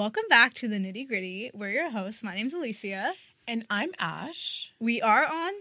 Welcome 0.00 0.24
back 0.30 0.54
to 0.54 0.66
the 0.66 0.76
nitty 0.76 1.06
gritty. 1.08 1.50
We're 1.52 1.72
your 1.72 1.90
hosts. 1.90 2.24
My 2.24 2.34
name's 2.34 2.54
Alicia. 2.54 3.12
And 3.46 3.66
I'm 3.68 3.90
Ash. 3.98 4.72
We 4.80 5.02
are 5.02 5.26
on 5.26 5.52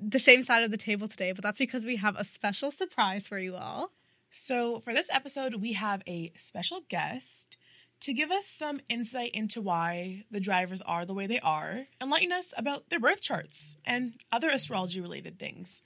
the 0.00 0.20
same 0.20 0.44
side 0.44 0.62
of 0.62 0.70
the 0.70 0.76
table 0.76 1.08
today, 1.08 1.32
but 1.32 1.42
that's 1.42 1.58
because 1.58 1.84
we 1.84 1.96
have 1.96 2.14
a 2.14 2.22
special 2.22 2.70
surprise 2.70 3.26
for 3.26 3.40
you 3.40 3.56
all. 3.56 3.90
So, 4.30 4.78
for 4.78 4.92
this 4.92 5.08
episode, 5.12 5.56
we 5.56 5.72
have 5.72 6.02
a 6.06 6.32
special 6.36 6.82
guest 6.88 7.56
to 8.02 8.12
give 8.12 8.30
us 8.30 8.46
some 8.46 8.80
insight 8.88 9.32
into 9.34 9.60
why 9.60 10.22
the 10.30 10.38
drivers 10.38 10.80
are 10.82 11.04
the 11.04 11.12
way 11.12 11.26
they 11.26 11.40
are, 11.40 11.88
enlighten 12.00 12.30
us 12.30 12.54
about 12.56 12.90
their 12.90 13.00
birth 13.00 13.20
charts 13.20 13.78
and 13.84 14.14
other 14.30 14.48
astrology 14.48 15.00
related 15.00 15.40
things. 15.40 15.82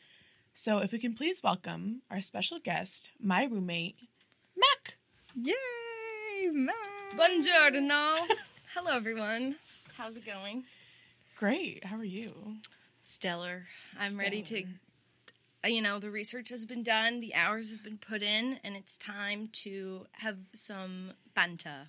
So, 0.53 0.81
if 0.81 0.93
we 0.93 0.99
can 0.99 1.15
please 1.15 1.43
welcome 1.43 2.03
our 2.11 2.21
special 2.21 2.59
guest, 2.59 3.11
my 3.19 3.45
roommate, 3.45 3.97
Mac. 4.55 4.99
Yay, 5.35 6.51
Mac! 6.53 7.02
Buongiorno. 7.17 8.27
Hello, 8.75 8.91
everyone. 8.97 9.57
How's 9.99 10.17
it 10.17 10.25
going? 10.25 10.65
Great. 11.37 11.85
How 11.85 11.97
are 11.97 12.05
you? 12.05 12.33
Stellar. 13.03 13.67
I'm 14.01 14.17
ready 14.17 14.43
to, 14.43 14.65
uh, 15.63 15.69
you 15.69 15.83
know, 15.83 15.99
the 15.99 16.11
research 16.11 16.49
has 16.49 16.65
been 16.65 16.83
done, 16.83 17.21
the 17.21 17.35
hours 17.35 17.71
have 17.73 17.85
been 17.85 17.99
put 17.99 18.23
in, 18.23 18.59
and 18.65 18.77
it's 18.77 18.97
time 18.97 19.51
to 19.65 20.07
have 20.13 20.39
some 20.55 21.13
banta 21.35 21.89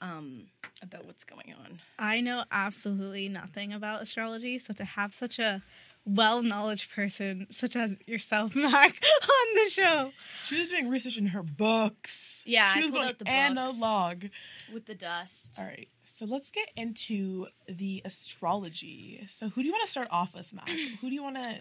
um, 0.00 0.46
about 0.82 1.06
what's 1.06 1.22
going 1.24 1.54
on. 1.56 1.78
I 1.98 2.20
know 2.20 2.44
absolutely 2.50 3.28
nothing 3.28 3.72
about 3.72 4.02
astrology, 4.02 4.58
so 4.58 4.74
to 4.74 4.84
have 4.84 5.14
such 5.14 5.38
a 5.38 5.62
well 6.04 6.42
knowledge 6.42 6.90
person 6.94 7.46
such 7.50 7.76
as 7.76 7.94
yourself, 8.06 8.54
Mac, 8.56 9.02
on 9.22 9.54
the 9.64 9.70
show. 9.70 10.10
She 10.44 10.58
was 10.58 10.68
doing 10.68 10.88
research 10.88 11.16
in 11.16 11.26
her 11.28 11.42
books. 11.42 12.42
Yeah, 12.44 12.72
she 12.74 12.80
I 12.80 12.82
was 12.82 12.90
pulled 12.90 13.02
going 13.02 13.10
out 13.10 13.18
the 13.18 13.28
analog. 13.30 14.24
With 14.72 14.86
the 14.86 14.94
dust. 14.94 15.52
All 15.58 15.64
right, 15.64 15.88
so 16.04 16.24
let's 16.24 16.50
get 16.50 16.68
into 16.76 17.46
the 17.68 18.02
astrology. 18.04 19.24
So, 19.28 19.48
who 19.48 19.62
do 19.62 19.66
you 19.66 19.72
want 19.72 19.84
to 19.84 19.90
start 19.90 20.08
off 20.10 20.34
with, 20.34 20.52
Mac? 20.52 20.68
Who 20.68 21.08
do 21.08 21.14
you 21.14 21.22
want 21.22 21.42
to? 21.42 21.58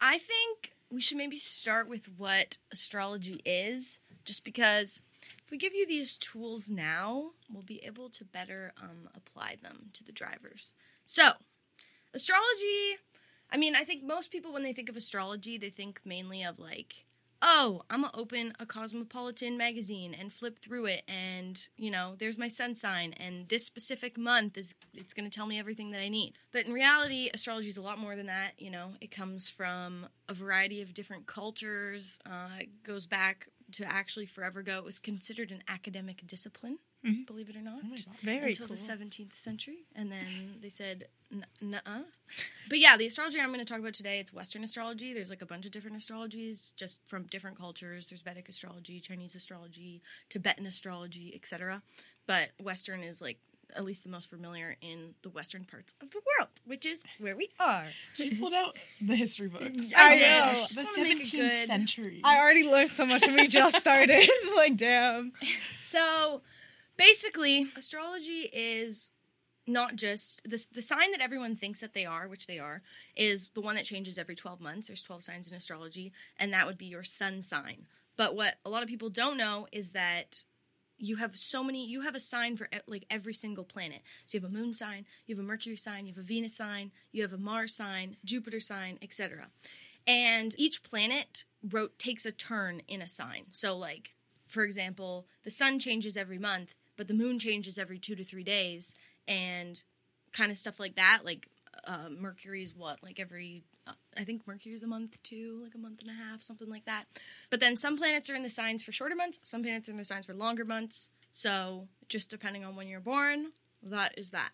I 0.00 0.18
think 0.18 0.72
we 0.90 1.00
should 1.00 1.18
maybe 1.18 1.38
start 1.38 1.88
with 1.88 2.02
what 2.16 2.58
astrology 2.72 3.40
is, 3.44 3.98
just 4.24 4.44
because 4.44 5.02
if 5.44 5.50
we 5.50 5.58
give 5.58 5.74
you 5.74 5.86
these 5.86 6.16
tools 6.18 6.70
now, 6.70 7.30
we'll 7.52 7.62
be 7.62 7.82
able 7.84 8.10
to 8.10 8.24
better 8.24 8.72
um, 8.82 9.08
apply 9.14 9.56
them 9.62 9.90
to 9.94 10.04
the 10.04 10.12
drivers. 10.12 10.74
So, 11.04 11.30
astrology, 12.14 12.98
I 13.50 13.56
mean, 13.56 13.74
I 13.74 13.84
think 13.84 14.04
most 14.04 14.30
people, 14.30 14.52
when 14.52 14.62
they 14.62 14.72
think 14.72 14.88
of 14.88 14.96
astrology, 14.96 15.58
they 15.58 15.70
think 15.70 16.00
mainly 16.04 16.42
of 16.44 16.58
like, 16.58 17.04
oh, 17.40 17.82
I'm 17.88 18.02
gonna 18.02 18.16
open 18.16 18.52
a 18.58 18.66
Cosmopolitan 18.66 19.56
magazine 19.56 20.14
and 20.14 20.32
flip 20.32 20.58
through 20.58 20.86
it, 20.86 21.04
and 21.08 21.68
you 21.76 21.90
know, 21.90 22.14
there's 22.18 22.38
my 22.38 22.48
sun 22.48 22.74
sign, 22.74 23.14
and 23.14 23.48
this 23.48 23.64
specific 23.64 24.18
month 24.18 24.58
is 24.58 24.74
it's 24.92 25.14
gonna 25.14 25.30
tell 25.30 25.46
me 25.46 25.58
everything 25.58 25.90
that 25.92 26.00
I 26.00 26.08
need. 26.08 26.34
But 26.52 26.66
in 26.66 26.72
reality, 26.72 27.30
astrology 27.32 27.68
is 27.68 27.76
a 27.76 27.82
lot 27.82 27.98
more 27.98 28.16
than 28.16 28.26
that. 28.26 28.52
You 28.58 28.70
know, 28.70 28.90
it 29.00 29.10
comes 29.10 29.48
from 29.50 30.08
a 30.28 30.34
variety 30.34 30.82
of 30.82 30.94
different 30.94 31.26
cultures. 31.26 32.18
Uh, 32.26 32.48
it 32.60 32.82
goes 32.82 33.06
back 33.06 33.48
to 33.72 33.84
actually 33.84 34.26
forever 34.26 34.60
ago. 34.60 34.78
It 34.78 34.84
was 34.84 34.98
considered 34.98 35.50
an 35.50 35.62
academic 35.68 36.26
discipline, 36.26 36.78
Mhm. 37.06 37.26
believe 37.26 37.48
it 37.48 37.56
or 37.56 37.62
not 37.62 37.80
Oh. 37.84 38.12
Very 38.22 38.50
until 38.50 38.66
cool. 38.66 38.76
the 38.76 38.82
17th 38.82 39.36
century, 39.38 39.84
and 39.94 40.10
then 40.10 40.58
they 40.60 40.68
said, 40.68 41.08
"N- 41.32 41.46
"Nuh-uh." 41.60 42.02
But 42.68 42.80
yeah, 42.80 42.96
the 42.96 43.06
astrology 43.06 43.40
I'm 43.40 43.48
going 43.52 43.60
to 43.60 43.64
talk 43.64 43.78
about 43.80 43.94
today, 43.94 44.18
it's 44.20 44.32
Western 44.32 44.62
astrology. 44.64 45.14
There's 45.14 45.30
like 45.30 45.40
a 45.40 45.46
bunch 45.46 45.64
of 45.64 45.72
different 45.72 45.96
astrologies, 45.96 46.74
just 46.76 46.98
from 47.06 47.24
different 47.26 47.56
cultures. 47.56 48.08
There's 48.10 48.22
Vedic 48.22 48.48
astrology, 48.48 49.00
Chinese 49.00 49.34
astrology, 49.36 50.02
Tibetan 50.28 50.66
astrology, 50.66 51.32
etc. 51.34 51.82
But 52.26 52.50
Western 52.60 53.02
is 53.02 53.22
like 53.22 53.38
at 53.76 53.84
least 53.84 54.02
the 54.02 54.08
most 54.10 54.28
familiar 54.30 54.76
in 54.80 55.14
the 55.22 55.28
Western 55.28 55.64
parts 55.64 55.94
of 56.02 56.10
the 56.10 56.20
world, 56.38 56.48
which 56.64 56.84
is 56.86 57.00
where 57.20 57.36
we 57.36 57.50
are. 57.60 57.86
She 58.14 58.34
pulled 58.34 58.54
out 58.54 58.76
the 59.00 59.14
history 59.14 59.48
books. 59.48 59.92
I 59.96 60.14
did. 60.14 60.20
know. 60.22 60.62
I 60.62 60.66
The 60.74 60.82
wanna 60.84 61.02
make 61.08 61.20
it 61.20 61.26
17th 61.26 61.30
good. 61.32 61.66
century. 61.66 62.20
I 62.24 62.38
already 62.38 62.64
learned 62.64 62.90
so 62.90 63.06
much 63.06 63.22
and 63.22 63.36
we 63.36 63.46
just 63.46 63.78
started. 63.80 64.28
like, 64.56 64.76
damn. 64.76 65.32
So 65.84 66.42
basically, 66.98 67.68
astrology 67.76 68.50
is 68.52 69.10
not 69.66 69.96
just 69.96 70.42
the, 70.44 70.62
the 70.72 70.82
sign 70.82 71.12
that 71.12 71.20
everyone 71.20 71.56
thinks 71.56 71.80
that 71.80 71.94
they 71.94 72.04
are, 72.04 72.28
which 72.28 72.46
they 72.46 72.58
are, 72.58 72.82
is 73.16 73.48
the 73.54 73.60
one 73.60 73.76
that 73.76 73.84
changes 73.84 74.18
every 74.18 74.34
12 74.34 74.60
months. 74.60 74.88
There's 74.88 75.02
12 75.02 75.22
signs 75.22 75.48
in 75.48 75.56
astrology, 75.56 76.12
and 76.38 76.52
that 76.52 76.66
would 76.66 76.78
be 76.78 76.86
your 76.86 77.04
sun 77.04 77.42
sign. 77.42 77.86
But 78.16 78.34
what 78.34 78.56
a 78.64 78.70
lot 78.70 78.82
of 78.82 78.88
people 78.88 79.10
don't 79.10 79.36
know 79.36 79.68
is 79.72 79.90
that 79.92 80.44
you 80.98 81.16
have 81.16 81.36
so 81.36 81.62
many 81.62 81.86
you 81.86 82.00
have 82.00 82.16
a 82.16 82.20
sign 82.20 82.56
for 82.56 82.68
like 82.88 83.06
every 83.08 83.32
single 83.32 83.64
planet 83.64 84.00
so 84.26 84.36
you 84.36 84.42
have 84.42 84.50
a 84.50 84.52
moon 84.52 84.74
sign 84.74 85.06
you 85.26 85.36
have 85.36 85.44
a 85.44 85.46
mercury 85.46 85.76
sign 85.76 86.06
you 86.06 86.12
have 86.12 86.24
a 86.24 86.26
venus 86.26 86.56
sign 86.56 86.90
you 87.12 87.22
have 87.22 87.32
a 87.32 87.38
mars 87.38 87.74
sign 87.74 88.16
jupiter 88.24 88.58
sign 88.58 88.98
etc 89.00 89.46
and 90.06 90.54
each 90.58 90.82
planet 90.82 91.44
wrote 91.62 91.98
takes 91.98 92.26
a 92.26 92.32
turn 92.32 92.82
in 92.88 93.00
a 93.00 93.08
sign 93.08 93.44
so 93.52 93.76
like 93.76 94.14
for 94.48 94.64
example 94.64 95.26
the 95.44 95.50
sun 95.50 95.78
changes 95.78 96.16
every 96.16 96.38
month 96.38 96.74
but 96.98 97.08
the 97.08 97.14
moon 97.14 97.38
changes 97.38 97.78
every 97.78 97.98
two 97.98 98.14
to 98.14 98.24
three 98.24 98.44
days 98.44 98.94
and 99.26 99.82
kind 100.32 100.50
of 100.50 100.58
stuff 100.58 100.78
like 100.78 100.96
that 100.96 101.20
like 101.24 101.48
uh, 101.84 102.08
mercury's 102.10 102.74
what 102.74 103.02
like 103.02 103.18
every 103.18 103.62
uh, 103.86 103.92
i 104.16 104.24
think 104.24 104.46
mercury's 104.46 104.82
a 104.82 104.86
month 104.86 105.22
too 105.22 105.60
like 105.62 105.74
a 105.74 105.78
month 105.78 106.00
and 106.00 106.10
a 106.10 106.12
half 106.12 106.42
something 106.42 106.68
like 106.68 106.84
that. 106.84 107.04
But 107.50 107.60
then 107.60 107.76
some 107.76 107.96
planets 107.96 108.28
are 108.28 108.34
in 108.34 108.42
the 108.42 108.50
signs 108.50 108.84
for 108.84 108.92
shorter 108.92 109.14
months 109.14 109.38
some 109.44 109.62
planets 109.62 109.88
are 109.88 109.92
in 109.92 109.98
the 109.98 110.04
signs 110.04 110.26
for 110.26 110.34
longer 110.34 110.64
months. 110.64 111.08
So 111.32 111.88
just 112.08 112.30
depending 112.30 112.64
on 112.64 112.76
when 112.76 112.88
you're 112.88 113.00
born 113.00 113.52
that 113.82 114.18
is 114.18 114.32
that. 114.32 114.50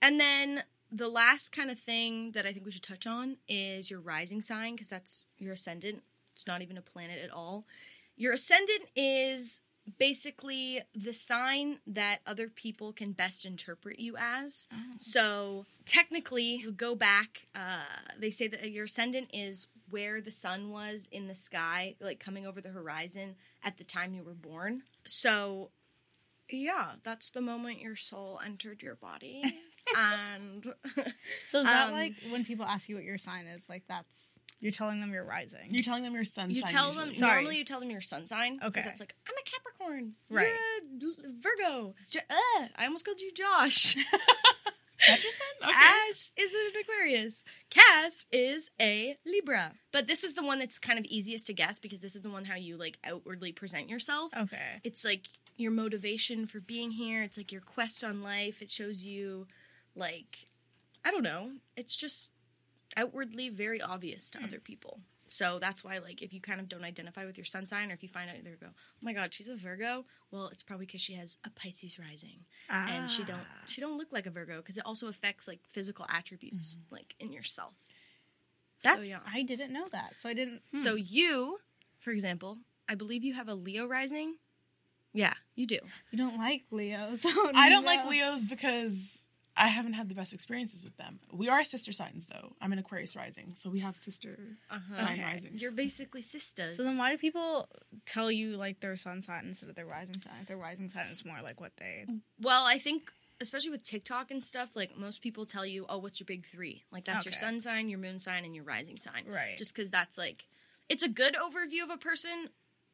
And 0.00 0.20
then 0.20 0.62
the 0.90 1.08
last 1.08 1.50
kind 1.50 1.70
of 1.70 1.78
thing 1.78 2.30
that 2.32 2.46
i 2.46 2.52
think 2.52 2.64
we 2.64 2.72
should 2.72 2.82
touch 2.82 3.06
on 3.06 3.36
is 3.48 3.90
your 3.90 4.00
rising 4.00 4.40
sign 4.40 4.74
because 4.74 4.88
that's 4.88 5.26
your 5.36 5.52
ascendant. 5.54 6.02
It's 6.32 6.46
not 6.46 6.62
even 6.62 6.78
a 6.78 6.82
planet 6.82 7.18
at 7.22 7.30
all. 7.30 7.66
Your 8.16 8.32
ascendant 8.32 8.86
is 8.94 9.60
basically 9.98 10.82
the 10.94 11.12
sign 11.12 11.78
that 11.86 12.18
other 12.26 12.48
people 12.48 12.92
can 12.92 13.12
best 13.12 13.44
interpret 13.46 13.98
you 13.98 14.16
as. 14.18 14.66
So 14.98 15.64
technically, 15.86 16.56
you 16.56 16.72
go 16.72 16.94
back. 16.94 17.46
Uh, 17.54 17.84
they 18.20 18.30
say 18.30 18.48
that 18.48 18.70
your 18.70 18.84
ascendant 18.84 19.28
is 19.32 19.68
where 19.90 20.20
the 20.20 20.30
sun 20.30 20.70
was 20.70 21.08
in 21.10 21.28
the 21.28 21.34
sky, 21.34 21.94
like 22.00 22.20
coming 22.20 22.46
over 22.46 22.60
the 22.60 22.68
horizon 22.68 23.36
at 23.64 23.78
the 23.78 23.84
time 23.84 24.12
you 24.14 24.22
were 24.22 24.34
born. 24.34 24.82
So, 25.06 25.70
yeah, 26.50 26.92
that's 27.04 27.30
the 27.30 27.40
moment 27.40 27.80
your 27.80 27.96
soul 27.96 28.40
entered 28.44 28.82
your 28.82 28.96
body. 28.96 29.42
and 29.96 30.64
So 31.48 31.60
is 31.60 31.66
that 31.66 31.88
Um, 31.88 31.92
like 31.92 32.12
when 32.30 32.44
people 32.44 32.66
ask 32.66 32.88
you 32.88 32.96
what 32.96 33.04
your 33.04 33.18
sign 33.18 33.46
is, 33.46 33.62
like 33.68 33.84
that's 33.88 34.34
you're 34.60 34.72
telling 34.72 35.00
them 35.00 35.12
you're 35.12 35.24
rising. 35.24 35.60
You're 35.68 35.84
telling 35.84 36.02
them 36.02 36.14
your 36.14 36.24
sun 36.24 36.50
you 36.50 36.60
sign. 36.60 36.68
tell 36.68 36.92
them. 36.92 37.14
Sorry. 37.14 37.32
normally 37.34 37.58
you 37.58 37.64
tell 37.64 37.80
them 37.80 37.90
your 37.90 38.00
sun 38.00 38.26
sign. 38.26 38.58
'cause 38.58 38.68
Okay. 38.70 38.80
That's 38.84 39.00
like 39.00 39.14
I'm 39.28 39.34
a 39.36 39.42
Capricorn. 39.48 40.14
Right. 40.30 40.48
You're 41.00 41.10
a 41.10 41.26
L- 41.28 41.32
Virgo. 41.40 41.94
Jo- 42.10 42.20
uh, 42.28 42.66
I 42.76 42.84
almost 42.86 43.04
called 43.04 43.20
you 43.20 43.32
Josh. 43.32 43.96
That's 45.06 45.22
your? 45.22 45.32
Okay. 45.62 45.72
Ash 45.72 46.32
is 46.36 46.52
an 46.54 46.72
Aquarius. 46.80 47.44
Cass 47.70 48.26
is 48.32 48.70
a 48.80 49.16
Libra. 49.24 49.72
But 49.92 50.08
this 50.08 50.24
is 50.24 50.34
the 50.34 50.42
one 50.42 50.58
that's 50.58 50.80
kind 50.80 50.98
of 50.98 51.04
easiest 51.04 51.46
to 51.46 51.54
guess 51.54 51.78
because 51.78 52.00
this 52.00 52.16
is 52.16 52.22
the 52.22 52.30
one 52.30 52.44
how 52.44 52.56
you 52.56 52.76
like 52.76 52.98
outwardly 53.04 53.52
present 53.52 53.88
yourself. 53.88 54.32
Okay. 54.36 54.80
It's 54.82 55.04
like 55.04 55.28
your 55.56 55.70
motivation 55.70 56.46
for 56.48 56.58
being 56.60 56.90
here. 56.90 57.22
It's 57.22 57.36
like 57.38 57.52
your 57.52 57.60
quest 57.60 58.02
on 58.02 58.22
life. 58.22 58.60
It 58.60 58.72
shows 58.72 59.04
you 59.04 59.46
like 59.94 60.48
I 61.04 61.12
don't 61.12 61.22
know. 61.22 61.52
It's 61.76 61.96
just 61.96 62.30
outwardly 62.98 63.48
very 63.48 63.80
obvious 63.80 64.30
to 64.30 64.42
other 64.42 64.58
people. 64.60 65.00
So 65.30 65.58
that's 65.60 65.84
why, 65.84 65.98
like, 65.98 66.22
if 66.22 66.32
you 66.32 66.40
kind 66.40 66.58
of 66.58 66.70
don't 66.70 66.84
identify 66.84 67.26
with 67.26 67.36
your 67.36 67.44
sun 67.44 67.66
sign, 67.66 67.90
or 67.90 67.94
if 67.94 68.02
you 68.02 68.08
find 68.08 68.30
out 68.30 68.36
there, 68.44 68.56
go, 68.58 68.68
oh 68.70 69.02
my 69.02 69.12
god, 69.12 69.34
she's 69.34 69.48
a 69.48 69.56
Virgo. 69.56 70.06
Well, 70.30 70.48
it's 70.48 70.62
probably 70.62 70.86
because 70.86 71.02
she 71.02 71.12
has 71.14 71.36
a 71.44 71.50
Pisces 71.50 71.98
rising, 71.98 72.40
and 72.70 73.10
she 73.10 73.24
don't 73.24 73.40
Ah. 73.40 73.62
she 73.66 73.80
don't 73.82 73.98
look 73.98 74.08
like 74.10 74.24
a 74.26 74.30
Virgo 74.30 74.56
because 74.58 74.78
it 74.78 74.86
also 74.86 75.06
affects 75.08 75.46
like 75.46 75.60
physical 75.70 76.06
attributes, 76.08 76.76
like 76.90 77.14
in 77.20 77.30
yourself. 77.32 77.74
That's 78.82 79.02
so, 79.02 79.08
yeah. 79.08 79.18
I 79.30 79.42
didn't 79.42 79.72
know 79.72 79.86
that. 79.92 80.14
So 80.20 80.28
I 80.30 80.34
didn't. 80.34 80.62
hmm. 80.72 80.78
So 80.78 80.94
you, 80.94 81.58
for 81.98 82.10
example, 82.10 82.58
I 82.88 82.94
believe 82.94 83.22
you 83.22 83.34
have 83.34 83.48
a 83.48 83.54
Leo 83.54 83.86
rising. 83.86 84.36
Yeah, 85.12 85.34
you 85.56 85.66
do. 85.66 85.78
you 86.10 86.16
don't 86.18 86.38
like 86.38 86.62
Leos. 86.70 87.20
Oh, 87.26 87.50
I 87.54 87.68
don't 87.68 87.84
no. 87.84 87.90
like 87.90 88.06
Leos 88.06 88.44
because 88.46 89.24
I 89.58 89.66
haven't 89.68 89.94
had 89.94 90.08
the 90.08 90.14
best 90.14 90.32
experiences 90.32 90.84
with 90.84 90.96
them. 90.96 91.18
We 91.32 91.48
are 91.48 91.64
sister 91.64 91.92
signs 91.92 92.26
though. 92.26 92.54
I'm 92.60 92.72
an 92.72 92.78
Aquarius 92.78 93.16
rising, 93.16 93.54
so 93.56 93.68
we 93.70 93.80
have 93.80 93.96
sister 93.96 94.38
Uh-huh. 94.70 94.94
sign 94.94 95.14
Okay. 95.14 95.22
risings. 95.24 95.60
You're 95.60 95.72
basically 95.72 96.22
sisters. 96.22 96.76
So 96.76 96.84
then 96.84 96.96
why 96.96 97.10
do 97.10 97.18
people 97.18 97.68
tell 98.06 98.30
you 98.30 98.56
like 98.56 98.80
their 98.80 98.96
sun 98.96 99.20
sign 99.20 99.46
instead 99.46 99.68
of 99.68 99.74
their 99.74 99.86
rising 99.86 100.20
sign? 100.20 100.34
If 100.42 100.46
their 100.48 100.56
rising 100.56 100.88
sign 100.88 101.08
is 101.08 101.24
more 101.24 101.40
like 101.42 101.60
what 101.60 101.72
they 101.76 102.06
Well, 102.40 102.64
I 102.64 102.78
think 102.78 103.10
especially 103.40 103.70
with 103.70 103.82
TikTok 103.82 104.30
and 104.30 104.44
stuff, 104.44 104.76
like 104.76 104.96
most 104.96 105.22
people 105.22 105.44
tell 105.46 105.66
you, 105.66 105.86
"Oh, 105.88 105.98
what's 105.98 106.20
your 106.20 106.26
big 106.26 106.46
three? 106.46 106.84
Like 106.92 107.04
that's 107.04 107.24
your 107.24 107.32
sun 107.32 107.60
sign, 107.60 107.88
your 107.88 107.98
moon 107.98 108.18
sign, 108.18 108.44
and 108.44 108.54
your 108.54 108.64
rising 108.64 108.96
sign." 108.98 109.24
Right. 109.26 109.56
Just 109.58 109.74
because 109.74 109.90
that's 109.90 110.16
like, 110.18 110.46
it's 110.88 111.02
a 111.02 111.08
good 111.08 111.34
overview 111.34 111.82
of 111.82 111.90
a 111.90 111.98
person. 111.98 112.50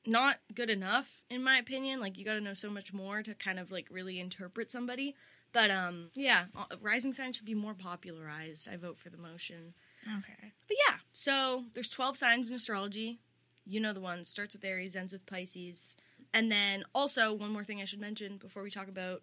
Not 0.07 0.39
good 0.55 0.71
enough 0.71 1.23
in 1.31 1.43
my 1.43 1.59
opinion. 1.59 2.01
Like 2.01 2.19
you 2.19 2.25
got 2.25 2.35
to 2.35 2.41
know 2.41 2.55
so 2.55 2.71
much 2.71 2.93
more 2.93 3.23
to 3.23 3.35
kind 3.35 3.59
of 3.59 3.71
like 3.71 3.89
really 3.91 4.21
interpret 4.21 4.71
somebody. 4.71 5.15
But 5.53 5.71
um, 5.71 6.11
yeah, 6.15 6.47
uh, 6.57 6.65
rising 6.81 7.13
signs 7.13 7.37
should 7.37 7.45
be 7.47 7.55
more 7.55 7.75
popularized. 7.75 8.69
I 8.71 8.77
vote 8.77 8.99
for 8.99 9.11
the 9.11 9.17
motion. 9.17 9.75
Okay. 10.19 10.53
But 10.69 10.77
yeah, 10.89 10.97
so 11.13 11.65
there's 11.75 11.89
12 11.89 12.17
signs 12.17 12.51
in 12.51 12.57
astrology. 12.57 13.21
You 13.65 13.81
know 13.81 13.93
the 13.93 14.01
ones. 14.01 14.29
Starts 14.29 14.55
with 14.55 14.65
Aries, 14.65 14.97
ends 14.97 15.13
with 15.13 15.25
Pisces. 15.27 15.97
And 16.35 16.51
then 16.51 16.85
also, 16.95 17.33
one 17.33 17.53
more 17.53 17.65
thing 17.65 17.81
I 17.81 17.85
should 17.85 18.01
mention 18.01 18.37
before 18.39 18.63
we 18.63 18.71
talk 18.71 18.89
about 18.89 19.23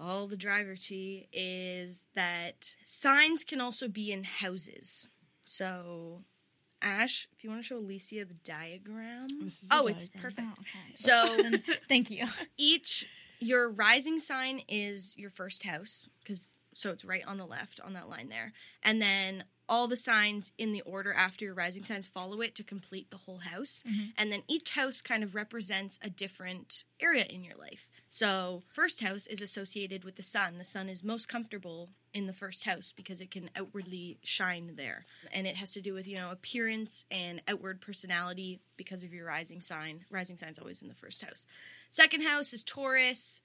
all 0.00 0.26
the 0.26 0.36
driver 0.36 0.76
tea 0.76 1.28
is 1.32 2.04
that 2.14 2.74
signs 2.86 3.44
can 3.44 3.60
also 3.60 3.88
be 3.88 4.10
in 4.10 4.24
houses. 4.24 5.08
So, 5.44 6.22
Ash, 6.80 7.28
if 7.36 7.44
you 7.44 7.50
want 7.50 7.62
to 7.62 7.66
show 7.66 7.78
Alicia 7.78 8.24
the 8.24 8.34
diagram. 8.44 9.26
This 9.42 9.62
is 9.62 9.70
a 9.70 9.74
oh, 9.74 9.86
it's 9.86 10.08
perfect. 10.08 10.42
Oh, 10.42 10.60
okay. 10.60 10.94
So, 10.94 11.36
Thank 11.88 12.10
you. 12.10 12.26
each 12.56 13.06
your 13.40 13.70
rising 13.70 14.20
sign 14.20 14.62
is 14.68 15.16
your 15.16 15.30
first 15.30 15.64
house 15.64 16.08
because 16.22 16.54
so 16.74 16.90
it's 16.90 17.04
right 17.04 17.22
on 17.26 17.38
the 17.38 17.46
left 17.46 17.80
on 17.80 17.92
that 17.92 18.08
line 18.08 18.28
there 18.28 18.52
and 18.82 19.00
then 19.00 19.44
all 19.68 19.86
the 19.88 19.96
signs 19.96 20.52
in 20.58 20.72
the 20.72 20.80
order 20.82 21.12
after 21.12 21.44
your 21.44 21.54
rising 21.54 21.84
signs 21.84 22.06
follow 22.06 22.40
it 22.40 22.54
to 22.54 22.64
complete 22.64 23.10
the 23.10 23.16
whole 23.18 23.38
house. 23.38 23.82
Mhm. 23.86 24.12
and 24.16 24.32
then 24.32 24.42
each 24.48 24.70
house 24.70 25.00
kind 25.02 25.22
of 25.22 25.34
represents 25.34 25.98
a 26.02 26.08
different 26.10 26.84
area 27.00 27.24
in 27.24 27.44
your 27.44 27.56
life. 27.56 27.88
So 28.10 28.62
first 28.72 29.00
house 29.02 29.26
is 29.26 29.40
associated 29.42 30.04
with 30.04 30.16
the 30.16 30.22
sun. 30.22 30.58
The 30.58 30.64
sun 30.64 30.88
is 30.88 31.02
most 31.04 31.28
comfortable 31.28 31.90
in 32.14 32.26
the 32.26 32.32
first 32.32 32.64
house 32.64 32.92
because 32.96 33.20
it 33.20 33.30
can 33.30 33.50
outwardly 33.54 34.18
shine 34.22 34.74
there. 34.76 35.04
And 35.32 35.46
it 35.46 35.56
has 35.56 35.72
to 35.72 35.80
do 35.82 35.92
with 35.94 36.06
you 36.06 36.16
know 36.16 36.30
appearance 36.30 37.04
and 37.10 37.42
outward 37.46 37.80
personality 37.80 38.60
because 38.76 39.02
of 39.04 39.12
your 39.12 39.26
rising 39.26 39.60
sign. 39.62 40.04
Rising 40.10 40.36
sign's 40.38 40.58
always 40.58 40.80
in 40.80 40.88
the 40.88 40.94
first 40.94 41.22
house. 41.22 41.44
Second 41.90 42.22
house 42.22 42.52
is 42.54 42.62
Taurus. 42.62 43.40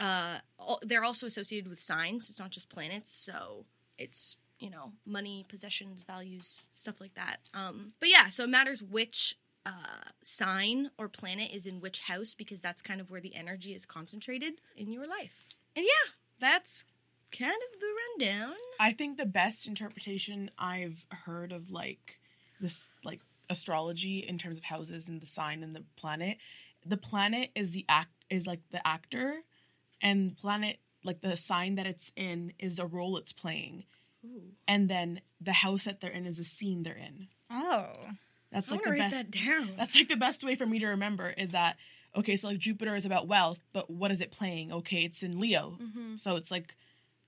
Uh, 0.00 0.38
they're 0.82 1.04
also 1.04 1.26
associated 1.26 1.68
with 1.68 1.80
signs. 1.80 2.30
It's 2.30 2.38
not 2.38 2.50
just 2.50 2.68
planets, 2.68 3.12
so 3.12 3.66
it's 3.98 4.36
you 4.58 4.70
know 4.70 4.92
money, 5.06 5.44
possessions, 5.48 6.02
values, 6.02 6.64
stuff 6.74 7.00
like 7.00 7.14
that. 7.14 7.38
Um, 7.54 7.92
but 8.00 8.08
yeah, 8.08 8.28
so 8.28 8.44
it 8.44 8.50
matters 8.50 8.82
which 8.82 9.36
uh, 9.66 10.10
sign 10.22 10.90
or 10.98 11.08
planet 11.08 11.50
is 11.52 11.66
in 11.66 11.80
which 11.80 12.00
house 12.00 12.34
because 12.34 12.60
that's 12.60 12.82
kind 12.82 13.00
of 13.00 13.10
where 13.10 13.20
the 13.20 13.34
energy 13.34 13.74
is 13.74 13.84
concentrated 13.84 14.54
in 14.76 14.92
your 14.92 15.06
life. 15.06 15.44
And 15.76 15.84
yeah, 15.84 16.12
that's 16.40 16.84
kind 17.30 17.52
of 17.52 17.80
the 17.80 18.26
rundown. 18.26 18.54
I 18.80 18.92
think 18.92 19.16
the 19.16 19.26
best 19.26 19.66
interpretation 19.66 20.50
I've 20.58 21.04
heard 21.10 21.52
of 21.52 21.70
like 21.70 22.18
this 22.60 22.88
like 23.04 23.20
astrology 23.50 24.24
in 24.26 24.38
terms 24.38 24.58
of 24.58 24.64
houses 24.64 25.08
and 25.08 25.20
the 25.20 25.26
sign 25.26 25.62
and 25.62 25.74
the 25.74 25.84
planet. 25.96 26.38
The 26.84 26.96
planet 26.96 27.50
is 27.54 27.72
the 27.72 27.84
act 27.88 28.12
is 28.30 28.46
like 28.46 28.60
the 28.70 28.86
actor 28.86 29.42
and 30.00 30.36
planet 30.36 30.78
like 31.04 31.20
the 31.20 31.36
sign 31.36 31.76
that 31.76 31.86
it's 31.86 32.12
in 32.16 32.52
is 32.58 32.78
a 32.78 32.86
role 32.86 33.16
it's 33.16 33.32
playing. 33.32 33.84
And 34.66 34.88
then 34.88 35.20
the 35.40 35.52
house 35.52 35.84
that 35.84 36.00
they're 36.00 36.10
in 36.10 36.26
is 36.26 36.36
the 36.36 36.44
scene 36.44 36.82
they're 36.82 36.94
in. 36.96 37.28
Oh. 37.50 37.92
That's 38.52 38.70
I 38.70 38.76
like 38.76 38.84
the 38.84 38.90
write 38.90 38.98
best 38.98 39.16
that 39.16 39.30
down. 39.30 39.70
that's 39.76 39.94
like 39.94 40.08
the 40.08 40.16
best 40.16 40.42
way 40.42 40.54
for 40.54 40.66
me 40.66 40.78
to 40.78 40.86
remember 40.86 41.30
is 41.30 41.52
that 41.52 41.76
okay, 42.16 42.34
so 42.36 42.48
like 42.48 42.58
Jupiter 42.58 42.96
is 42.96 43.04
about 43.04 43.28
wealth, 43.28 43.60
but 43.72 43.90
what 43.90 44.10
is 44.10 44.20
it 44.20 44.30
playing? 44.30 44.72
Okay, 44.72 45.02
it's 45.04 45.22
in 45.22 45.38
Leo. 45.38 45.78
hmm 45.80 46.16
So 46.16 46.36
it's 46.36 46.50
like 46.50 46.74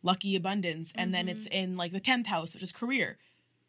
lucky 0.03 0.35
abundance. 0.35 0.93
And 0.97 1.13
then 1.15 1.27
Mhm. 1.27 1.31
it's 1.31 1.47
in 1.47 1.77
like 1.77 1.93
the 1.93 2.01
10th 2.01 2.27
house, 2.27 2.55
which 2.55 2.63
is 2.63 2.73
career. 2.73 3.19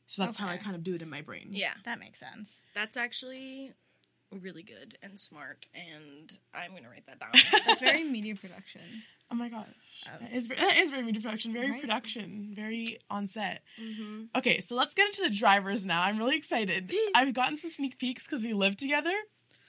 So 0.07 0.23
that's 0.23 0.37
how 0.37 0.47
I 0.47 0.57
kind 0.57 0.75
of 0.75 0.83
do 0.83 0.95
it 0.95 1.01
in 1.01 1.09
my 1.09 1.21
brain. 1.21 1.49
Yeah, 1.51 1.73
That 1.85 1.99
makes 1.99 2.19
sense. 2.19 2.57
that's 2.73 2.95
actually 2.97 3.73
really 4.41 4.63
good 4.63 4.97
and 5.03 5.19
smart, 5.19 5.65
and 5.73 6.31
I'm 6.53 6.71
gonna 6.73 6.89
write 6.89 7.05
that 7.07 7.19
down. 7.19 7.31
That's 7.65 7.81
very 7.81 8.03
media 8.05 8.33
production. 8.35 9.03
Oh 9.31 9.35
my 9.35 9.49
God. 9.49 9.65
Oh. 10.07 10.11
That 10.19 10.33
is, 10.33 10.47
that 10.47 10.77
is 10.77 10.89
very 10.89 11.03
media 11.03 11.21
production, 11.21 11.53
very 11.53 11.71
Right. 11.71 11.81
production, 11.81 12.51
very 12.55 12.99
on 13.09 13.27
set. 13.27 13.61
hmm 13.79 14.23
Okay, 14.35 14.59
so 14.59 14.75
let's 14.75 14.93
get 14.93 15.05
into 15.07 15.21
the 15.21 15.29
drivers 15.29 15.85
now. 15.85 16.01
I'm 16.01 16.17
really 16.17 16.35
excited. 16.35 16.91
I've 17.15 17.33
gotten 17.33 17.57
some 17.57 17.69
sneak 17.71 17.97
peeks 17.97 18.25
because 18.25 18.43
we 18.43 18.53
live 18.53 18.75
together. 18.77 19.13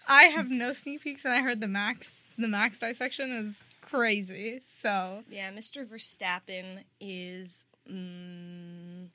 I 0.09 0.25
have 0.25 0.50
no 0.50 0.73
sneak 0.73 1.03
peeks, 1.03 1.25
and 1.25 1.32
I 1.32 1.43
heard 1.43 1.61
the 1.61 1.69
max 1.69 2.23
the 2.38 2.49
max 2.49 2.79
dissection 2.79 3.31
is 3.31 3.62
crazy. 3.82 4.62
So 4.81 5.23
Yeah, 5.31 5.53
Mr. 5.53 5.87
Verstappen 5.87 6.82
is 7.00 7.67
mm, 7.88 9.06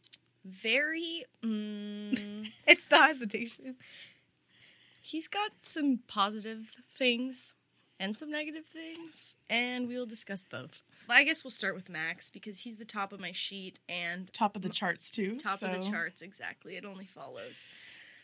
very. 0.45 1.25
Mm, 1.43 2.51
it's 2.67 2.85
the 2.85 2.97
hesitation. 3.01 3.75
he's 5.03 5.27
got 5.27 5.51
some 5.63 5.99
positive 6.07 6.75
things 6.97 7.53
and 7.99 8.17
some 8.17 8.29
negative 8.31 8.65
things, 8.65 9.35
and 9.49 9.87
we'll 9.87 10.05
discuss 10.05 10.43
both. 10.43 10.81
I 11.09 11.23
guess 11.23 11.43
we'll 11.43 11.51
start 11.51 11.73
with 11.75 11.89
Max 11.89 12.29
because 12.29 12.59
he's 12.59 12.77
the 12.77 12.85
top 12.85 13.13
of 13.13 13.19
my 13.19 13.31
sheet 13.31 13.79
and 13.87 14.31
Top 14.33 14.55
of 14.55 14.61
the 14.61 14.69
charts, 14.69 15.09
too. 15.09 15.39
top 15.39 15.61
of 15.61 15.71
the 15.71 15.89
charts. 15.89 16.21
Exactly, 16.21 16.75
it 16.75 16.85
only 16.85 17.05
follows. 17.05 17.67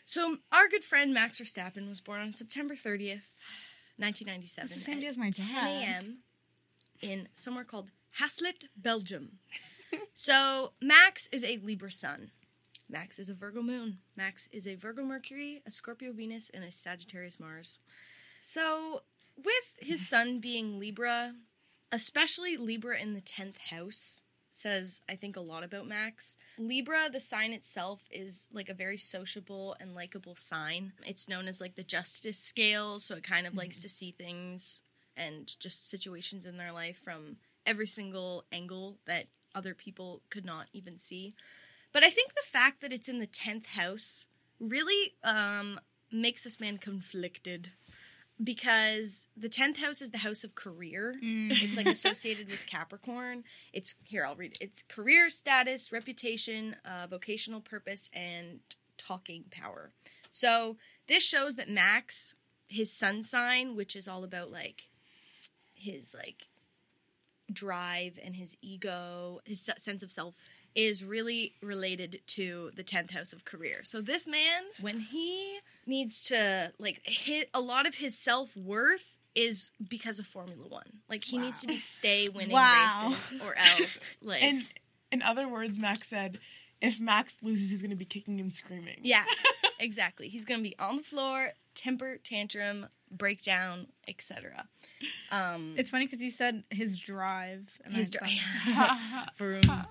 So 0.04 0.36
our 0.52 0.68
good 0.68 0.84
friend 0.84 1.14
Max 1.14 1.40
Verstappen 1.40 1.88
was 1.88 2.00
born 2.02 2.20
on 2.20 2.32
September 2.34 2.76
thirtieth, 2.76 3.34
nineteen 3.98 4.26
ninety 4.28 4.46
seven. 4.46 4.66
It's 4.70 4.74
the 4.76 4.80
same 4.84 5.00
day 5.00 5.06
as 5.06 5.16
my 5.16 5.30
dad. 5.30 5.46
10 5.48 5.66
a.m. 5.66 6.18
in 7.00 7.28
somewhere 7.32 7.64
called 7.64 7.88
Hasselt, 8.20 8.66
Belgium. 8.76 9.38
so 10.14 10.72
Max 10.80 11.28
is 11.32 11.42
a 11.42 11.56
Libra 11.64 11.90
sun. 11.90 12.30
Max 12.90 13.18
is 13.18 13.30
a 13.30 13.34
Virgo 13.34 13.62
moon. 13.62 13.98
Max 14.14 14.46
is 14.52 14.66
a 14.66 14.74
Virgo 14.74 15.02
Mercury, 15.02 15.62
a 15.66 15.70
Scorpio 15.70 16.12
Venus, 16.12 16.50
and 16.52 16.62
a 16.62 16.70
Sagittarius 16.70 17.40
Mars. 17.40 17.80
So 18.42 19.02
with 19.36 19.64
his 19.78 20.06
son 20.06 20.40
being 20.40 20.78
Libra, 20.78 21.34
especially 21.92 22.56
Libra 22.56 22.98
in 22.98 23.14
the 23.14 23.20
10th 23.20 23.58
house, 23.70 24.22
says 24.50 25.02
I 25.08 25.16
think 25.16 25.36
a 25.36 25.40
lot 25.40 25.64
about 25.64 25.86
Max. 25.86 26.36
Libra, 26.58 27.08
the 27.12 27.20
sign 27.20 27.52
itself 27.52 28.00
is 28.10 28.48
like 28.52 28.68
a 28.68 28.74
very 28.74 28.98
sociable 28.98 29.76
and 29.80 29.94
likable 29.94 30.36
sign. 30.36 30.92
It's 31.04 31.28
known 31.28 31.48
as 31.48 31.60
like 31.60 31.74
the 31.74 31.82
justice 31.82 32.38
scale, 32.38 33.00
so 33.00 33.16
it 33.16 33.24
kind 33.24 33.46
of 33.46 33.56
likes 33.56 33.80
to 33.82 33.88
see 33.88 34.12
things 34.12 34.82
and 35.16 35.58
just 35.58 35.88
situations 35.90 36.46
in 36.46 36.56
their 36.56 36.72
life 36.72 36.98
from 37.02 37.36
every 37.66 37.86
single 37.86 38.44
angle 38.52 38.98
that 39.06 39.26
other 39.54 39.74
people 39.74 40.22
could 40.30 40.44
not 40.44 40.66
even 40.72 40.98
see. 40.98 41.34
But 41.92 42.02
I 42.02 42.10
think 42.10 42.34
the 42.34 42.42
fact 42.50 42.80
that 42.80 42.92
it's 42.92 43.08
in 43.08 43.20
the 43.20 43.26
10th 43.26 43.66
house 43.66 44.26
really 44.60 45.14
um, 45.22 45.80
makes 46.10 46.44
this 46.44 46.60
man 46.60 46.78
conflicted 46.78 47.70
because 48.42 49.26
the 49.36 49.48
10th 49.48 49.78
house 49.78 50.02
is 50.02 50.10
the 50.10 50.18
house 50.18 50.42
of 50.44 50.54
career. 50.54 51.16
It's 51.22 51.76
like 51.76 51.86
associated 51.98 52.48
with 52.48 52.66
Capricorn. 52.66 53.44
It's 53.72 53.94
here, 54.02 54.26
I'll 54.26 54.34
read 54.34 54.52
it. 54.52 54.58
It's 54.60 54.82
career 54.88 55.30
status, 55.30 55.92
reputation, 55.92 56.76
uh, 56.84 57.06
vocational 57.06 57.60
purpose, 57.60 58.10
and 58.12 58.60
talking 58.98 59.44
power. 59.50 59.90
So 60.30 60.76
this 61.06 61.22
shows 61.22 61.56
that 61.56 61.68
Max, 61.68 62.34
his 62.66 62.92
sun 62.92 63.22
sign, 63.22 63.76
which 63.76 63.94
is 63.94 64.08
all 64.08 64.24
about 64.24 64.50
like 64.50 64.88
his 65.74 66.14
like 66.14 66.48
drive 67.52 68.18
and 68.22 68.34
his 68.34 68.56
ego, 68.60 69.40
his 69.44 69.68
sense 69.78 70.02
of 70.02 70.10
self, 70.10 70.34
is 70.74 71.04
really 71.04 71.54
related 71.62 72.20
to 72.26 72.70
the 72.76 72.82
10th 72.84 73.12
house 73.12 73.32
of 73.32 73.44
career. 73.44 73.80
So 73.84 74.00
this 74.00 74.26
man, 74.26 74.62
when 74.80 75.00
he 75.00 75.58
needs 75.86 76.24
to 76.24 76.72
like 76.78 77.00
hit 77.04 77.48
a 77.54 77.60
lot 77.60 77.86
of 77.86 77.94
his 77.96 78.16
self-worth 78.18 79.18
is 79.34 79.70
because 79.88 80.18
of 80.18 80.26
Formula 80.26 80.66
1. 80.68 80.82
Like 81.08 81.24
he 81.24 81.38
needs 81.38 81.60
to 81.60 81.66
be 81.66 81.76
stay 81.78 82.28
winning 82.28 82.50
Wow. 82.52 83.02
races 83.08 83.34
or 83.44 83.56
else 83.80 84.16
like 84.22 84.42
And 84.42 84.64
in 85.12 85.22
other 85.22 85.48
words, 85.48 85.78
Max 85.78 86.08
said, 86.08 86.38
if 86.80 86.98
Max 87.00 87.38
loses, 87.42 87.70
he's 87.70 87.80
going 87.80 87.90
to 87.90 87.96
be 87.96 88.04
kicking 88.04 88.40
and 88.40 88.52
screaming. 88.52 88.98
Yeah, 89.02 89.24
exactly. 89.78 90.28
He's 90.28 90.44
gonna 90.44 90.62
be 90.62 90.76
on 90.78 90.96
the 90.96 91.02
floor, 91.02 91.52
temper 91.74 92.18
tantrum, 92.22 92.86
breakdown, 93.10 93.86
etc. 94.08 94.66
Um, 95.30 95.74
It's 95.78 95.90
funny 95.90 96.06
because 96.06 96.20
you 96.20 96.30
said 96.30 96.64
his 96.70 96.98
drive. 96.98 97.68
And 97.84 97.94
his 97.94 98.10
I 98.14 98.18
dri- 98.18 98.40
thought- 98.74 99.30
Vroom. 99.38 99.86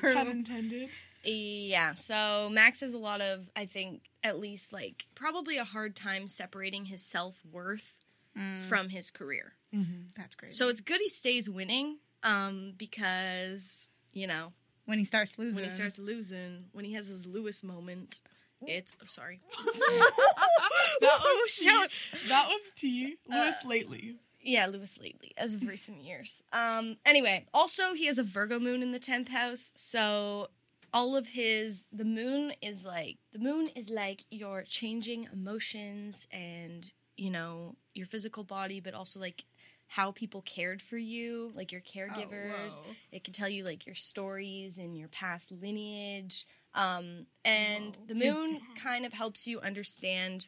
Pun 0.00 0.26
intended. 0.28 0.88
yeah. 1.24 1.94
So 1.94 2.48
Max 2.50 2.80
has 2.80 2.92
a 2.94 2.98
lot 2.98 3.20
of, 3.20 3.48
I 3.56 3.66
think, 3.66 4.02
at 4.24 4.38
least 4.38 4.72
like 4.72 5.06
probably 5.14 5.56
a 5.58 5.64
hard 5.64 5.94
time 5.96 6.28
separating 6.28 6.84
his 6.86 7.02
self 7.02 7.36
worth 7.50 7.96
Mm, 8.38 8.62
from 8.62 8.88
his 8.88 9.10
career. 9.10 9.52
Mm-hmm. 9.74 10.04
that's 10.16 10.34
great. 10.36 10.54
So 10.54 10.68
it's 10.70 10.80
good 10.80 11.02
he 11.02 11.10
stays 11.10 11.50
winning, 11.50 11.98
um, 12.22 12.72
because 12.78 13.90
you 14.14 14.26
know 14.26 14.54
when 14.86 14.96
he 14.98 15.04
starts 15.04 15.36
losing, 15.36 15.56
when 15.56 15.64
he 15.64 15.70
starts 15.70 15.98
losing, 15.98 16.64
when 16.72 16.86
he 16.86 16.94
has 16.94 17.08
his 17.08 17.26
Lewis 17.26 17.62
moment, 17.62 18.22
it's 18.66 18.94
oh, 19.02 19.04
sorry. 19.04 19.40
That 21.00 21.18
was 21.20 21.54
tea. 21.58 21.86
That 22.28 22.48
was 22.48 22.60
tea. 22.76 23.16
Lewis 23.28 23.56
Uh, 23.64 23.68
lately. 23.68 24.16
Yeah, 24.42 24.66
Lewis 24.66 24.98
lately, 24.98 25.32
as 25.36 25.54
of 25.54 25.62
recent 25.66 26.02
years. 26.02 26.42
Um, 26.52 26.96
anyway, 27.06 27.46
also 27.54 27.94
he 27.94 28.06
has 28.06 28.18
a 28.18 28.22
Virgo 28.22 28.58
moon 28.58 28.82
in 28.82 28.90
the 28.92 28.98
tenth 28.98 29.28
house, 29.28 29.70
so 29.74 30.48
all 30.92 31.16
of 31.16 31.28
his 31.28 31.86
the 31.92 32.04
moon 32.04 32.52
is 32.60 32.84
like 32.84 33.16
the 33.32 33.38
moon 33.38 33.68
is 33.68 33.88
like 33.88 34.24
your 34.30 34.62
changing 34.62 35.28
emotions 35.32 36.26
and 36.30 36.92
you 37.16 37.30
know, 37.30 37.76
your 37.94 38.06
physical 38.06 38.42
body, 38.42 38.80
but 38.80 38.94
also 38.94 39.20
like 39.20 39.44
how 39.86 40.10
people 40.10 40.40
cared 40.42 40.80
for 40.80 40.96
you, 40.96 41.52
like 41.54 41.70
your 41.70 41.82
Oh, 41.86 41.90
caregivers. 41.98 42.80
whoa. 42.84 42.94
it 43.12 43.24
can 43.24 43.34
tell 43.34 43.48
you 43.48 43.62
like 43.64 43.86
your 43.86 43.94
stories 43.94 44.78
and 44.78 44.96
your 44.96 45.08
past 45.08 45.52
lineage. 45.52 46.46
Um, 46.74 47.26
and 47.44 47.94
Whoa. 47.96 48.06
the 48.08 48.14
moon 48.14 48.60
kind 48.82 49.04
of 49.04 49.12
helps 49.12 49.46
you 49.46 49.60
understand 49.60 50.46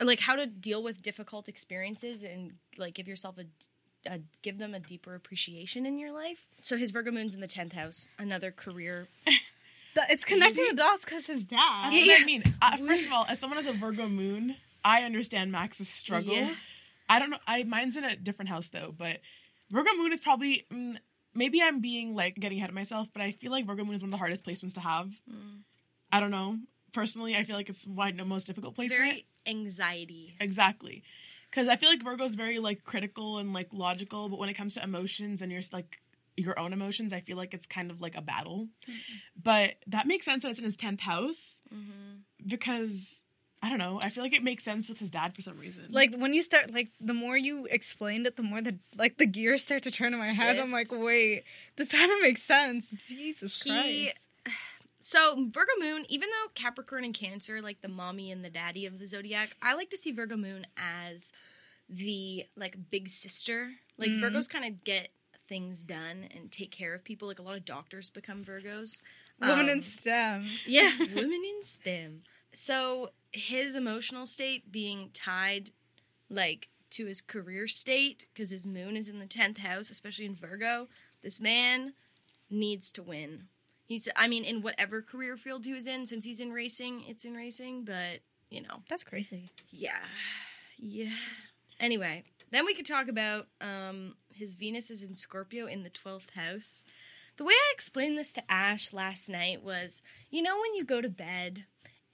or 0.00 0.06
like 0.06 0.20
how 0.20 0.36
to 0.36 0.46
deal 0.46 0.82
with 0.82 1.02
difficult 1.02 1.48
experiences 1.48 2.22
and 2.22 2.52
like 2.76 2.94
give 2.94 3.08
yourself 3.08 3.36
a, 3.38 3.46
a 4.10 4.20
give 4.42 4.58
them 4.58 4.74
a 4.74 4.80
deeper 4.80 5.14
appreciation 5.14 5.86
in 5.86 5.98
your 5.98 6.12
life. 6.12 6.38
So 6.62 6.76
his 6.76 6.90
Virgo 6.90 7.10
moon's 7.10 7.34
in 7.34 7.40
the 7.40 7.48
10th 7.48 7.72
house, 7.74 8.06
another 8.18 8.50
career. 8.50 9.08
Th- 9.26 10.06
It's 10.10 10.24
connecting 10.24 10.66
the 10.68 10.74
dots 10.74 11.04
because 11.04 11.26
his 11.26 11.44
dad. 11.44 11.92
That's 11.92 12.06
what 12.06 12.20
I 12.20 12.24
mean. 12.24 12.54
Uh, 12.60 12.76
first 12.78 13.06
of 13.06 13.12
all, 13.12 13.24
as 13.28 13.38
someone 13.38 13.56
has 13.56 13.66
a 13.66 13.72
Virgo 13.78 14.08
moon, 14.08 14.56
I 14.84 15.02
understand 15.02 15.50
Max's 15.52 15.88
struggle. 15.88 16.34
Yeah. 16.34 16.54
I 17.08 17.18
don't 17.18 17.30
know. 17.30 17.38
I 17.46 17.62
mine's 17.62 17.96
in 17.96 18.04
a 18.04 18.16
different 18.16 18.48
house 18.48 18.68
though, 18.68 18.92
but 18.96 19.18
Virgo 19.70 19.90
moon 19.96 20.12
is 20.12 20.20
probably 20.20 20.64
mm, 20.72 20.96
maybe 21.34 21.62
I'm 21.62 21.80
being 21.80 22.14
like 22.14 22.34
getting 22.34 22.58
ahead 22.58 22.68
of 22.70 22.74
myself, 22.74 23.08
but 23.12 23.22
I 23.22 23.32
feel 23.32 23.50
like 23.52 23.64
Virgo 23.66 23.84
moon 23.84 23.94
is 23.94 24.02
one 24.02 24.08
of 24.08 24.12
the 24.12 24.18
hardest 24.18 24.44
placements 24.44 24.74
to 24.74 24.80
have. 24.80 25.10
I 26.12 26.20
don't 26.20 26.30
know. 26.30 26.58
Personally, 26.92 27.34
I 27.36 27.44
feel 27.44 27.56
like 27.56 27.68
it's 27.68 27.86
one 27.86 28.08
of 28.10 28.16
the 28.16 28.24
most 28.24 28.46
difficult 28.46 28.72
It's 28.72 28.76
placement. 28.76 29.00
very 29.00 29.26
anxiety. 29.46 30.34
Exactly. 30.40 31.02
Because 31.50 31.68
I 31.68 31.76
feel 31.76 31.88
like 31.88 32.02
Virgo's 32.02 32.34
very 32.34 32.58
like 32.58 32.84
critical 32.84 33.38
and 33.38 33.52
like 33.52 33.68
logical, 33.72 34.28
but 34.28 34.38
when 34.38 34.48
it 34.48 34.54
comes 34.54 34.74
to 34.74 34.82
emotions 34.82 35.40
and 35.42 35.50
your 35.52 35.62
like 35.72 36.00
your 36.36 36.58
own 36.58 36.72
emotions, 36.74 37.12
I 37.14 37.20
feel 37.20 37.36
like 37.38 37.54
it's 37.54 37.66
kind 37.66 37.90
of 37.90 38.00
like 38.02 38.14
a 38.16 38.20
battle. 38.20 38.68
But 39.42 39.76
that 39.86 40.06
makes 40.06 40.26
sense 40.26 40.42
that 40.42 40.50
it's 40.50 40.58
in 40.58 40.64
his 40.64 40.76
tenth 40.76 41.00
house 41.00 41.58
Mm-hmm. 41.74 42.46
because 42.46 43.20
I 43.62 43.70
don't 43.70 43.78
know. 43.78 43.98
I 44.02 44.10
feel 44.10 44.22
like 44.22 44.34
it 44.34 44.44
makes 44.44 44.62
sense 44.62 44.88
with 44.88 44.98
his 44.98 45.10
dad 45.10 45.34
for 45.34 45.40
some 45.42 45.58
reason. 45.58 45.86
Like 45.90 46.14
when 46.14 46.34
you 46.34 46.42
start, 46.42 46.72
like 46.74 46.90
the 47.00 47.14
more 47.14 47.36
you 47.38 47.66
explained 47.70 48.26
it, 48.26 48.36
the 48.36 48.42
more 48.42 48.60
the 48.60 48.76
like 48.96 49.16
the 49.16 49.26
gears 49.26 49.64
start 49.64 49.82
to 49.84 49.90
turn 49.90 50.12
in 50.12 50.18
my 50.18 50.26
head. 50.26 50.58
I'm 50.58 50.70
like, 50.70 50.88
wait, 50.92 51.44
this 51.76 51.88
kind 51.90 52.12
of 52.12 52.20
makes 52.20 52.42
sense. 52.42 52.84
Jesus 53.08 53.62
He- 53.62 53.70
Christ. 53.70 54.18
So 55.08 55.36
Virgo 55.52 55.70
moon, 55.78 56.04
even 56.08 56.28
though 56.30 56.50
Capricorn 56.56 57.04
and 57.04 57.14
Cancer, 57.14 57.62
like 57.62 57.80
the 57.80 57.86
mommy 57.86 58.32
and 58.32 58.44
the 58.44 58.50
daddy 58.50 58.86
of 58.86 58.98
the 58.98 59.06
zodiac, 59.06 59.56
I 59.62 59.74
like 59.74 59.88
to 59.90 59.96
see 59.96 60.10
Virgo 60.10 60.36
moon 60.36 60.66
as 60.76 61.30
the 61.88 62.44
like 62.56 62.76
big 62.90 63.08
sister. 63.08 63.70
Like 63.98 64.10
Mhm. 64.10 64.20
Virgos 64.20 64.48
kind 64.50 64.64
of 64.64 64.82
get 64.82 65.10
things 65.46 65.84
done 65.84 66.26
and 66.34 66.50
take 66.50 66.72
care 66.72 66.92
of 66.92 67.04
people. 67.04 67.28
Like 67.28 67.38
a 67.38 67.42
lot 67.42 67.56
of 67.56 67.64
doctors 67.64 68.10
become 68.10 68.44
Virgos. 68.44 69.00
Women 69.38 69.60
Um, 69.60 69.68
in 69.68 69.82
STEM. 69.82 70.50
yeah, 70.66 70.98
women 70.98 71.40
in 71.54 71.62
STEM. 71.62 72.24
So 72.52 73.12
his 73.30 73.76
emotional 73.76 74.26
state 74.26 74.72
being 74.72 75.10
tied 75.12 75.70
like 76.28 76.66
to 76.90 77.06
his 77.06 77.20
career 77.20 77.68
state 77.68 78.26
because 78.34 78.50
his 78.50 78.66
moon 78.66 78.96
is 78.96 79.08
in 79.08 79.20
the 79.20 79.26
10th 79.26 79.58
house, 79.58 79.88
especially 79.88 80.24
in 80.24 80.34
Virgo. 80.34 80.88
This 81.22 81.38
man 81.38 81.94
needs 82.50 82.90
to 82.90 83.04
win. 83.04 83.50
He's 83.86 84.08
I 84.16 84.26
mean 84.28 84.44
in 84.44 84.62
whatever 84.62 85.00
career 85.00 85.36
field 85.36 85.64
he 85.64 85.72
was 85.72 85.86
in 85.86 86.06
since 86.06 86.24
he's 86.24 86.40
in 86.40 86.52
racing, 86.52 87.04
it's 87.06 87.24
in 87.24 87.34
racing, 87.34 87.84
but 87.84 88.20
you 88.50 88.62
know, 88.62 88.82
That's 88.88 89.04
crazy. 89.04 89.50
yeah. 89.70 89.98
Yeah. 90.78 91.14
Anyway, 91.80 92.24
then 92.50 92.64
we 92.66 92.74
could 92.74 92.86
talk 92.86 93.08
about 93.08 93.46
um 93.60 94.14
his 94.32 94.52
Venus 94.52 94.90
is 94.90 95.02
in 95.02 95.16
Scorpio 95.16 95.66
in 95.66 95.82
the 95.82 95.90
12th 95.90 96.30
house. 96.34 96.84
The 97.38 97.44
way 97.44 97.52
I 97.52 97.72
explained 97.74 98.16
this 98.18 98.32
to 98.34 98.42
Ash 98.50 98.92
last 98.92 99.28
night 99.28 99.62
was, 99.62 100.02
you 100.30 100.42
know 100.42 100.58
when 100.58 100.74
you 100.74 100.84
go 100.84 101.00
to 101.00 101.08
bed 101.08 101.64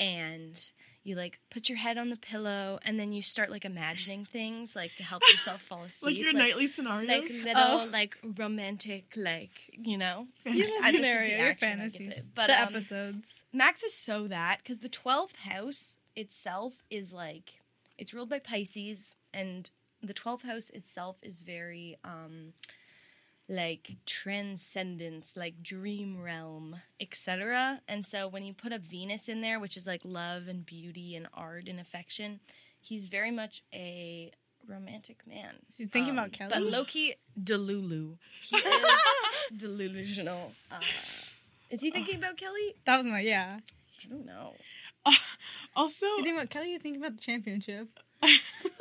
and 0.01 0.71
you 1.05 1.17
like 1.17 1.41
put 1.51 1.69
your 1.69 1.79
head 1.79 1.99
on 1.99 2.11
the 2.11 2.17
pillow 2.17 2.79
and 2.85 2.99
then 2.99 3.13
you 3.13 3.21
start 3.23 3.51
like 3.51 3.65
imagining 3.65 4.25
things 4.25 4.77
like 4.77 4.95
to 4.97 5.03
help 5.03 5.23
yourself 5.33 5.61
fall 5.63 5.83
asleep. 5.87 6.17
like 6.17 6.23
your 6.25 6.33
nightly 6.33 6.67
scenario. 6.69 7.09
like 7.09 7.29
little 7.29 7.55
Oh. 7.57 7.89
like 7.93 8.17
romantic 8.39 9.05
like, 9.17 9.51
you 9.73 9.99
know. 9.99 10.27
You 10.47 10.65
Fantasy. 10.65 10.73
I- 10.83 10.93
this 10.93 11.01
is 11.01 11.03
the 11.03 11.07
scenario, 11.09 11.39
your 11.39 11.49
action 11.51 11.69
I 11.81 11.85
give 11.89 11.93
fantasies. 11.93 12.23
But, 12.35 12.47
the 12.49 12.63
um, 12.63 12.69
episodes. 12.69 13.43
Max 13.53 13.83
is 13.83 13.95
so 13.95 14.29
that 14.29 14.59
because 14.63 14.79
the 14.79 14.89
12th 14.89 15.37
house 15.37 15.97
itself 16.15 16.75
is 16.91 17.13
like 17.13 17.55
it's 17.99 18.13
ruled 18.15 18.29
by 18.31 18.39
Pisces 18.39 19.17
and 19.35 19.71
the 20.03 20.15
12th 20.15 20.43
house 20.43 20.71
itself 20.71 21.17
is 21.23 21.41
very 21.43 21.97
um 22.05 22.53
like 23.49 23.97
transcendence, 24.07 25.37
like 25.37 25.63
dream 25.63 26.21
realm, 26.23 26.77
etc. 27.01 27.81
And 27.89 28.07
so 28.07 28.29
when 28.29 28.45
you 28.45 28.55
put 28.55 28.73
a 28.73 28.79
Venus 28.79 29.29
in 29.29 29.41
there, 29.41 29.59
which 29.61 29.77
is 29.77 29.87
like 29.87 30.01
love 30.05 30.49
and 30.49 30.65
beauty 30.65 31.15
and 31.17 31.29
art 31.35 31.69
and 31.69 31.79
affection, 31.81 32.41
he's 32.81 33.07
very 33.09 33.31
much 33.31 33.63
a 33.73 34.31
romantic 34.67 35.27
man. 35.27 35.55
She's 35.77 35.89
thinking 35.89 36.13
Um, 36.13 36.19
about 36.19 36.33
Kelly. 36.33 36.51
But 36.55 36.63
Loki 36.63 37.15
Delulu. 37.43 38.17
He 38.43 38.57
is 38.57 38.87
delusional. 39.57 40.53
Uh, 40.71 40.79
is 41.71 41.81
he 41.83 41.91
thinking 41.91 42.17
about 42.17 42.37
Kelly? 42.37 42.75
that 42.85 42.97
was 42.99 43.07
my 43.07 43.21
yeah. 43.21 43.59
I 44.05 44.09
don't 44.09 44.25
know. 44.27 44.55
also, 45.77 46.07
You 46.07 46.23
think 46.23 46.37
about 46.37 46.51
Kelly? 46.51 46.73
You 46.73 46.79
think 46.79 46.97
about 46.97 47.17
the 47.17 47.23
championship? 47.23 47.89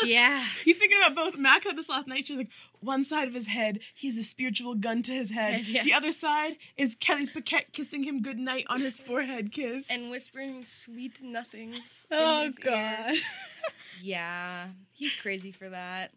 Yeah. 0.03 0.43
he's 0.65 0.77
thinking 0.77 0.98
about 0.98 1.15
both. 1.15 1.38
Mac 1.38 1.63
had 1.63 1.77
this 1.77 1.89
last 1.89 2.07
night. 2.07 2.27
She's 2.27 2.38
like, 2.38 2.50
one 2.79 3.03
side 3.03 3.27
of 3.27 3.33
his 3.33 3.48
head, 3.48 3.79
he's 3.93 4.17
a 4.17 4.24
spiritual 4.24 4.75
gun 4.75 5.03
to 5.03 5.13
his 5.13 5.31
head. 5.31 5.65
Yeah. 5.65 5.83
The 5.83 5.93
other 5.93 6.12
side 6.12 6.57
is 6.77 6.95
Kelly 6.95 7.27
Piquet 7.27 7.65
kissing 7.71 8.03
him 8.03 8.21
goodnight 8.21 8.65
on 8.69 8.81
his 8.81 9.00
forehead 9.00 9.51
kiss. 9.51 9.86
And 9.89 10.10
whispering 10.10 10.63
sweet 10.65 11.21
nothings. 11.21 12.05
in 12.10 12.17
Oh 12.17 12.50
god. 12.63 13.15
Yeah. 14.01 14.69
He's 14.91 15.13
crazy 15.13 15.51
for 15.51 15.69
that. 15.69 16.12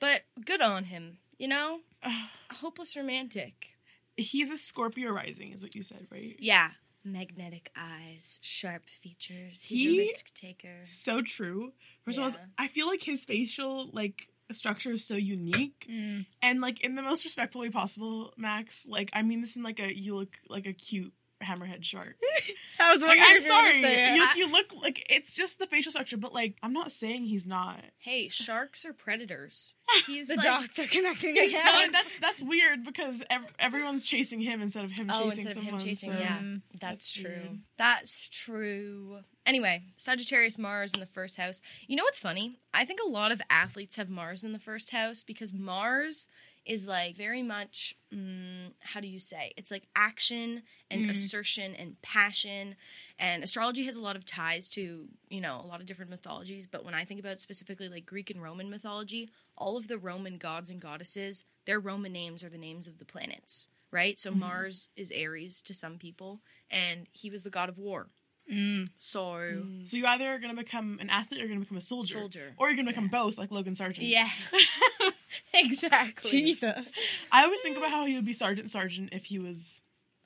But 0.00 0.22
good 0.44 0.60
on 0.60 0.84
him. 0.84 1.18
You 1.38 1.48
know? 1.48 1.80
A 2.04 2.54
hopeless 2.54 2.96
romantic. 2.96 3.68
he's 4.16 4.50
a 4.50 4.58
Scorpio 4.58 5.10
rising, 5.10 5.52
is 5.52 5.62
what 5.62 5.74
you 5.74 5.82
said, 5.82 6.06
right? 6.10 6.36
Yeah. 6.38 6.70
Magnetic 7.04 7.70
eyes, 7.76 8.38
sharp 8.42 8.82
features. 8.88 9.62
He's 9.62 9.80
He- 9.80 9.98
a 9.98 10.02
risk 10.02 10.34
taker. 10.34 10.82
So 10.86 11.22
true. 11.22 11.72
First 12.04 12.18
of 12.18 12.24
all, 12.24 12.40
I 12.58 12.68
feel 12.68 12.86
like 12.86 13.02
his 13.02 13.24
facial 13.24 13.90
like 13.92 14.28
structure 14.52 14.92
is 14.92 15.04
so 15.04 15.14
unique. 15.16 15.86
Mm. 15.90 16.26
And 16.42 16.60
like 16.60 16.80
in 16.82 16.94
the 16.94 17.02
most 17.02 17.24
respectful 17.24 17.60
way 17.62 17.70
possible, 17.70 18.32
Max. 18.36 18.86
Like 18.86 19.10
I 19.12 19.22
mean 19.22 19.40
this 19.40 19.56
in 19.56 19.62
like 19.62 19.80
a 19.80 19.96
you 19.96 20.14
look 20.16 20.36
like 20.48 20.66
a 20.66 20.72
cute 20.72 21.12
hammerhead 21.42 21.82
shark. 21.84 22.16
I 22.80 22.92
was 22.92 23.02
like, 23.02 23.18
I'm 23.20 23.36
if 23.36 23.44
you 23.44 23.50
were 23.52 23.60
sorry, 23.60 24.14
you, 24.16 24.26
you 24.36 24.50
look 24.52 24.72
like 24.82 25.06
it's 25.10 25.34
just 25.34 25.58
the 25.58 25.66
facial 25.66 25.92
structure, 25.92 26.16
but 26.16 26.32
like 26.32 26.56
I'm 26.62 26.72
not 26.72 26.90
saying 26.92 27.24
he's 27.24 27.46
not. 27.46 27.80
Hey, 27.98 28.28
sharks 28.28 28.84
are 28.84 28.92
predators. 28.92 29.74
He's 30.06 30.28
the 30.28 30.36
like, 30.36 30.44
dots 30.46 30.78
are 30.78 30.86
connecting 30.86 31.34
No, 31.34 31.42
again. 31.42 31.92
that's 31.92 32.08
that's 32.20 32.42
weird 32.42 32.82
because 32.84 33.22
ev- 33.28 33.52
everyone's 33.58 34.06
chasing 34.06 34.40
him 34.40 34.62
instead 34.62 34.84
of 34.86 34.90
him 34.90 35.10
Oh, 35.12 35.24
chasing 35.24 35.38
instead 35.40 35.56
of 35.58 35.62
him 35.64 35.78
chasing, 35.78 36.12
so- 36.12 36.18
yeah. 36.18 36.38
That's, 36.40 36.80
That's 36.80 37.12
true. 37.12 37.24
weird. 37.30 37.58
That's 37.76 38.28
true. 38.30 39.18
Anyway, 39.44 39.82
Sagittarius 39.98 40.56
Mars 40.56 40.94
in 40.94 41.00
the 41.00 41.06
first 41.06 41.36
house. 41.36 41.60
You 41.86 41.96
know 41.96 42.04
what's 42.04 42.18
funny? 42.18 42.56
I 42.72 42.84
think 42.86 43.00
a 43.04 43.08
lot 43.08 43.32
of 43.32 43.42
athletes 43.50 43.96
have 43.96 44.08
Mars 44.08 44.44
in 44.44 44.52
the 44.52 44.58
first 44.58 44.90
house 44.92 45.22
because 45.22 45.52
Mars 45.52 46.28
is 46.64 46.86
like 46.86 47.16
very 47.16 47.42
much 47.42 47.94
mm, 48.14 48.72
how 48.80 49.00
do 49.00 49.08
you 49.08 49.18
say? 49.20 49.52
It's 49.56 49.70
like 49.70 49.84
action 49.96 50.62
and 50.90 51.04
Mm. 51.06 51.10
assertion 51.10 51.74
and 51.74 52.00
passion. 52.02 52.76
And 53.18 53.42
astrology 53.42 53.84
has 53.86 53.96
a 53.96 54.00
lot 54.00 54.16
of 54.16 54.24
ties 54.24 54.68
to, 54.70 55.08
you 55.28 55.40
know, 55.40 55.60
a 55.62 55.66
lot 55.66 55.80
of 55.80 55.86
different 55.86 56.10
mythologies, 56.10 56.66
but 56.66 56.84
when 56.84 56.94
I 56.94 57.04
think 57.04 57.20
about 57.20 57.40
specifically 57.40 57.88
like 57.88 58.06
Greek 58.06 58.30
and 58.30 58.42
Roman 58.42 58.70
mythology, 58.70 59.28
all 59.56 59.76
of 59.76 59.88
the 59.88 59.98
Roman 59.98 60.38
gods 60.38 60.70
and 60.70 60.80
goddesses, 60.80 61.44
their 61.66 61.80
Roman 61.80 62.12
names 62.12 62.44
are 62.44 62.50
the 62.50 62.58
names 62.58 62.86
of 62.86 62.98
the 62.98 63.04
planets, 63.04 63.68
right? 63.90 64.18
So 64.18 64.30
Mhm. 64.32 64.38
Mars 64.38 64.90
is 64.96 65.10
Aries 65.10 65.62
to 65.62 65.74
some 65.74 65.98
people, 65.98 66.40
and 66.70 67.06
he 67.12 67.30
was 67.30 67.42
the 67.42 67.50
god 67.50 67.68
of 67.68 67.78
war. 67.78 68.08
Mm. 68.50 68.90
So 68.98 69.66
So 69.84 69.96
you 69.96 70.06
either 70.06 70.32
are 70.34 70.38
gonna 70.38 70.54
become 70.54 70.98
an 71.00 71.08
athlete 71.10 71.40
or 71.40 71.44
you're 71.44 71.54
gonna 71.54 71.60
become 71.60 71.76
a 71.78 71.80
soldier. 71.80 72.14
soldier. 72.14 72.54
Or 72.56 72.68
you're 72.68 72.76
gonna 72.76 72.90
become 72.90 73.08
both, 73.08 73.38
like 73.38 73.50
Logan 73.50 73.74
Sargent. 73.74 74.06
Yes. 74.06 74.52
exactly. 75.54 76.30
Jesus. 76.30 76.86
I 77.30 77.44
always 77.44 77.60
think 77.60 77.76
about 77.76 77.90
how 77.90 78.04
he 78.06 78.14
would 78.14 78.24
be 78.24 78.32
Sergeant 78.32 78.70
Sergeant 78.70 79.10
if 79.12 79.24
he 79.26 79.38
was 79.38 79.80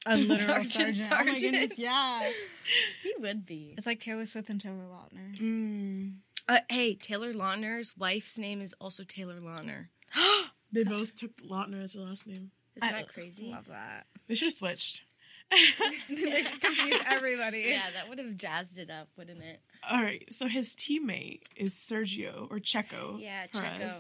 A 0.06 0.16
literal 0.16 0.64
Sergeant, 0.64 0.72
sergeant. 0.72 1.12
Oh 1.12 1.24
my 1.24 1.38
goodness, 1.38 1.72
yeah. 1.76 2.30
He 3.02 3.14
would 3.18 3.46
be. 3.46 3.74
It's 3.76 3.86
like 3.86 4.00
Taylor 4.00 4.26
Swift 4.26 4.48
and 4.50 4.60
Taylor 4.60 4.84
Lautner. 4.90 5.38
mm, 5.40 6.14
Uh, 6.48 6.60
hey, 6.68 6.94
Taylor 6.94 7.32
Lautner's 7.32 7.96
wife's 7.96 8.38
name 8.38 8.60
is 8.60 8.74
also 8.80 9.04
Taylor 9.04 9.40
Lautner. 9.40 9.88
they 10.72 10.84
both 10.84 11.16
took 11.16 11.36
Lautner 11.42 11.82
as 11.82 11.92
their 11.94 12.04
last 12.04 12.26
name. 12.26 12.50
Isn't 12.76 12.88
I 12.88 12.92
that 12.92 13.08
crazy? 13.08 13.50
Love 13.50 13.66
that. 13.68 14.06
They 14.28 14.34
should 14.34 14.46
have 14.48 14.54
switched. 14.54 15.02
they 16.10 16.42
should 16.42 16.60
confuse 16.60 17.00
everybody. 17.06 17.66
Yeah, 17.68 17.90
that 17.94 18.08
would 18.08 18.18
have 18.18 18.36
jazzed 18.36 18.78
it 18.78 18.90
up, 18.90 19.08
wouldn't 19.16 19.42
it? 19.42 19.60
All 19.88 20.02
right, 20.02 20.24
so 20.32 20.48
his 20.48 20.74
teammate 20.74 21.42
is 21.56 21.72
Sergio 21.72 22.50
or 22.50 22.58
Checo. 22.58 23.20
Yeah, 23.20 23.46
Perez. 23.52 23.92
Checo. 23.92 23.94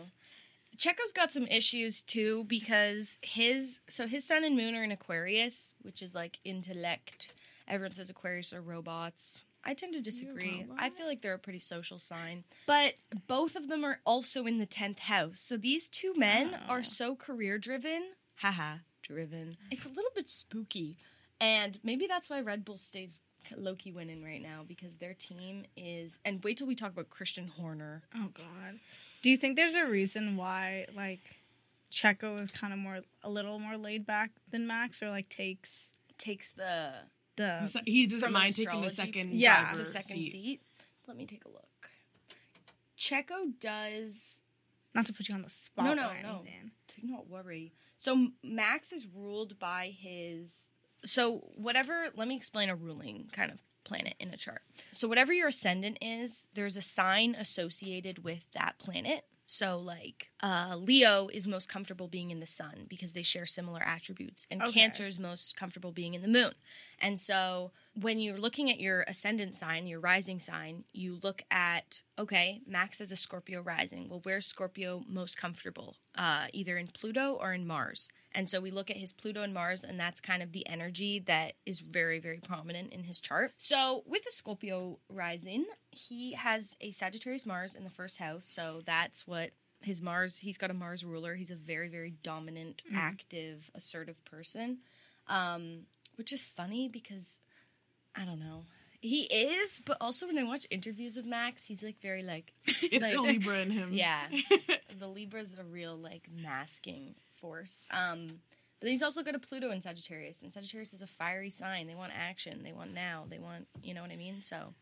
Checo's 0.78 1.12
got 1.12 1.32
some 1.32 1.46
issues 1.46 2.02
too 2.02 2.44
because 2.48 3.18
his 3.22 3.80
so 3.88 4.06
his 4.06 4.24
sun 4.26 4.44
and 4.44 4.56
moon 4.56 4.74
are 4.74 4.84
in 4.84 4.92
Aquarius, 4.92 5.72
which 5.82 6.02
is 6.02 6.14
like 6.14 6.38
intellect. 6.44 7.32
Everyone 7.68 7.92
says 7.92 8.10
Aquarius 8.10 8.52
are 8.52 8.60
robots. 8.62 9.42
I 9.64 9.74
tend 9.74 9.94
to 9.94 10.00
disagree. 10.00 10.64
I 10.78 10.90
feel 10.90 11.06
like 11.06 11.22
they're 11.22 11.34
a 11.34 11.38
pretty 11.40 11.58
social 11.58 11.98
sign. 11.98 12.44
But 12.68 12.94
both 13.26 13.56
of 13.56 13.66
them 13.66 13.84
are 13.84 13.98
also 14.06 14.46
in 14.46 14.58
the 14.58 14.66
10th 14.66 15.00
house. 15.00 15.40
So 15.40 15.56
these 15.56 15.88
two 15.88 16.14
men 16.14 16.54
Oh. 16.54 16.70
are 16.70 16.82
so 16.84 17.16
career 17.16 17.58
driven. 17.58 18.12
Haha, 18.36 18.76
driven. 19.02 19.56
It's 19.72 19.84
a 19.84 19.88
little 19.88 20.12
bit 20.14 20.28
spooky. 20.28 20.98
And 21.40 21.80
maybe 21.82 22.06
that's 22.06 22.30
why 22.30 22.40
Red 22.42 22.64
Bull 22.64 22.78
stays 22.78 23.18
Loki 23.56 23.90
winning 23.90 24.22
right 24.22 24.40
now 24.40 24.62
because 24.66 24.96
their 24.98 25.14
team 25.14 25.64
is. 25.76 26.18
And 26.24 26.44
wait 26.44 26.58
till 26.58 26.68
we 26.68 26.76
talk 26.76 26.92
about 26.92 27.10
Christian 27.10 27.48
Horner. 27.48 28.04
Oh 28.14 28.28
God. 28.32 28.78
Do 29.26 29.30
you 29.32 29.36
think 29.36 29.56
there's 29.56 29.74
a 29.74 29.84
reason 29.84 30.36
why 30.36 30.86
like 30.94 31.18
Checo 31.90 32.40
is 32.40 32.52
kind 32.52 32.72
of 32.72 32.78
more 32.78 33.00
a 33.24 33.28
little 33.28 33.58
more 33.58 33.76
laid 33.76 34.06
back 34.06 34.30
than 34.52 34.68
Max, 34.68 35.02
or 35.02 35.10
like 35.10 35.28
takes 35.28 35.88
Takes 36.16 36.52
the 36.52 36.92
the 37.34 37.66
So 37.66 37.80
he 37.84 38.06
doesn't 38.06 38.30
mind 38.30 38.54
taking 38.54 38.82
the 38.82 38.88
second 38.88 39.32
Yeah. 39.32 39.74
the 39.74 39.84
second 39.84 40.18
seat. 40.18 40.30
seat. 40.30 40.60
Let 41.08 41.16
me 41.16 41.26
take 41.26 41.44
a 41.44 41.48
look. 41.48 41.90
Checo 42.96 43.50
does 43.58 44.42
not 44.94 45.06
to 45.06 45.12
put 45.12 45.28
you 45.28 45.34
on 45.34 45.42
the 45.42 45.50
spot 45.50 45.86
No, 45.86 45.94
no, 45.94 46.08
or 46.08 46.22
no. 46.22 46.44
do 46.44 47.02
not 47.08 47.28
worry. 47.28 47.72
So 47.96 48.28
Max 48.44 48.92
is 48.92 49.08
ruled 49.12 49.58
by 49.58 49.88
his. 49.88 50.70
So 51.04 51.48
whatever. 51.56 52.10
Let 52.14 52.28
me 52.28 52.36
explain 52.36 52.68
a 52.68 52.76
ruling 52.76 53.28
kind 53.32 53.50
of 53.50 53.58
planet 53.86 54.14
in 54.20 54.34
a 54.34 54.36
chart. 54.36 54.60
So 54.92 55.08
whatever 55.08 55.32
your 55.32 55.48
ascendant 55.48 55.98
is, 56.02 56.48
there's 56.54 56.76
a 56.76 56.82
sign 56.82 57.34
associated 57.34 58.22
with 58.24 58.44
that 58.52 58.78
planet. 58.78 59.24
So 59.46 59.78
like 59.78 60.30
uh, 60.42 60.76
Leo 60.76 61.28
is 61.32 61.46
most 61.46 61.68
comfortable 61.68 62.08
being 62.08 62.32
in 62.32 62.40
the 62.40 62.46
sun 62.48 62.86
because 62.88 63.12
they 63.12 63.22
share 63.22 63.46
similar 63.46 63.80
attributes, 63.80 64.46
and 64.50 64.60
Okay. 64.60 64.72
Cancer 64.72 65.06
is 65.06 65.18
most 65.20 65.56
comfortable 65.56 65.92
being 65.92 66.14
in 66.14 66.22
the 66.22 66.28
moon. 66.28 66.52
And 66.98 67.20
so 67.20 67.72
when 68.00 68.18
you're 68.18 68.38
looking 68.38 68.70
at 68.70 68.80
your 68.80 69.02
ascendant 69.02 69.54
sign, 69.54 69.86
your 69.86 70.00
rising 70.00 70.40
sign, 70.40 70.84
you 70.92 71.18
look 71.22 71.42
at 71.50 72.02
okay, 72.18 72.60
Max 72.66 73.00
is 73.00 73.12
a 73.12 73.16
Scorpio 73.16 73.60
rising. 73.60 74.08
Well, 74.08 74.20
where's 74.22 74.46
Scorpio 74.46 75.04
most 75.08 75.36
comfortable? 75.36 75.96
Uh, 76.14 76.46
either 76.52 76.78
in 76.78 76.86
Pluto 76.86 77.34
or 77.40 77.52
in 77.52 77.66
Mars. 77.66 78.10
And 78.32 78.48
so 78.48 78.60
we 78.60 78.70
look 78.70 78.90
at 78.90 78.96
his 78.96 79.12
Pluto 79.12 79.42
and 79.42 79.52
Mars, 79.52 79.84
and 79.84 80.00
that's 80.00 80.20
kind 80.20 80.42
of 80.42 80.52
the 80.52 80.66
energy 80.66 81.18
that 81.26 81.54
is 81.66 81.80
very, 81.80 82.18
very 82.18 82.38
prominent 82.38 82.92
in 82.92 83.04
his 83.04 83.20
chart. 83.20 83.52
So 83.58 84.02
with 84.06 84.24
the 84.24 84.30
Scorpio 84.30 84.98
rising, 85.10 85.66
he 85.90 86.32
has 86.32 86.74
a 86.80 86.92
Sagittarius 86.92 87.44
Mars 87.46 87.74
in 87.74 87.84
the 87.84 87.90
first 87.90 88.18
house. 88.18 88.46
So 88.46 88.80
that's 88.86 89.26
what 89.26 89.50
his 89.82 90.00
Mars, 90.00 90.38
he's 90.38 90.56
got 90.56 90.70
a 90.70 90.74
Mars 90.74 91.04
ruler. 91.04 91.34
He's 91.34 91.50
a 91.50 91.56
very, 91.56 91.88
very 91.88 92.14
dominant, 92.22 92.82
Mm. 92.90 92.96
active, 92.96 93.70
assertive 93.74 94.22
person. 94.24 94.78
Um, 95.28 95.86
which 96.16 96.32
is 96.32 96.44
funny 96.44 96.88
because 96.88 97.38
I 98.14 98.24
don't 98.24 98.40
know. 98.40 98.64
He 99.00 99.22
is, 99.24 99.80
but 99.84 99.98
also 100.00 100.26
when 100.26 100.38
I 100.38 100.42
watch 100.44 100.66
interviews 100.70 101.16
of 101.16 101.26
Max, 101.26 101.66
he's 101.66 101.82
like 101.82 102.00
very 102.00 102.22
like 102.22 102.52
It's 102.66 103.02
Like- 103.02 103.12
the 103.14 103.20
Libra 103.22 103.58
in 103.60 103.70
him. 103.70 103.92
Yeah. 103.92 104.26
the 104.98 105.06
Libra's 105.08 105.54
a 105.58 105.64
real 105.64 105.96
like 105.96 106.28
masking 106.34 107.14
force. 107.40 107.86
Um 107.90 108.40
but 108.78 108.86
then 108.86 108.90
he's 108.92 109.02
also 109.02 109.22
got 109.22 109.34
a 109.34 109.38
Pluto 109.38 109.70
in 109.70 109.80
Sagittarius, 109.80 110.42
and 110.42 110.52
Sagittarius 110.52 110.92
is 110.92 111.00
a 111.00 111.06
fiery 111.06 111.48
sign. 111.48 111.86
They 111.86 111.94
want 111.94 112.12
action. 112.14 112.62
They 112.62 112.74
want 112.74 112.92
now. 112.92 113.24
They 113.26 113.38
want, 113.38 113.66
you 113.82 113.94
know 113.94 114.02
what 114.02 114.10
I 114.10 114.16
mean? 114.16 114.42
So, 114.42 114.74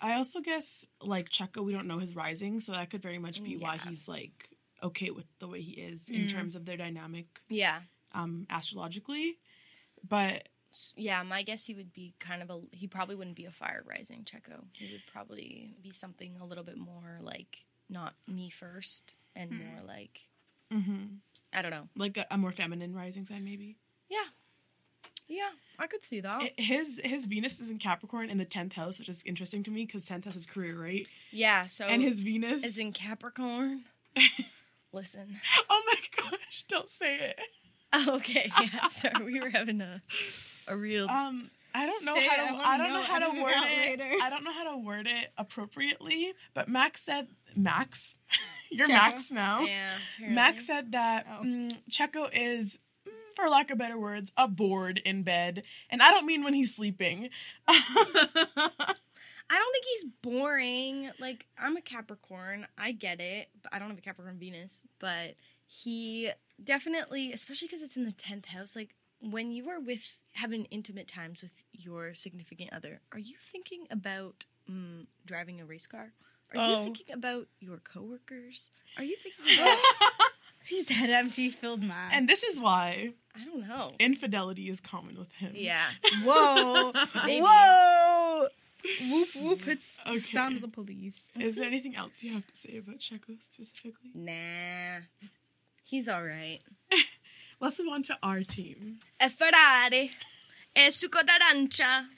I 0.00 0.12
also 0.14 0.38
guess 0.40 0.86
like 1.00 1.28
Checo, 1.28 1.64
we 1.64 1.72
don't 1.72 1.88
know 1.88 1.98
his 1.98 2.14
rising, 2.14 2.60
so 2.60 2.70
that 2.70 2.88
could 2.90 3.02
very 3.02 3.18
much 3.18 3.42
be 3.42 3.56
why 3.56 3.78
he's 3.78 4.06
like 4.06 4.48
okay 4.80 5.10
with 5.10 5.24
the 5.40 5.48
way 5.48 5.60
he 5.60 5.72
is 5.72 6.08
in 6.08 6.22
Mm. 6.28 6.30
terms 6.32 6.54
of 6.54 6.66
their 6.66 6.76
dynamic 6.76 7.26
yeah. 7.48 7.80
um 8.14 8.46
astrologically. 8.48 9.38
But 10.08 10.48
Yeah, 10.96 11.22
my 11.22 11.42
guess 11.42 11.64
he 11.64 11.74
would 11.74 11.92
be 11.92 12.14
kind 12.18 12.42
of 12.42 12.50
a 12.50 12.60
he 12.72 12.86
probably 12.86 13.14
wouldn't 13.16 13.36
be 13.36 13.44
a 13.46 13.50
fire 13.50 13.82
rising 13.86 14.24
Checo. 14.24 14.64
He 14.72 14.92
would 14.92 15.02
probably 15.12 15.74
be 15.82 15.90
something 15.92 16.36
a 16.40 16.44
little 16.46 16.64
bit 16.64 16.78
more 16.78 17.18
like 17.22 17.64
not 17.88 18.14
me 18.26 18.48
first 18.50 19.14
and 19.36 19.50
Hmm. 19.52 19.58
more 19.58 19.82
like 19.86 20.20
mhm, 20.72 21.16
I 21.52 21.62
don't 21.62 21.70
know. 21.70 21.88
like 21.96 22.16
a, 22.16 22.26
a 22.30 22.38
more 22.38 22.52
feminine 22.52 22.94
rising 22.94 23.24
sign 23.26 23.44
maybe. 23.44 23.76
Yeah. 24.08 24.24
Yeah, 25.28 25.50
I 25.78 25.86
could 25.86 26.04
see 26.04 26.20
that. 26.20 26.42
I- 26.42 26.52
His 26.58 27.00
his 27.02 27.24
Venus 27.26 27.58
is 27.60 27.70
in 27.70 27.78
Capricorn 27.78 28.28
in 28.28 28.36
the 28.38 28.44
tenth 28.44 28.74
house, 28.74 28.98
which 28.98 29.08
is 29.08 29.22
interesting 29.24 29.62
to 29.62 29.70
me 29.70 29.86
because 29.86 30.04
tenth 30.04 30.24
house 30.26 30.36
is 30.36 30.44
career, 30.46 30.78
right? 30.78 31.06
yeah, 31.30 31.66
so 31.68 31.86
and 31.86 32.02
his 32.02 32.20
Venus 32.20 32.62
is 32.64 32.76
in 32.76 32.92
Capricorn. 32.92 33.84
Listen. 34.92 35.40
Oh 35.70 35.82
my 35.86 35.96
gosh! 36.22 36.64
Don't 36.68 36.90
say 36.90 37.18
it. 37.18 37.38
Oh, 37.94 38.16
okay. 38.16 38.50
Yeah, 38.60 38.88
sorry. 38.88 39.24
We 39.24 39.40
were 39.40 39.48
having 39.48 39.80
a 39.80 40.02
a 40.68 40.76
real 40.76 41.08
Um, 41.08 41.50
I 41.74 41.86
don't 41.86 42.04
know 42.04 42.14
Say 42.14 42.26
how 42.26 42.34
it, 42.34 42.40
I 42.40 42.50
to. 42.52 42.68
I, 42.68 42.76
don't 42.78 42.88
know 42.88 42.94
know 42.96 43.02
how 43.02 43.18
to 43.18 43.42
word 43.42 43.54
it. 43.56 43.98
later. 43.98 44.12
I 44.22 44.28
don't 44.30 44.44
know 44.44 44.52
how 44.52 44.70
to 44.72 44.76
word 44.76 45.06
it 45.06 45.32
appropriately. 45.38 46.32
But 46.52 46.68
Max 46.68 47.00
said, 47.02 47.28
"Max, 47.56 48.14
you're 48.70 48.86
Checo? 48.86 48.92
Max 48.92 49.30
now." 49.30 49.60
Yeah. 49.62 49.94
Max 50.20 50.66
said 50.66 50.92
that 50.92 51.26
Oh. 51.30 51.42
mm, 51.44 51.72
Checo 51.90 52.28
is, 52.32 52.78
mm, 53.08 53.12
for 53.36 53.48
lack 53.48 53.70
of 53.70 53.78
better 53.78 53.98
words, 53.98 54.30
a 54.36 54.48
bored 54.48 55.00
in 55.02 55.22
bed, 55.22 55.62
and 55.88 56.02
I 56.02 56.10
don't 56.10 56.26
mean 56.26 56.44
when 56.44 56.52
he's 56.52 56.74
sleeping. 56.74 57.30
I 57.68 59.58
don't 59.58 59.72
think 59.72 59.84
he's 59.92 60.04
boring. 60.22 61.10
Like 61.18 61.46
I'm 61.58 61.76
a 61.76 61.82
Capricorn. 61.82 62.66
I 62.78 62.92
get 62.92 63.20
it, 63.20 63.48
but 63.62 63.72
I 63.74 63.78
don't 63.78 63.88
have 63.90 63.98
a 63.98 64.02
Capricorn 64.02 64.38
Venus, 64.38 64.82
but 64.98 65.34
he 65.66 66.30
definitely, 66.62 67.32
especially 67.32 67.68
cuz 67.68 67.82
it's 67.82 67.96
in 67.96 68.04
the 68.04 68.12
10th 68.12 68.46
house, 68.46 68.76
like 68.76 68.94
when 69.30 69.52
you 69.52 69.68
are 69.70 69.80
with 69.80 70.18
having 70.32 70.64
intimate 70.66 71.08
times 71.08 71.40
with 71.42 71.52
your 71.72 72.14
significant 72.14 72.72
other, 72.72 73.00
are 73.12 73.18
you 73.18 73.36
thinking 73.52 73.86
about 73.90 74.44
mm, 74.70 75.06
driving 75.24 75.60
a 75.60 75.64
race 75.64 75.86
car? 75.86 76.12
Are 76.54 76.60
Oh. 76.60 76.78
you 76.78 76.84
thinking 76.84 77.12
about 77.14 77.46
your 77.60 77.78
coworkers? 77.78 78.70
Are 78.98 79.04
you 79.04 79.16
thinking 79.22 79.54
about 79.58 79.78
He's 80.64 80.88
had 80.90 81.10
empty 81.10 81.48
filled 81.48 81.82
man. 81.82 82.10
and 82.12 82.28
this 82.28 82.42
is 82.42 82.60
why 82.60 83.14
I 83.34 83.44
don't 83.44 83.66
know. 83.66 83.88
infidelity 83.98 84.68
is 84.68 84.80
common 84.80 85.18
with 85.18 85.32
him. 85.32 85.52
Yeah. 85.56 85.90
whoa, 86.24 86.92
whoa, 87.14 88.48
whoop 89.10 89.28
whoop! 89.34 89.66
It's 89.68 89.84
Okay. 90.06 90.18
the 90.18 90.20
sound 90.20 90.56
of 90.56 90.62
the 90.62 90.68
police. 90.68 91.14
Is 91.38 91.56
there 91.56 91.66
anything 91.66 91.96
else 91.96 92.22
you 92.22 92.32
have 92.34 92.46
to 92.46 92.56
say 92.56 92.76
about 92.76 92.98
Checo 92.98 93.40
specifically? 93.40 94.10
Nah. 94.14 95.00
He's 95.84 96.08
all 96.08 96.22
right. 96.24 96.60
Let's 97.62 97.78
move 97.78 97.88
on 97.92 98.02
to 98.04 98.18
our 98.24 98.42
team. 98.42 98.98
A 99.20 99.30
Ferrari. 99.30 100.10
E 100.76 100.88
succo 100.88 101.24
d'arancia. 101.24 102.08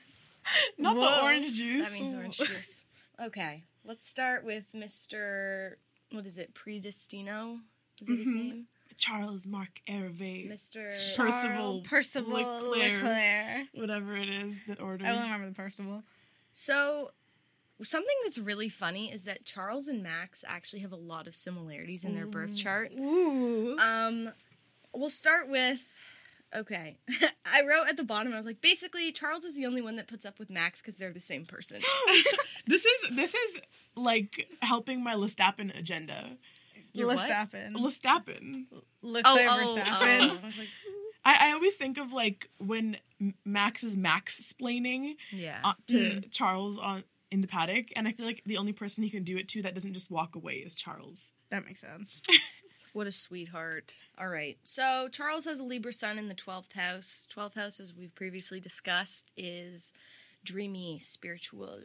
Not 0.79 0.95
the 0.95 1.23
orange 1.23 1.53
juice. 1.53 1.85
That 1.85 1.93
means 1.93 2.15
orange 2.15 2.39
juice. 2.39 2.81
Okay, 3.23 3.65
let's 3.85 4.09
start 4.09 4.45
with 4.45 4.65
Mr. 4.75 5.75
What 6.13 6.25
is 6.27 6.39
it? 6.39 6.55
Predestino? 6.55 7.61
Is 8.01 8.07
that 8.09 8.19
his 8.19 8.29
Mhm. 8.29 8.35
name? 8.35 8.67
Charles 8.97 9.47
Marc 9.47 9.83
Hervé. 9.87 10.49
Mr. 10.51 10.89
Perceval 11.17 11.83
Perceval 11.85 12.63
Leclerc. 12.71 13.03
Leclerc. 13.03 13.67
Whatever 13.75 14.17
it 14.17 14.29
is 14.31 14.59
that 14.67 14.81
order. 14.81 15.05
I 15.05 15.11
don't 15.11 15.23
remember 15.25 15.49
the 15.49 15.55
Percival. 15.55 16.05
So, 16.53 17.13
something 17.83 18.15
that's 18.23 18.39
really 18.39 18.69
funny 18.71 19.13
is 19.13 19.25
that 19.25 19.45
Charles 19.45 19.89
and 19.89 20.03
Max 20.03 20.43
actually 20.47 20.81
have 20.81 20.93
a 20.93 20.97
lot 20.97 21.27
of 21.27 21.35
similarities 21.35 22.05
in 22.05 22.15
their 22.15 22.27
birth 22.27 22.57
chart. 22.57 22.93
Ooh. 22.93 23.77
Um, 23.79 24.33
we'll 24.95 25.11
start 25.11 25.49
with. 25.49 25.79
Okay, 26.55 26.97
I 27.45 27.63
wrote 27.63 27.89
at 27.89 27.97
the 27.97 28.05
bottom. 28.05 28.33
I 28.33 28.37
was 28.37 28.47
like, 28.47 28.61
basically, 28.61 29.11
Charles 29.11 29.45
is 29.45 29.57
the 29.57 29.67
only 29.67 29.83
one 29.83 29.97
that 29.97 30.07
puts 30.07 30.25
up 30.25 30.39
with 30.39 30.51
Max 30.51 30.81
because 30.81 30.97
they're 30.97 31.13
the 31.13 31.21
same 31.21 31.47
person. 31.47 31.83
this 32.67 32.85
is 32.85 33.17
this 33.17 33.35
is 33.35 33.61
like 33.97 34.47
helping 34.61 35.03
my 35.03 35.15
Lestappen 35.15 35.77
agenda. 35.77 36.37
Your 36.93 37.09
what? 37.09 37.19
Verstappen. 37.19 37.73
Lestappen. 37.75 38.67
Leclerc 39.03 39.47
oh, 39.49 39.75
oh, 39.77 39.77
Verstappen. 39.77 40.31
oh. 40.31 40.39
I 40.43 40.47
was 40.47 40.59
like, 40.59 40.69
I, 41.25 41.49
I 41.49 41.53
always 41.53 41.75
think 41.75 41.99
of 41.99 42.13
like 42.13 42.49
when 42.59 42.99
Max 43.45 43.83
is 43.83 43.97
Max 43.97 44.41
splaining 44.41 45.17
yeah. 45.33 45.59
uh, 45.65 45.73
to 45.89 45.97
Mm. 45.97 46.31
Charles 46.31 46.79
on 46.79 47.03
in 47.33 47.41
the 47.41 47.49
paddock, 47.49 47.87
and 47.97 48.07
I 48.07 48.13
feel 48.13 48.27
like 48.27 48.43
the 48.47 48.59
only 48.59 48.73
person 48.73 49.03
he 49.03 49.11
can 49.11 49.25
do 49.25 49.37
it 49.37 49.49
to 49.49 49.63
that 49.63 49.75
doesn't 49.75 49.95
just 49.95 50.09
walk 50.09 50.37
away 50.37 50.55
is 50.55 50.77
Charles. 50.77 51.33
That 51.51 51.65
makes 51.67 51.81
sense. 51.81 52.21
What 52.95 53.07
a 53.07 53.13
sweetheart. 53.13 53.93
All 54.17 54.29
right. 54.29 54.57
So 54.65 55.09
Charles 55.13 55.45
has 55.45 55.59
a 55.59 55.65
Libra 55.65 55.93
sun 55.93 56.17
in 56.19 56.29
the 56.29 56.35
12th 56.35 56.73
house. 56.75 57.27
12th 57.37 57.55
house, 57.55 57.81
as 57.81 57.93
we've 57.93 58.15
previously 58.15 58.61
discussed, 58.61 59.31
is 59.37 59.93
dreamy, 60.45 61.01
spiritual, 61.01 61.77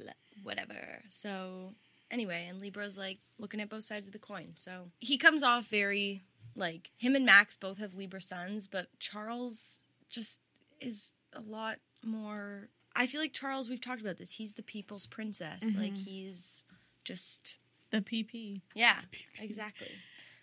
whatever. 0.44 1.02
So, 1.10 1.74
anyway, 2.12 2.46
and 2.50 2.62
Libra's 2.62 2.98
like 2.98 3.18
looking 3.40 3.60
at 3.60 3.70
both 3.70 3.86
sides 3.86 4.06
of 4.06 4.14
the 4.14 4.20
coin. 4.20 4.54
So, 4.56 4.92
he 5.00 5.18
comes 5.18 5.42
off 5.44 5.66
very 5.68 6.22
like 6.56 6.92
him 6.98 7.16
and 7.16 7.26
Max 7.26 7.58
both 7.58 7.80
have 7.80 7.96
Libra 7.96 8.22
suns, 8.22 8.68
but 8.68 8.88
Charles 9.00 9.82
just 10.10 10.40
is 10.80 11.12
a 11.34 11.42
lot 11.42 11.78
more. 12.06 12.70
I 12.96 13.08
feel 13.08 13.20
like 13.22 13.34
Charles, 13.34 13.68
we've 13.70 13.82
talked 13.82 14.02
about 14.02 14.18
this. 14.18 14.32
He's 14.32 14.54
the 14.54 14.62
people's 14.64 15.08
princess. 15.08 15.64
Like, 15.76 15.94
Mhm. 15.94 16.04
he's 16.04 16.64
just 17.04 17.58
The 17.92 18.02
PP. 18.02 18.62
yeah, 18.76 19.02
exactly. 19.40 19.92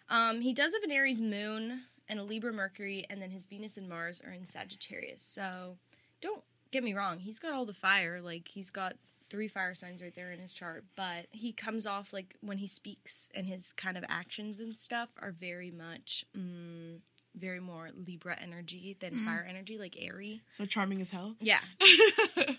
Um, 0.09 0.41
he 0.41 0.53
does 0.53 0.73
have 0.73 0.83
an 0.83 0.91
Aries 0.93 1.21
moon 1.21 1.83
and 2.09 2.19
a 2.21 2.23
Libra 2.23 2.53
Mercury, 2.53 3.05
and 3.11 3.21
then 3.21 3.31
his 3.31 3.45
Venus 3.45 3.77
and 3.77 3.89
Mars 3.89 4.23
are 4.25 4.33
in 4.33 4.47
Sagittarius. 4.47 5.25
So 5.25 5.77
don't 6.21 6.43
get 6.71 6.85
me 6.85 6.95
wrong, 6.95 7.19
he's 7.19 7.39
got 7.39 7.53
all 7.53 7.65
the 7.67 7.73
fire. 7.75 8.21
Like 8.21 8.49
he's 8.49 8.71
got 8.71 8.95
three 9.29 9.49
fire 9.49 9.75
signs 9.75 10.01
right 10.01 10.15
there 10.15 10.31
in 10.31 10.39
his 10.39 10.53
chart, 10.53 10.85
but 10.97 11.27
he 11.33 11.53
comes 11.53 11.85
off 11.87 12.13
like 12.13 12.37
when 12.43 12.59
he 12.59 12.69
speaks 12.69 13.29
and 13.35 13.47
his 13.47 13.73
kind 13.73 13.97
of 13.99 14.05
actions 14.09 14.61
and 14.61 14.77
stuff 14.77 15.09
are 15.21 15.33
very 15.33 15.73
much, 15.73 16.25
mm, 16.37 16.99
very 17.35 17.59
more 17.61 17.91
Libra 18.07 18.37
energy 18.41 18.97
than 19.01 19.15
Mm. 19.17 19.25
fire 19.25 19.45
energy, 19.49 19.79
like 19.79 19.97
airy. 19.99 20.43
So 20.51 20.65
charming 20.65 21.01
as 21.01 21.11
hell. 21.11 21.35
Yeah, 21.41 21.61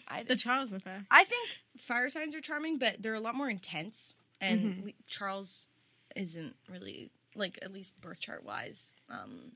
I, 0.10 0.24
The 0.28 0.36
Charles 0.36 0.72
effect. 0.74 1.06
I 1.10 1.24
think 1.24 1.48
fire 1.80 2.10
signs 2.10 2.36
are 2.36 2.42
charming, 2.42 2.78
but 2.78 2.98
they're 3.02 3.14
a 3.16 3.20
lot 3.22 3.36
more 3.36 3.50
intense. 3.50 4.14
And 4.42 4.62
Mhm. 4.74 4.84
we, 4.84 4.96
Charles 5.08 5.68
isn't 6.16 6.56
really 6.70 7.10
like 7.38 7.60
at 7.62 7.72
least 7.72 8.00
birth 8.02 8.20
chart 8.20 8.44
wise. 8.44 8.94
Um, 9.10 9.54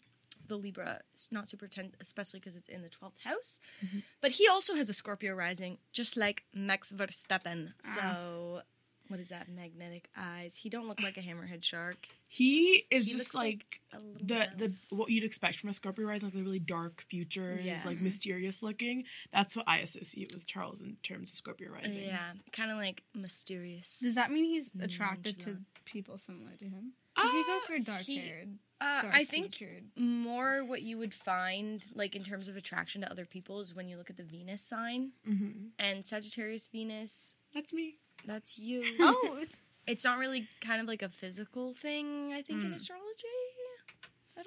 the 0.47 0.55
Libra 0.57 1.01
is 1.13 1.29
not 1.31 1.47
to 1.49 1.57
pretend, 1.57 1.95
especially 2.01 2.39
because 2.39 2.55
it's 2.55 2.69
in 2.69 2.81
the 2.81 2.89
twelfth 2.89 3.21
house. 3.23 3.59
Mhm. 3.85 4.03
But 4.21 4.31
he 4.31 4.47
also 4.47 4.75
has 4.75 4.89
a 4.89 4.93
Scorpio 4.93 5.33
rising, 5.33 5.77
just 5.93 6.17
like 6.17 6.43
Max 6.53 6.91
Verstappen. 6.91 7.73
Ah. 7.85 7.95
So. 7.95 8.61
What 9.07 9.19
is 9.19 9.27
that? 9.27 9.49
Magnetic 9.49 10.07
eyes. 10.15 10.55
He 10.55 10.69
don't 10.69 10.87
look 10.87 11.01
like 11.01 11.17
a 11.17 11.19
hammerhead 11.21 11.65
shark. 11.65 11.97
He 12.29 12.85
is 12.89 13.07
He 13.07 13.11
just 13.11 13.17
looks 13.17 13.33
like 13.35 13.81
like 13.91 14.01
A 14.01 14.05
little 14.05 14.25
the 14.25 14.47
the 14.55 14.95
what 14.95 15.09
you'd 15.09 15.25
expect 15.25 15.59
from 15.59 15.69
a 15.69 15.73
Scorpio 15.73 16.05
rising, 16.07 16.27
like 16.29 16.33
the 16.33 16.41
really 16.41 16.59
dark 16.59 17.03
futures, 17.09 17.65
Yeah. 17.65 17.81
like 17.85 17.99
mysterious 17.99 18.63
looking. 18.63 19.03
That's 19.33 19.57
what 19.57 19.67
I 19.67 19.79
associate 19.79 20.33
with 20.33 20.45
Charles 20.45 20.79
in 20.79 20.95
terms 21.03 21.27
of 21.29 21.35
Scorpio 21.35 21.71
rising. 21.71 21.91
yeah, 22.03 22.31
kind 22.53 22.71
of 22.71 22.77
like 22.77 23.03
mysterious. 23.13 23.99
Does 23.99 24.15
that 24.15 24.31
mean 24.31 24.45
he's 24.45 24.69
attracted 24.79 25.39
to 25.39 25.45
Nonchalant. 25.49 25.65
People 25.85 26.17
similar 26.17 26.51
to 26.59 26.65
him? 26.65 26.93
Because 27.15 27.31
he 27.31 27.43
goes 27.43 27.61
for 27.63 27.79
dark 27.79 28.01
he- 28.01 28.17
haired, 28.17 28.49
Uh, 28.79 29.01
dark 29.03 29.13
I 29.15 29.25
think 29.25 29.53
featured. 29.55 29.83
more 29.95 30.63
what 30.63 30.81
you 30.81 30.97
would 30.97 31.13
find 31.13 31.83
like 31.93 32.15
in 32.15 32.23
terms 32.23 32.47
of 32.49 32.55
attraction 32.55 33.01
to 33.01 33.11
other 33.11 33.25
people 33.25 33.59
is 33.61 33.75
when 33.75 33.87
you 33.89 33.97
look 33.97 34.09
at 34.09 34.17
the 34.17 34.23
Venus 34.23 34.63
sign 34.63 35.11
hmm 35.25 35.67
and 35.77 36.05
Sagittarius 36.05 36.67
Venus. 36.67 37.35
That's 37.53 37.73
me. 37.73 37.95
That's 38.25 38.57
you. 38.57 38.83
Oh, 38.99 39.43
It's 39.87 40.03
not 40.05 40.19
really 40.19 40.47
kind 40.61 40.79
of 40.79 40.87
like 40.87 41.01
a 41.01 41.09
physical 41.09 41.73
thing. 41.73 42.31
I 42.33 42.43
think 42.43 42.63
in 42.63 42.71
Mm. 42.71 42.75
astrology. 42.75 43.40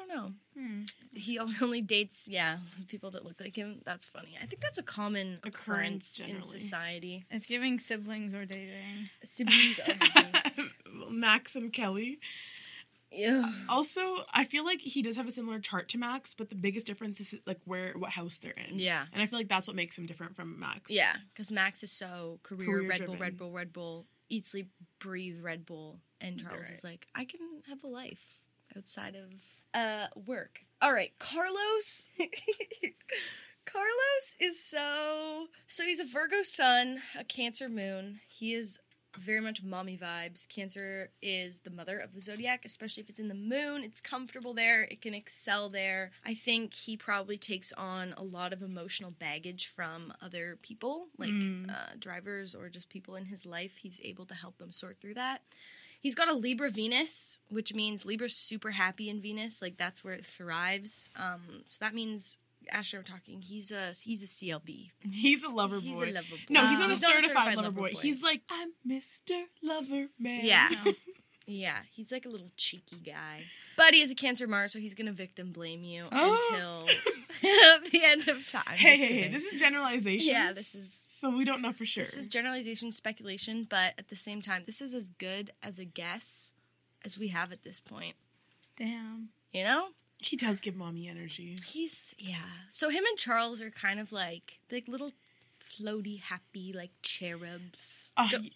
I 0.04 0.14
don't 0.14 0.16
know. 0.16 0.32
hmm. 0.58 0.82
He 1.14 1.38
only 1.62 1.80
dates 1.80 2.26
yeah 2.28 2.58
people 2.88 3.10
that 3.12 3.24
look 3.24 3.40
like 3.40 3.56
him. 3.56 3.80
That's 3.84 4.06
funny. 4.06 4.36
I 4.40 4.46
think 4.46 4.62
that's 4.62 4.78
a 4.78 4.82
common 4.82 5.38
Occurrence 5.44 6.18
occurrence 6.18 6.44
in 6.54 6.60
society. 6.60 7.24
it's 7.30 7.46
giving 7.46 7.78
siblings 7.78 8.34
or 8.34 8.44
dating. 8.44 9.08
Siblings 9.24 9.80
Max 11.10 11.56
and 11.56 11.72
Kelly. 11.72 12.18
yeah. 13.10 13.52
Also, 13.68 14.00
I 14.32 14.44
feel 14.44 14.64
like 14.64 14.80
he 14.80 15.02
does 15.02 15.16
have 15.16 15.28
a 15.28 15.30
similar 15.30 15.58
chart 15.58 15.88
to 15.90 15.98
Max, 15.98 16.34
but 16.34 16.48
the 16.48 16.56
biggest 16.56 16.86
difference 16.86 17.20
is 17.20 17.34
like 17.46 17.60
where 17.64 17.92
what 17.96 18.10
house 18.10 18.38
they're 18.38 18.52
in. 18.52 18.78
Yeah. 18.78 19.04
And 19.12 19.22
I 19.22 19.26
feel 19.26 19.38
like 19.38 19.48
that's 19.48 19.66
what 19.66 19.76
makes 19.76 19.96
him 19.96 20.06
different 20.06 20.36
from 20.36 20.58
Max. 20.58 20.90
Yeah, 20.90 21.14
because 21.32 21.50
Max 21.50 21.82
is 21.82 21.92
so 21.92 22.38
career, 22.42 22.66
Career 22.66 22.88
Red 22.88 23.06
Bull. 23.06 23.16
Red 23.16 23.38
Bull, 23.38 23.50
Red 23.52 23.72
Bull, 23.72 24.06
eat, 24.28 24.46
sleep, 24.46 24.70
breathe 24.98 25.40
Red 25.42 25.64
Bull, 25.66 26.00
and 26.20 26.40
Charles 26.40 26.64
right. 26.64 26.72
is 26.72 26.84
like, 26.84 27.06
I 27.14 27.24
can 27.24 27.40
have 27.68 27.84
a 27.84 27.88
life 27.88 28.40
outside 28.76 29.14
of 29.14 29.30
uh 29.74 30.06
work. 30.26 30.60
All 30.80 30.92
right, 30.92 31.12
Carlos. 31.18 32.08
Carlos 33.66 34.34
is 34.40 34.62
so 34.62 35.46
so 35.68 35.84
he's 35.84 36.00
a 36.00 36.04
Virgo 36.04 36.42
sun, 36.42 37.00
a 37.18 37.24
Cancer 37.24 37.68
moon. 37.68 38.20
He 38.28 38.54
is 38.54 38.78
very 39.18 39.40
much 39.40 39.62
mommy 39.62 39.96
vibes. 39.96 40.46
Cancer 40.48 41.08
is 41.22 41.60
the 41.60 41.70
mother 41.70 41.98
of 41.98 42.12
the 42.14 42.20
zodiac, 42.20 42.62
especially 42.64 43.02
if 43.02 43.08
it's 43.08 43.20
in 43.20 43.28
the 43.28 43.34
moon. 43.34 43.84
It's 43.84 44.00
comfortable 44.00 44.54
there. 44.54 44.82
It 44.82 45.00
can 45.00 45.14
excel 45.14 45.70
there. 45.70 46.10
I 46.26 46.34
think 46.34 46.74
he 46.74 46.96
probably 46.96 47.38
takes 47.38 47.72
on 47.72 48.12
a 48.16 48.24
lot 48.24 48.52
of 48.52 48.60
emotional 48.60 49.12
baggage 49.12 49.68
from 49.68 50.12
other 50.20 50.58
people, 50.62 51.06
like 51.16 51.30
Mm. 51.30 51.70
uh, 51.70 51.94
drivers 51.98 52.54
or 52.56 52.68
just 52.68 52.88
people 52.88 53.14
in 53.14 53.24
his 53.24 53.46
life. 53.46 53.76
He's 53.76 54.00
able 54.02 54.26
to 54.26 54.34
help 54.34 54.58
them 54.58 54.72
sort 54.72 55.00
through 55.00 55.14
that. 55.14 55.42
He's 56.04 56.14
got 56.14 56.28
a 56.28 56.34
Libra 56.34 56.68
Venus, 56.68 57.38
which 57.48 57.72
means 57.74 58.04
Libra's 58.04 58.36
super 58.36 58.70
happy 58.70 59.08
in 59.08 59.20
Venus. 59.22 59.60
Like 59.62 59.78
that's 59.78 60.04
where 60.04 60.12
it 60.12 60.26
thrives. 60.26 61.08
Um, 61.16 61.40
so 61.66 61.78
that 61.80 61.94
means 61.94 62.36
Asher, 62.70 62.98
I'm 62.98 63.04
talking. 63.04 63.40
He's 63.40 63.72
a 63.72 63.94
he's 64.04 64.22
a 64.22 64.26
CLB. 64.26 64.90
He's 65.10 65.42
a 65.42 65.48
lover 65.48 65.80
he's 65.80 65.92
boy. 65.96 66.10
a 66.10 66.12
lover 66.12 66.26
boy. 66.30 66.36
no, 66.50 66.66
he's 66.68 66.78
not 66.78 66.90
a 66.90 66.92
He's 66.92 67.02
not 67.02 67.10
a 67.10 67.14
certified, 67.14 67.22
certified 67.22 67.56
lover, 67.56 67.68
lover 67.68 67.80
boy. 67.80 67.92
boy. 67.94 68.00
He's 68.00 68.22
like, 68.22 68.42
I'm 68.50 68.72
Mr. 68.88 69.42
Lover 69.62 70.06
Man. 70.18 70.44
Yeah. 70.44 70.68
Yeah, 71.46 71.80
he's 71.92 72.10
like 72.10 72.24
a 72.24 72.30
little 72.30 72.50
cheeky 72.56 72.96
guy. 73.04 73.42
But 73.76 73.92
he 73.92 74.00
has 74.00 74.10
a 74.10 74.14
Cancer 74.14 74.46
Mars, 74.46 74.72
so 74.72 74.78
he's 74.78 74.94
gonna 74.94 75.12
victim 75.12 75.52
blame 75.52 75.84
you 75.84 76.06
Oh. 76.10 76.38
until 76.50 76.86
the 77.92 78.00
end 78.02 78.28
of 78.28 78.48
time. 78.48 78.62
hey, 78.68 78.96
hey, 78.96 79.22
hey, 79.24 79.28
this 79.28 79.44
is 79.44 79.60
generalization. 79.60 80.26
Yeah, 80.26 80.54
this 80.54 80.74
is- 80.74 81.02
So 81.20 81.30
we 81.30 81.44
don't 81.44 81.62
know 81.62 81.72
for 81.72 81.84
sure. 81.84 82.02
This 82.02 82.16
is 82.16 82.26
generalization, 82.26 82.90
speculation, 82.90 83.66
but 83.70 83.94
at 83.98 84.08
the 84.08 84.16
same 84.16 84.42
time, 84.42 84.64
this 84.66 84.80
is 84.80 84.92
as 84.92 85.10
good 85.10 85.52
as 85.62 85.78
a 85.78 85.84
guess 85.84 86.50
as 87.04 87.16
we 87.16 87.28
have 87.28 87.52
at 87.52 87.62
this 87.62 87.80
point. 87.80 88.14
Damn. 88.76 89.28
You 89.52 89.64
know? 89.64 89.86
he 90.18 90.36
does 90.36 90.60
give 90.60 90.74
mommy 90.74 91.06
energy. 91.08 91.56
He's 91.66 92.14
yeah. 92.18 92.50
So 92.70 92.88
him 92.88 93.04
and 93.08 93.18
Charles 93.18 93.60
are 93.60 93.70
kind 93.70 94.00
of 94.00 94.10
like 94.10 94.58
like 94.72 94.88
little 94.88 95.12
floaty, 95.60 96.20
happy, 96.20 96.72
like 96.74 96.90
cherubs. 97.02 98.10
Uh, 98.16 98.28
Don't- 98.30 98.50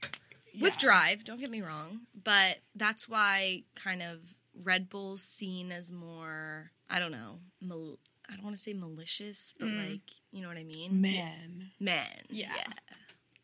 with 0.61 0.77
drive 0.79 1.25
don't 1.25 1.38
get 1.38 1.51
me 1.51 1.61
wrong 1.61 2.01
but 2.25 2.57
that's 2.75 3.09
why 3.09 3.62
kind 3.77 4.03
of 4.03 4.18
red 4.64 4.88
bull's 4.88 5.23
seen 5.23 5.71
as 5.71 5.92
more 5.92 6.71
i 6.90 6.99
don't 6.99 7.12
know 7.12 7.38
mal- 7.61 7.99
i 8.31 8.35
don't 8.35 8.45
want 8.45 8.57
to 8.57 8.62
say 8.62 8.73
malicious 8.73 9.53
but 9.59 9.69
Mm. 9.69 9.91
like 9.91 10.01
you 10.33 10.43
know 10.43 10.49
what 10.49 10.57
i 10.57 10.64
mean 10.64 11.01
Man. 11.01 11.71
man 11.81 12.23
Yeah. 12.31 12.53
yeah 12.57 12.73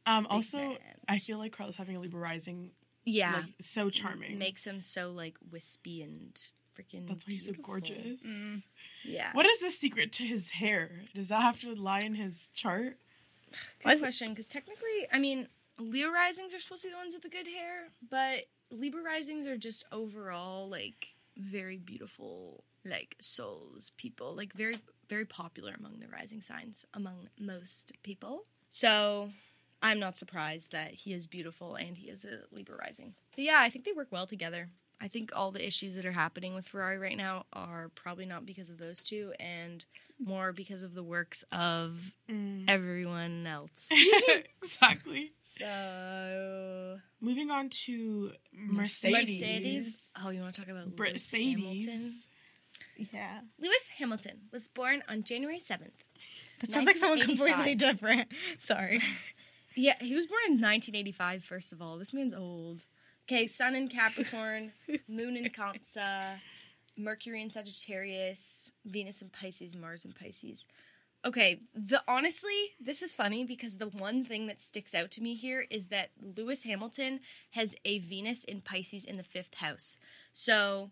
Um. 0.07 0.25
Big 0.25 0.33
also, 0.33 0.59
man. 0.59 0.79
I 1.09 1.19
feel 1.19 1.39
like 1.39 1.57
Carlos 1.57 1.77
having 1.77 1.97
a 1.97 2.01
Libra 2.01 2.21
rising, 2.21 2.71
yeah 3.05 3.37
like 3.37 3.45
so 3.61 3.89
charming. 3.91 4.39
makes 4.39 4.65
him 4.67 4.81
so 4.81 5.11
like 5.13 5.37
wispy 5.51 6.03
and 6.03 6.39
freaking 6.77 7.09
That's 7.09 7.27
why 7.27 7.33
he's 7.35 7.47
so 7.47 7.53
gorgeous. 7.63 8.21
Mm. 8.27 8.63
yeah 9.05 9.31
What 9.33 9.47
is 9.47 9.61
the 9.61 9.71
secret 9.71 10.13
to 10.15 10.25
his 10.25 10.49
hair? 10.51 10.91
Does 11.15 11.29
that 11.29 11.41
have 11.43 11.61
to 11.61 11.75
lie 11.75 12.01
in 12.01 12.15
his 12.17 12.49
chart? 12.55 12.99
Why 13.83 13.93
good 13.93 13.95
is 13.95 13.99
it- 14.01 14.03
question 14.03 14.29
because 14.31 14.47
technically 14.49 14.99
i 15.13 15.19
mean 15.19 15.49
leo 15.79 16.11
risings 16.11 16.53
are 16.55 16.61
supposed 16.61 16.83
to 16.83 16.89
be 16.89 16.93
the 16.93 16.99
ones 16.99 17.15
with 17.15 17.23
the 17.23 17.29
good 17.29 17.47
hair 17.47 17.89
but 18.11 18.41
libra 18.71 19.03
risings 19.03 19.47
are 19.47 19.57
just 19.57 19.85
overall 19.93 20.69
like 20.69 21.15
very 21.39 21.77
beautiful 21.79 22.65
like 22.85 23.17
souls 23.21 23.91
people 23.97 24.35
like 24.37 24.53
very 24.55 24.77
very 25.09 25.25
popular 25.25 25.75
among 25.79 25.99
the 26.01 26.09
rising 26.09 26.41
signs 26.41 26.85
among 26.95 27.29
most 27.39 27.93
people 28.03 28.45
so 28.71 29.31
i'm 29.83 29.99
not 29.99 30.17
surprised 30.19 30.73
that 30.73 30.93
he 30.93 31.13
is 31.13 31.27
beautiful 31.27 31.75
and 31.77 31.97
he 31.97 32.09
is 32.09 32.25
a 32.25 32.41
libra 32.55 32.77
rising 32.77 33.15
but 33.35 33.45
yeah 33.45 33.59
i 33.61 33.71
think 33.71 33.85
they 33.85 33.93
work 33.93 34.09
well 34.11 34.27
together 34.27 34.69
i 35.01 35.09
think 35.09 35.31
all 35.35 35.51
the 35.51 35.67
issues 35.67 35.95
that 35.95 36.05
are 36.07 36.13
happening 36.13 36.55
with 36.55 36.67
ferrari 36.67 36.99
right 36.99 37.17
now 37.17 37.45
are 37.53 37.91
probably 37.95 38.27
not 38.27 38.45
because 38.47 38.71
of 38.71 38.79
those 38.79 39.03
two 39.03 39.33
and 39.41 39.85
more 40.19 40.53
because 40.53 40.83
of 40.83 40.95
the 40.95 41.03
works 41.03 41.45
of 41.53 41.99
Mm. 42.31 42.65
everyone 42.69 43.47
else 43.47 43.89
exactly. 44.63 45.33
so 45.43 46.97
Moving 47.21 47.51
on 47.51 47.69
to 47.71 48.33
Mercedes. 48.53 49.13
Mercedes. 49.41 49.99
Oh, 50.23 50.31
you 50.31 50.41
want 50.41 50.55
to 50.55 50.61
talk 50.61 50.71
about 50.71 50.97
Mercedes. 50.99 52.15
Yeah. 53.13 53.41
Lewis 53.61 53.77
Hamilton 53.99 54.43
was 54.53 54.69
born 54.69 55.03
on 55.09 55.25
January 55.25 55.59
7th. 55.61 55.91
That 56.61 56.73
sounds 56.73 56.87
like 56.87 56.97
someone 56.97 57.21
completely 57.21 57.75
different. 57.75 58.29
Sorry. 58.61 59.01
Yeah, 59.77 59.95
he 59.99 60.15
was 60.15 60.27
born 60.29 60.43
in 60.47 60.53
1985, 60.53 61.43
first 61.43 61.73
of 61.73 61.83
all. 61.83 61.99
This 61.99 62.13
man's 62.15 62.33
old. 62.33 62.85
Okay, 63.27 63.49
Sun 63.49 63.75
in 63.75 63.89
Capricorn, 63.89 64.71
Moon 65.09 65.37
in 65.37 65.51
Cancer, 65.51 66.41
Mercury 66.97 67.43
in 67.43 67.51
Sagittarius, 67.51 68.71
Venus 68.85 69.21
in 69.21 69.31
Pisces, 69.31 69.75
Mars 69.75 70.05
in 70.05 70.13
Pisces. 70.13 70.65
Okay, 71.25 71.59
the 71.75 72.01
honestly, 72.07 72.71
this 72.79 73.03
is 73.03 73.15
funny 73.15 73.45
because 73.45 73.79
the 73.79 73.89
one 73.89 74.23
thing 74.23 74.47
that 74.47 74.63
sticks 74.63 74.95
out 74.95 75.11
to 75.11 75.21
me 75.21 75.35
here 75.35 75.67
is 75.71 75.89
that 75.89 76.11
Lewis 76.37 76.63
Hamilton 76.63 77.19
has 77.51 77.75
a 77.85 77.99
Venus 77.99 78.45
in 78.45 78.61
Pisces 78.61 79.05
in 79.05 79.17
the 79.17 79.25
fifth 79.25 79.55
house. 79.55 79.97
So 80.35 80.91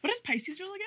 What 0.00 0.12
is 0.12 0.20
Pisces 0.20 0.58
rule 0.58 0.74
again? 0.74 0.86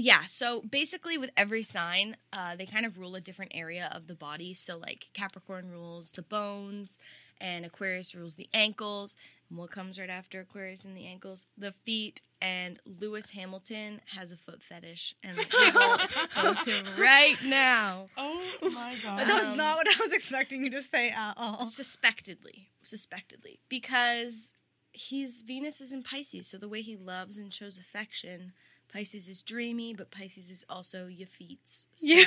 Yeah, 0.00 0.26
so 0.28 0.62
basically 0.62 1.18
with 1.18 1.30
every 1.36 1.64
sign, 1.64 2.16
uh, 2.32 2.54
they 2.54 2.66
kind 2.66 2.86
of 2.86 2.98
rule 2.98 3.16
a 3.16 3.20
different 3.20 3.50
area 3.52 3.90
of 3.92 4.06
the 4.06 4.14
body. 4.14 4.54
So 4.54 4.78
like 4.78 5.08
Capricorn 5.12 5.72
rules 5.72 6.12
the 6.12 6.22
bones, 6.22 6.98
and 7.40 7.64
Aquarius 7.64 8.14
rules 8.14 8.36
the 8.36 8.48
ankles. 8.54 9.16
And 9.50 9.58
what 9.58 9.72
comes 9.72 9.98
right 9.98 10.08
after 10.10 10.38
Aquarius 10.40 10.84
and 10.84 10.96
the 10.96 11.06
ankles? 11.06 11.46
The 11.56 11.72
feet. 11.84 12.22
And 12.40 12.78
Lewis 13.00 13.30
Hamilton 13.30 14.00
has 14.14 14.30
a 14.30 14.36
foot 14.36 14.62
fetish, 14.62 15.16
and 15.24 15.36
we 15.36 15.70
will 15.72 15.94
expose 15.94 16.62
him 16.64 16.84
right 16.96 17.36
now. 17.44 18.08
Oh 18.16 18.40
my 18.62 18.94
god. 19.02 19.18
that 19.18 19.34
was 19.34 19.44
Um, 19.46 19.56
not 19.56 19.78
what 19.78 19.88
I 19.88 20.00
was 20.04 20.12
expecting 20.12 20.62
you 20.62 20.70
to 20.70 20.82
say 20.82 21.08
at 21.10 21.34
all. 21.36 21.66
Suspectedly, 21.66 22.68
suspectedly, 22.84 23.58
because 23.68 24.52
he's 24.92 25.40
Venus 25.40 25.80
is 25.80 25.90
in 25.90 26.04
Pisces, 26.04 26.46
so 26.46 26.58
the 26.58 26.68
way 26.68 26.82
he 26.82 26.96
loves 26.96 27.36
and 27.38 27.52
shows 27.52 27.78
affection, 27.78 28.52
Pisces 28.92 29.28
is 29.28 29.42
dreamy, 29.42 29.94
but 29.94 30.10
Pisces 30.10 30.50
is 30.50 30.64
also 30.68 31.06
your 31.06 31.26
feet. 31.28 31.60
So 31.96 32.06
Yeah. 32.06 32.26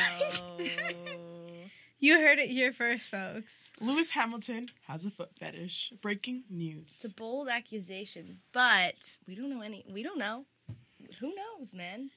You 1.99 2.19
heard 2.19 2.39
it 2.39 2.49
here 2.49 2.73
first, 2.73 3.11
folks. 3.11 3.59
Lewis 3.79 4.09
Hamilton 4.09 4.69
has 4.87 5.05
a 5.05 5.11
foot 5.11 5.29
fetish. 5.39 5.93
Breaking 6.01 6.43
news. 6.49 6.87
It's 6.95 7.05
a 7.05 7.09
bold 7.09 7.47
accusation, 7.47 8.39
but 8.53 9.17
we 9.27 9.35
don't 9.35 9.51
know 9.51 9.61
any. 9.61 9.85
We 9.87 10.01
don't 10.01 10.17
know. 10.17 10.45
Who 11.19 11.31
knows, 11.35 11.75
man? 11.75 12.09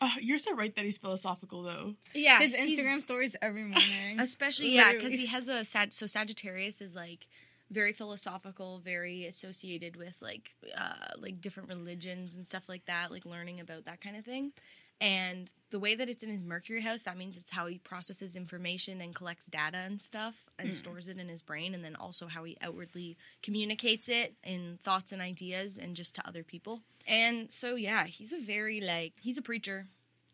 Oh, 0.00 0.12
you're 0.20 0.38
so 0.38 0.54
right 0.54 0.74
that 0.76 0.84
he's 0.86 0.96
philosophical, 0.96 1.62
though. 1.62 1.94
Yeah, 2.14 2.38
His 2.40 2.54
Instagram 2.54 3.02
stories 3.02 3.36
every 3.42 3.64
morning. 3.64 4.20
especially 4.20 4.74
yeah, 4.74 4.92
because 4.92 5.12
he 5.12 5.26
has 5.26 5.48
a 5.48 5.64
sag. 5.64 5.92
So 5.92 6.06
Sagittarius 6.06 6.80
is 6.80 6.94
like 6.94 7.26
very 7.70 7.92
philosophical, 7.92 8.78
very 8.78 9.26
associated 9.26 9.96
with 9.96 10.14
like 10.20 10.54
uh, 10.76 11.14
like 11.18 11.40
different 11.40 11.68
religions 11.68 12.36
and 12.36 12.46
stuff 12.46 12.68
like 12.68 12.84
that, 12.86 13.10
like 13.10 13.26
learning 13.26 13.60
about 13.60 13.84
that 13.86 14.00
kind 14.00 14.16
of 14.16 14.24
thing. 14.24 14.52
And 15.00 15.50
the 15.70 15.78
way 15.78 15.94
that 15.94 16.08
it's 16.08 16.22
in 16.22 16.30
his 16.30 16.42
Mercury 16.42 16.80
house, 16.80 17.02
that 17.02 17.18
means 17.18 17.36
it's 17.36 17.50
how 17.50 17.66
he 17.66 17.78
processes 17.78 18.34
information 18.34 19.02
and 19.02 19.14
collects 19.14 19.46
data 19.46 19.76
and 19.76 20.00
stuff 20.00 20.46
and 20.58 20.74
stores 20.74 21.08
it 21.08 21.18
in 21.18 21.28
his 21.28 21.42
brain, 21.42 21.74
and 21.74 21.84
then 21.84 21.96
also 21.96 22.28
how 22.28 22.44
he 22.44 22.56
outwardly 22.62 23.18
communicates 23.42 24.08
it 24.08 24.34
in 24.42 24.78
thoughts 24.82 25.12
and 25.12 25.20
ideas 25.20 25.76
and 25.76 25.96
just 25.96 26.14
to 26.14 26.26
other 26.26 26.42
people. 26.42 26.80
And 27.06 27.52
so, 27.52 27.74
yeah, 27.74 28.06
he's 28.06 28.32
a 28.32 28.40
very 28.40 28.80
like 28.80 29.12
he's 29.20 29.36
a 29.36 29.42
preacher. 29.42 29.84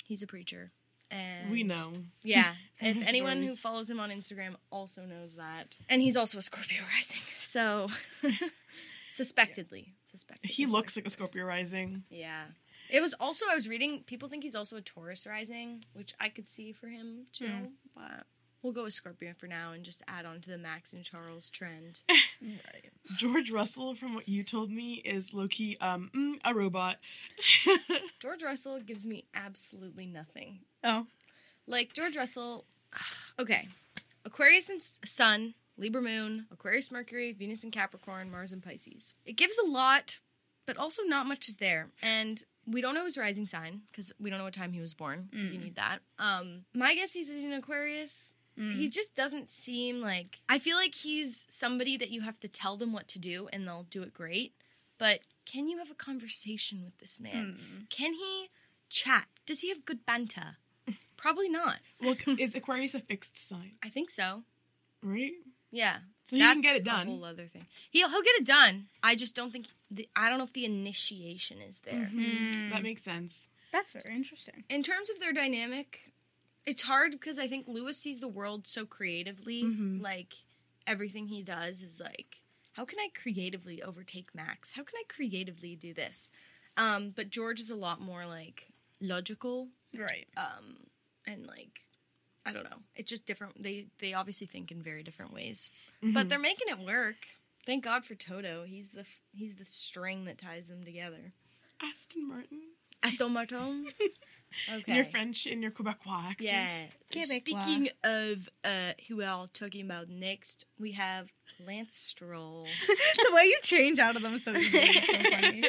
He's 0.04 0.22
a 0.22 0.26
preacher. 0.26 0.70
And 1.12 1.50
we 1.50 1.62
know. 1.62 1.92
yeah. 2.22 2.54
If 2.84 3.06
anyone 3.06 3.42
who 3.44 3.54
follows 3.54 3.88
him 3.88 4.00
on 4.00 4.10
Instagram 4.10 4.56
also 4.72 5.02
knows 5.02 5.34
that. 5.36 5.76
And 5.88 6.02
he's 6.02 6.16
also 6.16 6.38
a 6.38 6.42
Scorpio 6.42 6.80
rising. 6.96 7.20
So 7.40 7.86
suspectedly. 9.08 9.94
Suspected. 10.10 10.50
He 10.50 10.66
looks 10.66 10.96
like 10.96 11.06
a 11.06 11.10
Scorpio 11.10 11.44
rising. 11.44 12.02
Yeah. 12.10 12.44
It 12.90 13.00
was 13.00 13.14
also 13.20 13.46
I 13.50 13.54
was 13.54 13.68
reading 13.68 14.02
people 14.06 14.28
think 14.28 14.42
he's 14.42 14.54
also 14.54 14.76
a 14.76 14.80
Taurus 14.82 15.26
rising, 15.26 15.84
which 15.94 16.12
I 16.20 16.28
could 16.28 16.48
see 16.48 16.72
for 16.72 16.88
him 16.88 17.26
too, 17.32 17.46
Hmm. 17.46 17.64
but 17.94 18.26
we'll 18.62 18.72
go 18.72 18.84
with 18.84 18.94
Scorpion 18.94 19.34
for 19.38 19.46
now 19.46 19.72
and 19.72 19.84
just 19.84 20.02
add 20.08 20.24
on 20.24 20.40
to 20.42 20.50
the 20.50 20.58
Max 20.58 20.92
and 20.92 21.04
Charles 21.04 21.50
trend. 21.50 22.00
right. 22.08 22.90
George 23.16 23.50
Russell, 23.50 23.94
from 23.94 24.14
what 24.14 24.28
you 24.28 24.42
told 24.42 24.70
me, 24.70 24.94
is 25.04 25.34
low 25.34 25.48
key 25.48 25.76
um 25.80 26.10
mm, 26.14 26.34
a 26.44 26.54
robot. 26.54 26.96
George 28.20 28.42
Russell 28.42 28.80
gives 28.80 29.06
me 29.06 29.24
absolutely 29.34 30.06
nothing. 30.06 30.60
Oh. 30.84 31.06
Like 31.66 31.92
George 31.92 32.16
Russell, 32.16 32.64
okay, 33.38 33.68
Aquarius 34.24 34.68
and 34.68 34.80
Sun, 35.04 35.54
Libra 35.76 36.02
Moon, 36.02 36.46
Aquarius 36.52 36.90
Mercury, 36.90 37.32
Venus 37.32 37.64
and 37.64 37.72
Capricorn, 37.72 38.30
Mars 38.30 38.52
and 38.52 38.62
Pisces. 38.62 39.14
It 39.24 39.36
gives 39.36 39.58
a 39.58 39.66
lot, 39.68 40.18
but 40.66 40.76
also 40.76 41.02
not 41.04 41.26
much 41.26 41.48
is 41.48 41.56
there. 41.56 41.88
And 42.02 42.42
we 42.66 42.80
don't 42.80 42.94
know 42.94 43.04
his 43.04 43.18
rising 43.18 43.46
sign 43.48 43.80
because 43.90 44.12
we 44.20 44.30
don't 44.30 44.38
know 44.38 44.44
what 44.44 44.54
time 44.54 44.72
he 44.72 44.80
was 44.80 44.94
born 44.94 45.28
because 45.32 45.52
you 45.52 45.58
Mm. 45.58 45.64
need 45.64 45.74
that. 45.76 45.98
Um, 46.18 46.64
my 46.74 46.94
guess 46.94 47.16
is 47.16 47.28
he's 47.28 47.42
an 47.44 47.52
Aquarius. 47.52 48.34
Mm. 48.58 48.76
He 48.76 48.88
just 48.88 49.14
doesn't 49.14 49.50
seem 49.50 50.00
like. 50.00 50.38
I 50.48 50.58
feel 50.58 50.76
like 50.76 50.94
he's 50.94 51.44
somebody 51.48 51.96
that 51.96 52.10
you 52.10 52.20
have 52.20 52.38
to 52.40 52.48
tell 52.48 52.76
them 52.76 52.92
what 52.92 53.08
to 53.08 53.18
do 53.18 53.48
and 53.52 53.66
they'll 53.66 53.86
do 53.90 54.02
it 54.02 54.12
great. 54.12 54.54
But 54.98 55.20
can 55.46 55.68
you 55.68 55.78
have 55.78 55.90
a 55.90 55.94
conversation 55.94 56.82
with 56.84 56.96
this 56.98 57.18
man? 57.18 57.58
Mm. 57.58 57.90
Can 57.90 58.14
he 58.14 58.50
chat? 58.90 59.24
Does 59.46 59.60
he 59.60 59.68
have 59.70 59.84
good 59.84 60.04
banter? 60.06 60.56
Probably 61.16 61.48
not. 61.48 61.76
well, 62.00 62.14
is 62.38 62.54
Aquarius 62.54 62.94
a 62.94 63.00
fixed 63.00 63.48
sign, 63.48 63.72
I 63.82 63.88
think 63.88 64.10
so. 64.10 64.42
right? 65.02 65.32
Yeah, 65.74 65.98
So 66.24 66.36
you 66.36 66.42
can 66.42 66.60
get 66.60 66.76
it 66.76 66.82
A 66.82 66.84
done. 66.84 67.06
whole 67.06 67.24
other 67.24 67.46
thing. 67.46 67.64
He'll 67.90 68.10
he'll 68.10 68.22
get 68.22 68.36
it 68.36 68.44
done. 68.44 68.88
I 69.02 69.14
just 69.14 69.34
don't 69.34 69.50
think. 69.50 69.68
The, 69.90 70.06
I 70.14 70.28
don't 70.28 70.36
know 70.36 70.44
if 70.44 70.52
the 70.52 70.66
initiation 70.66 71.62
is 71.62 71.78
there. 71.78 72.10
Mhm. 72.12 72.70
That 72.70 72.80
Mm. 72.80 72.82
makes 72.82 73.02
sense. 73.02 73.48
That's 73.72 73.92
very 73.92 74.14
interesting. 74.14 74.64
In 74.68 74.82
terms 74.82 75.08
of 75.08 75.18
their 75.18 75.32
dynamic, 75.32 76.11
it's 76.66 76.82
hard 76.82 77.12
because 77.12 77.38
I 77.38 77.48
think 77.48 77.66
Lewis 77.68 77.98
sees 77.98 78.20
the 78.20 78.28
world 78.28 78.66
so 78.66 78.86
creatively. 78.86 79.62
Mhm. 79.64 80.00
Like 80.00 80.34
everything 80.86 81.28
he 81.28 81.42
does 81.42 81.82
is 81.82 82.00
like, 82.00 82.40
how 82.72 82.84
can 82.84 82.98
I 82.98 83.08
creatively 83.14 83.82
overtake 83.82 84.34
Max? 84.34 84.72
How 84.72 84.82
can 84.82 84.94
I 84.96 85.04
creatively 85.08 85.76
do 85.76 85.92
this? 85.94 86.30
Um, 86.76 87.10
but 87.10 87.30
George 87.30 87.60
is 87.60 87.70
a 87.70 87.74
lot 87.76 88.00
more 88.00 88.24
like 88.26 88.72
logical 89.00 89.68
Right. 89.94 90.26
um, 90.36 90.86
and 91.26 91.46
like 91.46 91.80
I 92.44 92.52
don't 92.52 92.64
know. 92.64 92.78
It's 92.96 93.08
just 93.08 93.24
different. 93.26 93.62
They 93.62 93.86
they 94.00 94.14
obviously 94.14 94.46
think 94.48 94.72
in 94.72 94.82
very 94.82 95.02
different 95.04 95.32
ways, 95.32 95.70
but 96.00 96.26
Mhm. 96.26 96.28
they're 96.28 96.38
making 96.40 96.68
it 96.68 96.78
work. 96.78 97.16
Thank 97.66 97.84
God 97.84 98.04
for 98.04 98.16
Toto. 98.16 98.64
He's 98.64 98.88
the 98.88 99.00
f- 99.02 99.20
he's 99.32 99.54
the 99.54 99.64
string 99.66 100.24
that 100.24 100.38
ties 100.38 100.66
them 100.66 100.82
together. 100.84 101.32
Aston 101.80 102.26
Martin. 102.26 102.62
Aston 103.02 103.32
Martin. 103.32 103.86
Okay. 104.72 104.82
In 104.86 104.94
your 104.94 105.04
French 105.04 105.46
and 105.46 105.62
your 105.62 105.70
Quebecois 105.70 106.30
accent. 106.30 106.40
Yeah. 106.40 106.70
Quebecois. 107.12 107.36
Speaking 107.36 107.88
of 108.04 108.48
uh, 108.64 108.92
who 109.08 109.16
we 109.16 109.24
are 109.24 109.46
talking 109.48 109.84
about 109.84 110.08
next, 110.08 110.66
we 110.78 110.92
have 110.92 111.28
Lance 111.66 111.96
Stroll. 111.96 112.66
the 113.16 113.34
way 113.34 113.44
you 113.44 113.58
change 113.62 113.98
out 113.98 114.16
of 114.16 114.22
them 114.22 114.40
so 114.40 114.52
easily 114.52 114.82
is 114.82 115.06
so 115.06 115.30
funny. 115.40 115.64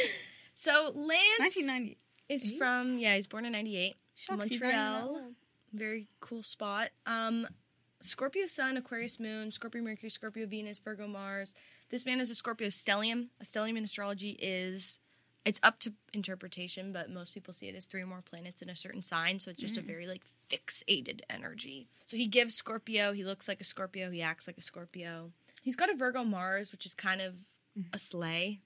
So 0.56 0.72
Lance 0.96 1.40
1990. 1.40 1.98
is 2.30 2.52
Eight? 2.52 2.58
from 2.58 2.98
yeah, 2.98 3.16
he's 3.16 3.28
born 3.28 3.46
in 3.46 3.52
'98. 3.52 3.96
Shucks, 4.16 4.30
he's 4.30 4.38
not 4.38 4.52
even 4.52 4.70
that 4.70 5.02
Montreal. 5.02 5.22
Very 5.74 6.08
cool 6.20 6.44
spot. 6.44 6.90
Um, 7.06 7.48
Scorpio 8.02 8.48
Sun, 8.48 8.78
Aquarius 8.78 9.20
Moon, 9.20 9.52
Scorpio 9.52 9.82
Mercury, 9.82 10.10
Scorpio 10.10 10.46
Venus, 10.46 10.78
Virgo 10.80 11.08
Mars. 11.08 11.56
This 11.90 12.06
man 12.06 12.20
is 12.20 12.30
a 12.30 12.36
Scorpio 12.36 12.68
stellium. 12.68 13.30
A 13.42 13.46
stellium 13.46 13.78
in 13.78 13.84
astrology 13.84 14.32
is 14.42 15.00
it's 15.46 15.60
up 15.64 15.80
to 15.82 15.94
interpretation, 16.14 16.94
but 16.94 17.10
most 17.10 17.34
people 17.34 17.54
see 17.54 17.68
it 17.68 17.76
as 17.76 17.86
three 17.86 18.02
or 18.02 18.06
more 18.06 18.22
planets 18.22 18.62
in 18.62 18.70
a 18.70 18.76
certain 18.76 19.04
sign, 19.04 19.40
so 19.40 19.52
it's 19.52 19.62
just 19.62 19.78
a 19.78 19.82
Mm. 19.82 19.86
very 19.88 20.08
like 20.08 20.22
fixated 20.50 21.22
energy. 21.30 21.88
So 22.06 22.16
he 22.18 22.28
gives 22.28 22.56
Scorpio, 22.56 23.12
he 23.14 23.24
looks 23.24 23.48
like 23.48 23.60
a 23.60 23.64
Scorpio, 23.66 24.10
he 24.12 24.22
acts 24.22 24.48
like 24.48 24.58
a 24.58 24.62
Scorpio. 24.62 25.32
He's 25.62 25.76
got 25.76 25.90
a 25.90 25.96
Virgo 25.96 26.24
Mars, 26.24 26.72
which 26.72 26.86
is 26.86 26.94
kind 26.94 27.22
of 27.22 27.36
a 27.92 28.00
slay. 28.00 28.60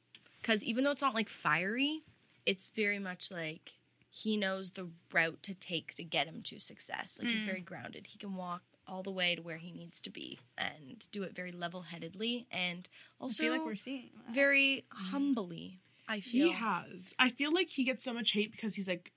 Cause 0.43 0.63
even 0.63 0.83
though 0.83 0.91
it's 0.91 1.01
not 1.01 1.13
like 1.15 1.29
fiery, 1.29 2.03
it's 2.45 2.67
very 2.69 2.99
much 2.99 3.31
like 3.31 3.73
he 4.09 4.37
knows 4.37 4.71
the 4.71 4.89
route 5.11 5.41
to 5.43 5.53
take 5.53 5.93
to 5.95 6.03
get 6.03 6.27
him 6.27 6.41
to 6.43 6.59
success. 6.59 7.17
Like 7.19 7.29
he's 7.29 7.41
Mm. 7.41 7.45
very 7.45 7.61
grounded. 7.61 8.07
He 8.07 8.17
can 8.17 8.35
walk 8.35 8.63
all 8.87 9.03
the 9.03 9.11
way 9.11 9.35
to 9.35 9.41
where 9.41 9.57
he 9.57 9.71
needs 9.71 9.99
to 10.01 10.09
be 10.09 10.39
and 10.57 11.05
do 11.11 11.23
it 11.23 11.35
very 11.35 11.51
level 11.51 11.81
headedly 11.81 12.47
and 12.51 12.87
also 13.19 13.43
feel 13.43 13.51
like 13.53 13.65
we're 13.65 13.75
seeing 13.75 14.09
that. 14.25 14.33
very 14.33 14.85
humbly. 14.89 15.79
I 16.07 16.19
feel 16.21 16.47
He 16.47 16.53
has. 16.53 17.13
I 17.19 17.29
feel 17.29 17.53
like 17.53 17.69
he 17.69 17.83
gets 17.83 18.03
so 18.03 18.13
much 18.13 18.31
hate 18.31 18.51
because 18.51 18.75
he's 18.75 18.87
like 18.87 19.11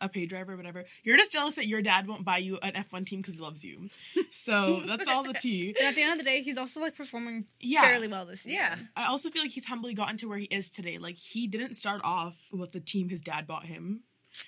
a 0.00 0.08
pay 0.10 0.26
driver 0.26 0.52
or 0.52 0.56
whatever. 0.58 0.84
You're 1.04 1.16
just 1.16 1.32
jealous 1.32 1.54
that 1.54 1.66
your 1.66 1.80
dad 1.80 2.06
won't 2.06 2.22
buy 2.24 2.36
you 2.38 2.58
an 2.58 2.72
F1 2.74 3.06
team 3.06 3.20
because 3.22 3.34
he 3.34 3.40
loves 3.40 3.64
you. 3.64 3.88
So 4.30 4.82
that's 4.86 5.08
all 5.08 5.22
the 5.24 5.32
tea. 5.32 5.74
and 5.78 5.88
at 5.88 5.94
the 5.94 6.02
end 6.02 6.12
of 6.12 6.18
the 6.18 6.24
day, 6.24 6.42
he's 6.42 6.58
also 6.58 6.80
like 6.80 6.94
performing 6.94 7.46
Yeah. 7.60 7.80
fairly 7.80 8.06
well 8.06 8.26
this 8.26 8.44
year. 8.44 8.56
Yeah. 8.60 8.76
I 8.94 9.06
also 9.06 9.30
feel 9.30 9.40
like 9.42 9.52
he's 9.52 9.64
humbly 9.64 9.94
gotten 9.94 10.18
to 10.18 10.28
where 10.28 10.36
he 10.38 10.44
is 10.46 10.70
today. 10.70 10.98
Like 10.98 11.16
he 11.16 11.46
didn't 11.46 11.76
start 11.76 12.02
off 12.04 12.34
with 12.52 12.72
the 12.72 12.80
team 12.80 13.08
his 13.08 13.22
dad 13.22 13.46
bought 13.46 13.64
him. 13.64 14.02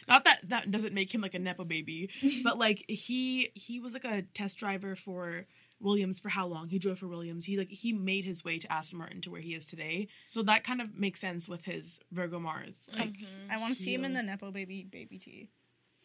Not 0.06 0.24
that 0.24 0.40
that 0.48 0.70
doesn't 0.70 0.92
make 0.92 1.14
him 1.14 1.22
like 1.22 1.32
a 1.32 1.38
nepo 1.38 1.64
baby, 1.64 2.10
but 2.44 2.58
like 2.58 2.84
he 2.86 3.50
he 3.54 3.80
was 3.80 3.94
like 3.94 4.04
a 4.04 4.20
test 4.34 4.58
driver 4.58 4.94
for 4.94 5.46
Williams 5.80 6.18
for 6.20 6.28
how 6.28 6.46
long? 6.46 6.68
He 6.68 6.78
drove 6.78 6.98
for 6.98 7.06
Williams. 7.08 7.44
He 7.44 7.56
like 7.56 7.70
he 7.70 7.92
made 7.92 8.24
his 8.24 8.44
way 8.44 8.58
to 8.58 8.72
Aston 8.72 8.98
Martin 8.98 9.20
to 9.22 9.30
where 9.30 9.40
he 9.40 9.54
is 9.54 9.66
today. 9.66 10.08
So 10.26 10.42
that 10.44 10.64
kind 10.64 10.80
of 10.80 10.96
makes 10.96 11.20
sense 11.20 11.48
with 11.48 11.64
his 11.64 12.00
Virgo 12.12 12.38
Mars. 12.40 12.88
Like 12.96 13.10
Mhm. 13.10 13.50
I 13.50 13.58
want 13.58 13.76
to 13.76 13.82
see 13.82 13.94
him 13.94 14.04
in 14.04 14.14
the 14.14 14.22
Nepo 14.22 14.50
baby 14.50 14.84
baby 14.90 15.18
tee. 15.18 15.48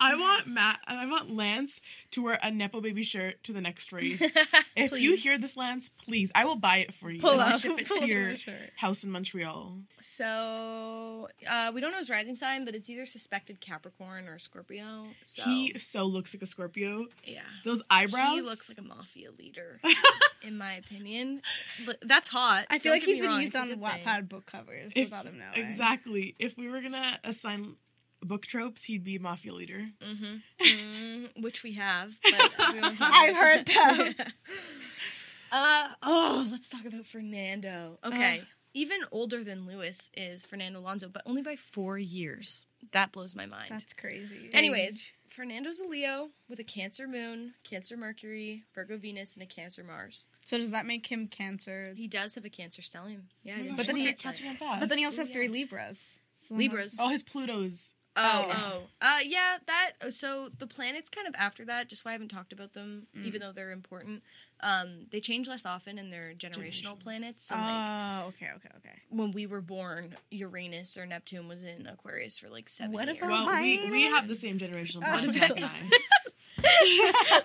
I 0.00 0.14
want 0.14 0.46
Matt 0.46 0.80
I 0.86 1.06
want 1.06 1.30
Lance 1.30 1.80
to 2.12 2.22
wear 2.22 2.38
a 2.42 2.50
nepo 2.50 2.80
baby 2.80 3.02
shirt 3.02 3.42
to 3.44 3.52
the 3.52 3.60
next 3.60 3.92
race. 3.92 4.20
If 4.76 4.98
you 4.98 5.14
hear 5.16 5.36
this, 5.36 5.56
Lance, 5.58 5.90
please, 5.90 6.30
I 6.34 6.44
will 6.46 6.56
buy 6.56 6.78
it 6.78 6.94
for 6.94 7.10
you. 7.10 7.20
Pull 7.20 7.32
and 7.32 7.42
I'll 7.42 7.54
up, 7.56 7.60
ship 7.60 7.78
it 7.78 7.86
pull 7.86 7.98
to 7.98 8.06
your 8.06 8.28
your 8.30 8.36
shirt. 8.38 8.70
house 8.76 9.04
in 9.04 9.10
Montreal. 9.10 9.76
So 10.02 11.28
uh, 11.48 11.70
we 11.74 11.80
don't 11.80 11.92
know 11.92 11.98
his 11.98 12.08
rising 12.10 12.36
sign, 12.36 12.64
but 12.64 12.74
it's 12.74 12.88
either 12.88 13.04
suspected 13.04 13.60
Capricorn 13.60 14.26
or 14.28 14.38
Scorpio. 14.38 15.04
So 15.24 15.42
He 15.42 15.74
so 15.78 16.06
looks 16.06 16.34
like 16.34 16.42
a 16.42 16.46
Scorpio. 16.46 17.06
yeah. 17.24 17.42
Those 17.64 17.82
eyebrows. 17.90 18.34
He 18.36 18.40
looks 18.42 18.68
like 18.68 18.78
a 18.78 18.82
mafia 18.82 19.30
leader, 19.38 19.80
in 20.42 20.56
my 20.56 20.74
opinion. 20.74 21.42
But 21.84 21.98
that's 22.02 22.28
hot. 22.28 22.66
I 22.70 22.78
feel 22.78 22.92
Don't 22.92 23.00
like 23.00 23.06
he's 23.06 23.18
been 23.18 23.26
wrong, 23.26 23.40
used 23.42 23.54
it's 23.54 23.60
on 23.60 23.68
good 23.68 23.80
thing. 23.80 23.88
Wattpad 24.06 24.28
book 24.28 24.46
covers 24.46 24.92
If- 24.94 25.08
without 25.08 25.26
him 25.26 25.38
knowing. 25.38 25.66
Exactly. 25.66 26.34
If 26.38 26.56
we 26.56 26.68
were 26.68 26.80
gonna 26.80 27.18
assign 27.24 27.76
book 28.22 28.46
tropes, 28.46 28.84
he'd 28.84 29.04
be 29.04 29.18
mafia 29.18 29.52
leader. 29.54 29.88
Mm-hmm. 30.00 30.64
mm, 30.66 31.42
which 31.42 31.62
we 31.62 31.72
have. 31.74 32.14
But 32.22 32.72
we 32.74 32.80
I've 33.00 33.36
heard 33.36 33.66
that. 33.66 34.32
uh, 35.52 35.88
oh, 36.02 36.48
let's 36.50 36.68
talk 36.68 36.84
about 36.84 37.06
Fernando. 37.06 37.98
Okay. 38.04 38.38
Ugh. 38.40 38.46
Even 38.72 39.00
older 39.10 39.42
than 39.42 39.66
Lewis 39.66 40.10
is 40.16 40.46
Fernando 40.46 40.78
Alonso, 40.78 41.08
but 41.08 41.22
only 41.26 41.42
by 41.42 41.56
four 41.56 41.98
years. 41.98 42.66
That 42.92 43.10
blows 43.10 43.34
my 43.34 43.46
mind. 43.46 43.70
That's 43.72 43.92
crazy. 43.94 44.48
Anyways, 44.52 45.04
Fernando's 45.28 45.80
a 45.80 45.84
Leo 45.84 46.28
with 46.48 46.60
a 46.60 46.64
Cancer 46.64 47.08
moon, 47.08 47.54
Cancer 47.64 47.96
Mercury, 47.96 48.62
Virgo 48.72 48.96
Venus, 48.96 49.34
and 49.34 49.42
a 49.42 49.46
Cancer 49.46 49.82
Mars. 49.82 50.28
so 50.44 50.56
does 50.56 50.70
that 50.70 50.86
make 50.86 51.04
him 51.06 51.26
Cancer? 51.26 51.94
He 51.96 52.06
does 52.06 52.36
have 52.36 52.44
a 52.44 52.48
Cancer 52.48 52.80
stellium. 52.80 53.22
Yeah, 53.42 53.54
Oh 53.54 53.56
my 53.56 53.62
didn't 53.62 53.68
gosh, 53.70 53.76
But 53.76 53.86
then 53.86 53.96
he- 53.96 54.12
catching 54.12 54.48
on 54.50 54.56
fast. 54.56 54.80
But 54.80 54.88
then 54.88 54.98
he 54.98 55.04
also 55.04 55.22
has 55.24 55.30
three. 55.30 55.48
Libras. 55.48 56.08
So 56.48 56.54
Libras. 56.54 56.96
oh, 57.00 57.08
his 57.08 57.24
Pluto's 57.24 57.90
Oh, 58.16 58.46
Oh. 58.50 58.52
oh, 58.52 59.06
uh, 59.06 59.18
yeah. 59.24 59.58
That 59.66 60.12
so 60.12 60.50
the 60.58 60.66
planets 60.66 61.08
kind 61.08 61.28
of 61.28 61.34
after 61.38 61.64
that. 61.66 61.88
Just 61.88 62.04
why 62.04 62.10
I 62.10 62.12
haven't 62.12 62.28
talked 62.28 62.52
about 62.52 62.72
them, 62.72 63.06
Mm. 63.16 63.24
even 63.24 63.40
though 63.40 63.52
they're 63.52 63.70
important. 63.70 64.22
Um, 64.62 65.06
they 65.10 65.20
change 65.20 65.48
less 65.48 65.64
often, 65.64 65.96
and 65.98 66.12
they're 66.12 66.34
generational 66.36 66.96
Generational. 66.96 67.00
planets. 67.00 67.44
So 67.46 67.54
Oh, 67.54 67.58
like 67.58 68.34
okay, 68.34 68.50
okay, 68.56 68.68
okay. 68.78 68.94
when 69.08 69.30
we 69.32 69.46
were 69.46 69.60
born, 69.62 70.16
Uranus 70.30 70.96
or 70.98 71.06
Neptune 71.06 71.48
was 71.48 71.62
in 71.62 71.86
Aquarius 71.86 72.38
for 72.38 72.48
like 72.48 72.68
seven 72.68 72.92
What 72.92 73.06
years. 73.06 73.18
about 73.18 73.30
Well, 73.30 73.46
Mine? 73.46 73.62
we, 73.62 73.90
we 73.90 74.02
have 74.04 74.26
the 74.28 74.34
same 74.34 74.58
generational 74.58 74.98
Oh, 75.04 75.18
planets, 75.18 75.36
okay. 75.36 75.60
Mac 75.60 75.70
I. 75.72 75.98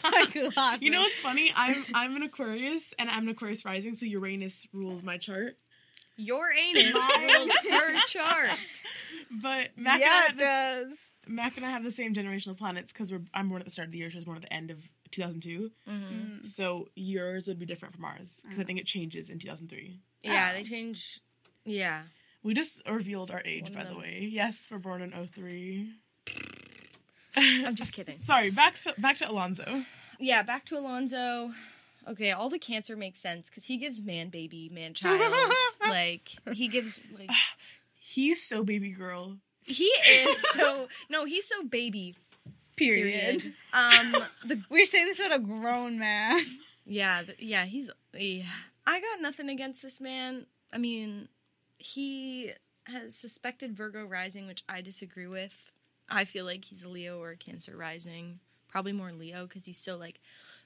My 0.04 0.26
glasses. 0.34 0.82
You 0.82 0.92
know 0.92 1.02
what's 1.02 1.20
funny? 1.20 1.52
I'm 1.56 1.86
I'm 1.94 2.16
an 2.16 2.24
Aquarius 2.24 2.94
and 3.00 3.10
I'm 3.10 3.24
an 3.24 3.30
Aquarius 3.30 3.64
rising, 3.66 3.96
so 3.96 4.06
Uranus 4.06 4.68
rules 4.74 5.04
my 5.04 5.18
chart. 5.18 5.58
Uranus 6.18 6.94
Mine. 6.94 7.28
rules 7.28 7.52
her 7.72 7.96
chart. 8.08 8.50
But 9.32 9.70
Mac 9.78 10.00
yeah, 10.00 10.26
and 10.30 10.40
it 10.40 10.44
I 10.44 10.48
have 10.48 10.88
does. 10.90 10.98
Mac 11.28 11.58
and 11.58 11.66
I 11.66 11.72
have 11.72 11.84
the 11.84 11.92
same 11.92 12.14
generational 12.14 12.58
planets 12.58 12.92
because 12.94 13.12
we're 13.12 13.22
I'm 13.34 13.50
born 13.50 13.62
at 13.62 13.66
the 13.66 13.72
start 13.72 13.88
of 13.88 13.92
the 13.92 13.98
year. 13.98 14.10
She 14.12 14.18
was 14.18 14.26
born 14.26 14.38
at 14.38 14.44
the 14.44 14.54
end 14.54 14.72
of 14.72 14.78
2002. 15.12 15.72
hmm 15.88 15.92
Mm. 15.92 16.46
So 16.48 16.88
yours 16.96 17.48
would 17.48 17.58
be 17.60 17.66
different 17.66 17.96
from 17.96 18.06
ours 18.06 18.42
because 18.44 18.60
I 18.60 18.62
Oh. 18.62 18.66
think 18.66 18.80
it 18.80 18.86
changes 18.86 19.30
in 19.30 19.40
2003. 19.40 20.00
Yeah, 20.22 20.50
Oh. 20.52 20.58
they 20.58 20.64
change. 20.64 21.20
Yeah. 21.66 22.04
We 22.44 22.54
just 22.54 22.82
revealed 22.88 23.32
our 23.32 23.42
age, 23.44 23.64
One 23.64 23.74
by 23.74 23.84
the 23.86 23.98
way. 23.98 24.30
Yes, 24.32 24.68
we're 24.70 24.78
born 24.78 25.02
in 25.02 25.12
03. 25.12 25.90
I'm 27.36 27.76
just 27.76 27.92
kidding. 27.98 28.20
Sorry, 28.22 28.52
back 28.52 28.76
to, 28.76 28.94
back 29.00 29.18
to 29.18 29.30
Alonso. 29.30 29.84
Yeah, 30.20 30.44
back 30.44 30.66
to 30.66 30.78
Alonso. 30.78 31.52
Okay, 32.08 32.32
all 32.32 32.50
the 32.50 32.60
cancer 32.60 32.96
makes 32.96 33.20
sense 33.20 33.50
because 33.50 33.66
he 33.66 33.78
gives 33.78 34.02
man 34.02 34.30
baby, 34.30 34.70
man 34.72 34.94
child. 34.94 35.52
like 35.90 36.32
he 36.54 36.68
gives 36.68 37.00
like 37.18 37.30
He's 38.00 38.44
so 38.44 38.64
baby 38.64 38.92
girl. 38.92 39.38
he 39.64 39.86
is 39.86 40.40
so 40.54 40.88
no, 41.10 41.26
he's 41.26 41.48
so 41.48 41.64
baby. 41.64 42.16
Period. 42.76 43.42
Period. 43.42 43.54
Um, 43.74 44.24
the 44.46 44.62
We're 44.70 44.86
saying 44.86 45.08
this 45.08 45.20
about 45.20 45.32
a 45.32 45.40
grown 45.40 45.98
man. 45.98 46.42
yeah, 46.86 47.24
the, 47.24 47.36
yeah, 47.40 47.66
he's 47.66 47.90
yeah. 48.14 48.44
I 48.86 49.00
got 49.00 49.22
nothing 49.22 49.50
against 49.50 49.82
this 49.82 50.00
man. 50.00 50.46
I 50.72 50.78
mean, 50.78 51.30
he 51.78 52.52
has 52.86 53.16
suspected 53.16 53.76
Virgo 53.76 54.06
rising, 54.06 54.46
which 54.48 54.64
I 54.70 54.82
disagree 54.82 55.28
with. 55.28 55.54
I 56.10 56.26
feel 56.26 56.46
like 56.46 56.66
he's 56.66 56.84
a 56.84 56.90
Leo 56.90 57.20
or 57.20 57.32
a 57.32 57.38
Cancer 57.38 57.76
rising. 57.76 58.40
Probably 58.70 58.92
more 58.92 59.12
Leo 59.12 59.48
because 59.48 59.66
he's 59.66 59.80
so 59.80 59.98
like, 59.98 60.20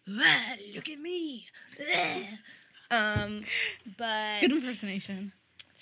"Ah, 0.07 0.55
look 0.75 0.89
at 0.89 0.99
me. 0.99 1.47
ah." 1.81 2.21
Um, 2.91 3.45
but 3.97 4.41
Good 4.41 4.51
impersonation. 4.51 5.31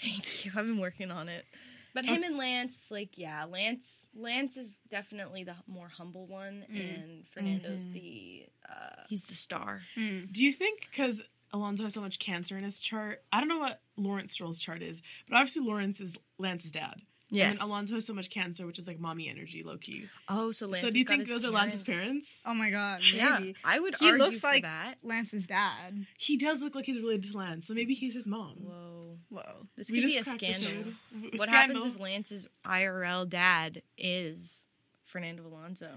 Thank 0.02 0.46
you. 0.46 0.52
I've 0.56 0.66
been 0.66 0.80
working 0.80 1.10
on 1.12 1.30
it. 1.30 1.46
But 1.94 2.06
him 2.06 2.22
and 2.22 2.38
Lance, 2.38 2.92
like, 2.92 3.18
yeah, 3.18 3.46
Lance, 3.46 4.08
Lance 4.14 4.56
is 4.58 4.76
definitely 4.92 5.44
the 5.44 5.56
more 5.66 5.88
humble 5.88 6.28
one, 6.28 6.64
Mm. 6.70 6.80
and 6.96 7.28
Fernando's 7.30 7.86
Mhm. 7.86 7.94
the 7.94 8.46
uh, 8.70 9.04
he's 9.10 9.24
the 9.24 9.36
star. 9.36 9.82
Mm. 9.96 10.32
Do 10.32 10.44
you 10.44 10.54
think 10.54 10.82
because 10.92 11.22
Alonso 11.54 11.86
has 11.86 11.94
so 11.96 12.02
much 12.02 12.20
cancer 12.20 12.56
in 12.58 12.64
his 12.64 12.80
chart? 12.80 13.24
I 13.32 13.40
don't 13.40 13.48
know 13.50 13.58
what 13.58 13.82
Lawrence 13.96 14.34
Stroll's 14.34 14.60
chart 14.60 14.84
is, 14.84 15.02
but 15.28 15.38
obviously 15.38 15.64
Lawrence 15.64 16.00
is 16.00 16.16
Lance's 16.38 16.72
dad. 16.72 17.02
And 17.34 17.60
Alonso 17.60 17.96
has 17.96 18.06
so 18.06 18.14
much 18.14 18.30
cancer, 18.30 18.66
which 18.66 18.80
is 18.80 18.88
like 18.88 19.00
mommy 19.00 19.28
energy, 19.30 19.62
low 19.64 19.78
key. 19.78 20.06
Oh, 20.30 20.52
so 20.52 20.66
Lance. 20.68 20.86
so 20.86 20.90
do 20.92 20.98
you 20.98 21.04
think 21.06 21.22
his 21.22 21.30
those 21.30 21.44
are 21.46 21.50
Lance's 21.52 21.84
parents? 21.84 22.40
Oh 22.46 22.54
my 22.54 22.70
god, 22.70 23.02
Yeah. 23.14 23.40
I 23.66 23.80
would 23.80 23.96
He 24.00 24.08
argue 24.10 24.24
looks 24.26 24.40
for 24.40 24.48
like- 24.48 24.64
that. 24.64 24.96
Lance's 25.04 25.46
dad. 25.46 26.06
He 26.18 26.38
does 26.38 26.62
look 26.62 26.74
like 26.76 26.86
he's 26.86 27.00
related 27.00 27.32
to 27.32 27.38
Lance, 27.38 27.68
so 27.68 27.74
maybe 27.74 27.94
he's 27.94 28.14
his 28.14 28.28
mom. 28.28 28.56
Whoa, 28.60 29.18
Whoa. 29.30 29.68
this 29.76 29.92
We 29.92 30.00
could 30.02 30.08
be 30.08 30.14
a 30.18 30.24
just 30.24 30.30
cracked 30.38 30.42
the 30.42 30.62
scandal. 30.62 30.94
What 31.34 31.34
Scandal. 31.50 31.76
happens 31.82 31.96
if 31.96 32.00
Lance's 32.02 32.48
IRL 32.66 33.28
dad 33.30 33.82
is 33.98 34.66
Fernando 35.06 35.46
Alonso? 35.46 35.90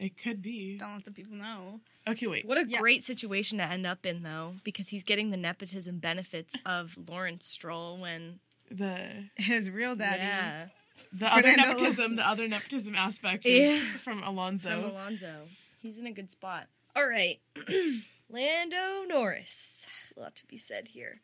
It 0.00 0.18
could 0.20 0.42
be. 0.42 0.78
Don't 0.78 0.94
let 0.94 1.04
the 1.04 1.12
people 1.12 1.36
know. 1.36 1.78
Okay, 2.08 2.26
wait. 2.26 2.44
What 2.44 2.58
a 2.58 2.64
Yeah. 2.66 2.80
great 2.80 3.04
situation 3.04 3.58
to 3.58 3.64
end 3.64 3.86
up 3.86 4.04
in, 4.04 4.24
though, 4.24 4.56
because 4.64 4.88
he's 4.88 5.04
getting 5.04 5.30
the 5.30 5.36
nepotism 5.36 5.98
benefits 6.00 6.56
of 6.66 6.98
Lawrence 7.08 7.46
Stroll 7.46 7.98
when 7.98 8.40
The 8.72 9.28
His 9.36 9.70
real 9.70 9.94
daddy. 9.96 10.22
yeah. 10.22 10.66
the 11.12 11.26
other 11.32 11.54
nepotism, 11.56 12.16
the 12.16 12.26
other 12.28 12.48
nepotism 12.48 12.94
aspect 12.94 13.44
is 13.46 13.82
Yeah. 13.82 13.96
from 13.98 14.22
Alonso. 14.22 14.80
From 14.82 14.90
Alonso. 14.90 15.48
He's 15.80 15.98
in 15.98 16.06
a 16.06 16.12
good 16.12 16.30
spot. 16.30 16.68
All 16.96 17.06
right. 17.08 17.40
Lando 18.28 19.04
Norris. 19.06 19.84
A 20.16 20.20
lot 20.20 20.34
to 20.36 20.46
be 20.46 20.56
said 20.56 20.88
here. 20.88 21.20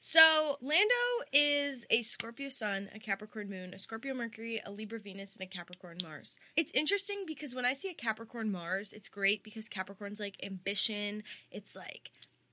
So, 0.00 0.56
Lando 0.60 0.94
is 1.32 1.86
a 1.90 2.02
Scorpio 2.02 2.48
Sun, 2.48 2.88
a 2.94 2.98
Capricorn 2.98 3.48
Moon, 3.48 3.72
a 3.74 3.78
Scorpio 3.78 4.14
Mercury, 4.14 4.60
a 4.64 4.70
Libra 4.72 4.98
Venus, 4.98 5.36
and 5.36 5.44
a 5.44 5.46
Capricorn 5.46 5.98
Mars. 6.02 6.36
It's 6.56 6.72
interesting 6.72 7.24
because 7.26 7.54
when 7.54 7.64
I 7.64 7.72
see 7.74 7.90
a 7.90 7.94
Capricorn 7.94 8.50
Mars, 8.50 8.92
it's 8.92 9.08
great 9.08 9.44
because 9.44 9.68
Capricorn's 9.68 10.18
like 10.20 10.36
ambition. 10.42 11.22
It's 11.52 11.76
like 11.76 12.10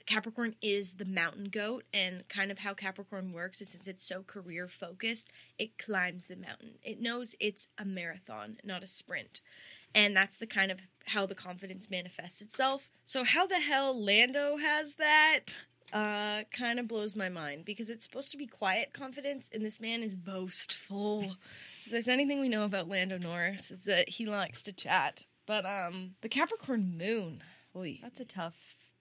Capricorn 0.10 0.56
is 0.60 0.94
the 0.94 1.06
mountain 1.06 1.46
goat, 1.46 1.84
and 1.94 2.28
kind 2.30 2.50
of 2.50 2.58
how 2.58 2.74
Capricorn 2.74 3.32
works 3.32 3.62
is 3.62 3.70
since 3.70 3.88
it's 3.88 4.04
so 4.04 4.24
career 4.24 4.68
focused, 4.68 5.30
it 5.60 5.78
climbs 5.78 6.30
the 6.30 6.36
mountain. 6.36 6.80
It 6.82 7.00
knows 7.00 7.36
it's 7.40 7.68
a 7.78 7.86
marathon, 7.86 8.58
not 8.64 8.82
a 8.82 8.88
sprint. 8.88 9.42
And 9.94 10.18
that's 10.18 10.38
the 10.38 10.48
kind 10.48 10.72
of 10.72 10.80
how 11.06 11.28
the 11.28 11.36
confidence 11.36 11.92
manifests 11.92 12.42
itself. 12.42 12.90
So, 13.06 13.24
how 13.24 13.46
the 13.46 13.60
hell 13.60 14.04
Lando 14.04 14.58
has 14.58 14.96
that 14.96 15.42
uh, 15.94 16.42
kind 16.52 16.80
of 16.80 16.88
blows 16.88 17.16
my 17.16 17.30
mind 17.30 17.64
because 17.64 17.92
it's 17.92 18.06
supposed 18.06 18.32
to 18.32 18.38
be 18.38 18.48
quiet 18.48 18.94
confidence, 18.94 19.48
and 19.54 19.64
this 19.64 19.80
man 19.80 20.02
is 20.02 20.16
boastful. 20.16 21.36
If 21.86 21.92
there's 21.92 22.08
anything 22.08 22.40
we 22.40 22.50
know 22.50 22.64
about 22.64 22.90
Lando 22.90 23.20
Norris, 23.20 23.70
is 23.70 23.86
that 23.86 24.10
he 24.10 24.26
likes 24.26 24.64
to 24.64 24.74
chat. 24.74 25.26
But 25.46 25.68
um, 25.68 26.16
the 26.22 26.30
Capricorn 26.30 26.98
Moon, 26.98 27.44
oy, 27.76 28.00
that's 28.02 28.20
a 28.20 28.26
tough. 28.26 28.56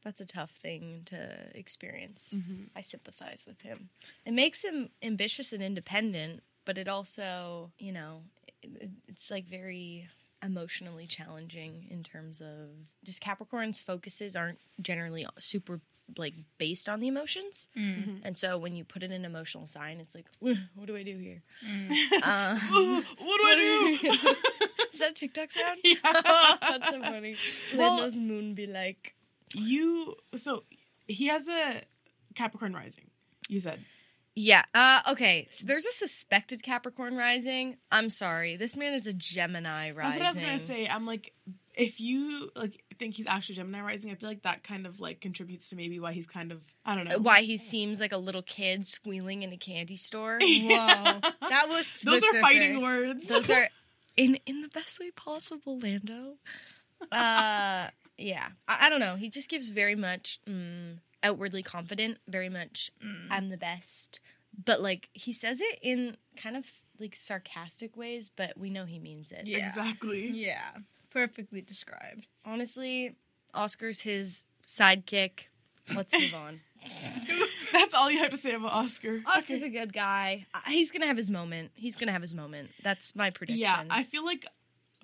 That's 0.09 0.23
a 0.23 0.27
tough 0.27 0.53
thing 0.53 1.03
to 1.07 1.37
experience. 1.55 2.33
Mhm. 2.35 2.71
I 2.75 2.81
sympathize 2.81 3.45
with 3.47 3.61
him. 3.61 3.91
It 4.25 4.33
makes 4.33 4.65
him 4.65 4.89
ambitious 5.03 5.53
and 5.53 5.63
independent, 5.63 6.43
but 6.65 6.79
it 6.79 6.89
also, 6.89 7.73
you 7.79 7.93
know, 7.93 8.23
it, 8.63 8.89
it's 9.07 9.31
like 9.31 9.45
very 9.45 10.09
emotionally 10.43 11.07
challenging 11.07 11.89
in 11.91 12.03
terms 12.03 12.41
of 12.41 12.71
just 13.05 13.21
Capricorn's 13.21 13.83
focuses 13.83 14.35
aren't 14.35 14.61
generally 14.81 15.27
super 15.39 15.83
like 16.17 16.33
based 16.57 16.89
on 16.89 17.01
the 17.01 17.09
emotions. 17.09 17.69
Mm. 17.77 18.21
And 18.23 18.35
so 18.35 18.57
when 18.57 18.75
you 18.75 18.85
put 18.85 19.03
in 19.03 19.13
an 19.13 19.27
emotional 19.27 19.67
sign, 19.67 20.01
it's 20.01 20.15
like, 20.15 20.25
what 20.41 20.87
do 20.87 20.97
I 20.97 21.03
do 21.03 21.19
here? 21.19 21.43
Mm. 21.63 21.91
Uh, 22.23 22.59
what 22.59 23.39
do 23.39 23.45
I 23.47 23.99
do? 24.01 24.35
is 24.91 25.01
that 25.01 25.11
a 25.11 25.13
TikTok 25.13 25.53
sound? 25.53 25.81
yeah. 25.85 25.97
That's 26.63 26.89
so 26.89 27.03
funny. 27.03 27.37
Well- 27.77 27.97
Lando's 27.97 28.17
moon 28.17 28.55
be 28.55 28.67
like, 28.67 29.15
You 29.55 30.15
so 30.37 30.65
he 31.07 31.29
has 31.29 31.49
a 31.49 31.83
Capricorn 32.35 32.75
rising. 32.75 33.11
You 33.49 33.61
said 33.61 33.81
Yeah. 34.35 34.65
Uh, 34.75 35.01
okay. 35.13 35.49
So 35.51 35.67
there's 35.67 35.87
a 35.87 35.93
suspected 35.93 36.63
Capricorn 36.63 37.17
rising. 37.17 37.77
I'm 37.91 38.11
sorry. 38.11 38.57
This 38.57 38.77
man 38.77 38.95
is 38.95 39.07
a 39.07 39.13
Gemini 39.13 39.91
rising. 39.93 40.21
that's 40.23 40.37
what 40.37 40.45
I 40.45 40.53
was 40.53 40.61
gonna 40.61 40.67
say. 40.67 40.87
I'm 40.87 41.07
like, 41.07 41.33
if 41.75 42.01
you 42.01 42.51
like 42.55 42.83
think 42.99 43.15
he's 43.15 43.27
actually 43.27 43.55
Gemini 43.57 43.81
rising, 43.81 44.11
I 44.11 44.17
feel 44.17 44.29
like 44.29 44.43
that 44.43 44.65
kind 44.65 44.87
of 44.87 45.01
like 45.01 45.21
contributes 45.21 45.69
to 45.71 45.77
maybe 45.77 45.99
why 46.01 46.13
he's 46.13 46.27
kind 46.27 46.53
of 46.53 46.61
I 46.85 46.95
don't 46.95 47.07
know 47.09 47.19
Why 47.19 47.43
he 47.43 47.57
seems 47.59 48.01
like 48.01 48.13
a 48.13 48.19
little 48.19 48.43
kid 48.43 48.87
squealing 48.87 49.43
in 49.43 49.53
a 49.53 49.57
candy 49.57 49.97
store. 49.97 50.39
Whoa. 50.43 51.21
That 51.49 51.67
was 51.69 51.89
Those 52.05 52.23
are 52.23 52.41
fighting 52.41 52.83
words. 52.83 53.27
Those 53.29 53.51
are 53.51 53.69
in 54.17 54.39
in 54.47 54.61
the 54.63 54.69
best 54.69 55.01
way 55.01 55.11
possible, 55.13 55.79
Lando. 55.79 56.35
Uh, 57.13 57.89
yeah. 58.19 58.49
I, 58.67 58.87
I 58.87 58.89
don't 58.91 59.01
know. 59.01 59.17
He 59.17 59.31
just 59.31 59.49
gives 59.49 59.69
very 59.69 59.95
much 59.95 60.41
mm, 60.47 60.99
outwardly 61.23 61.63
confident. 61.63 62.19
Very 62.29 62.49
much, 62.49 62.91
Mm. 63.05 63.29
I'm 63.31 63.49
the 63.51 63.57
best. 63.57 64.21
But 64.65 64.81
like 64.83 65.09
he 65.13 65.33
says 65.33 65.61
it 65.61 65.79
in 65.83 66.17
kind 66.37 66.57
of 66.57 66.67
like 66.99 67.15
sarcastic 67.17 67.97
ways, 67.97 68.31
but 68.35 68.57
we 68.59 68.71
know 68.71 68.85
he 68.87 68.99
means 68.99 69.31
it. 69.31 69.47
Yeah. 69.47 69.69
exactly. 69.69 70.29
Yeah. 70.33 70.71
Perfectly 71.11 71.61
described. 71.63 72.27
Honestly, 72.45 73.15
Oscar's 73.55 74.01
his 74.03 74.45
sidekick. 74.67 75.45
Let's 75.95 76.13
move 76.13 76.35
on. 76.35 76.61
That's 77.73 77.95
all 77.95 78.11
you 78.11 78.19
have 78.19 78.31
to 78.31 78.37
say 78.37 78.53
about 78.55 78.73
Oscar. 78.73 79.23
Oscar's 79.27 79.63
Okay. 79.63 79.67
a 79.67 79.81
good 79.81 79.93
guy. 79.93 80.47
Uh, 80.55 80.61
He's 80.67 80.91
gonna 80.91 81.07
have 81.07 81.17
his 81.17 81.31
moment. 81.31 81.71
He's 81.75 81.97
gonna 81.97 82.13
have 82.13 82.23
his 82.23 82.35
moment. 82.35 82.71
That's 82.83 83.15
my 83.17 83.31
prediction. 83.31 83.61
Yeah, 83.61 83.85
I 83.91 84.05
feel 84.05 84.25
like 84.25 84.47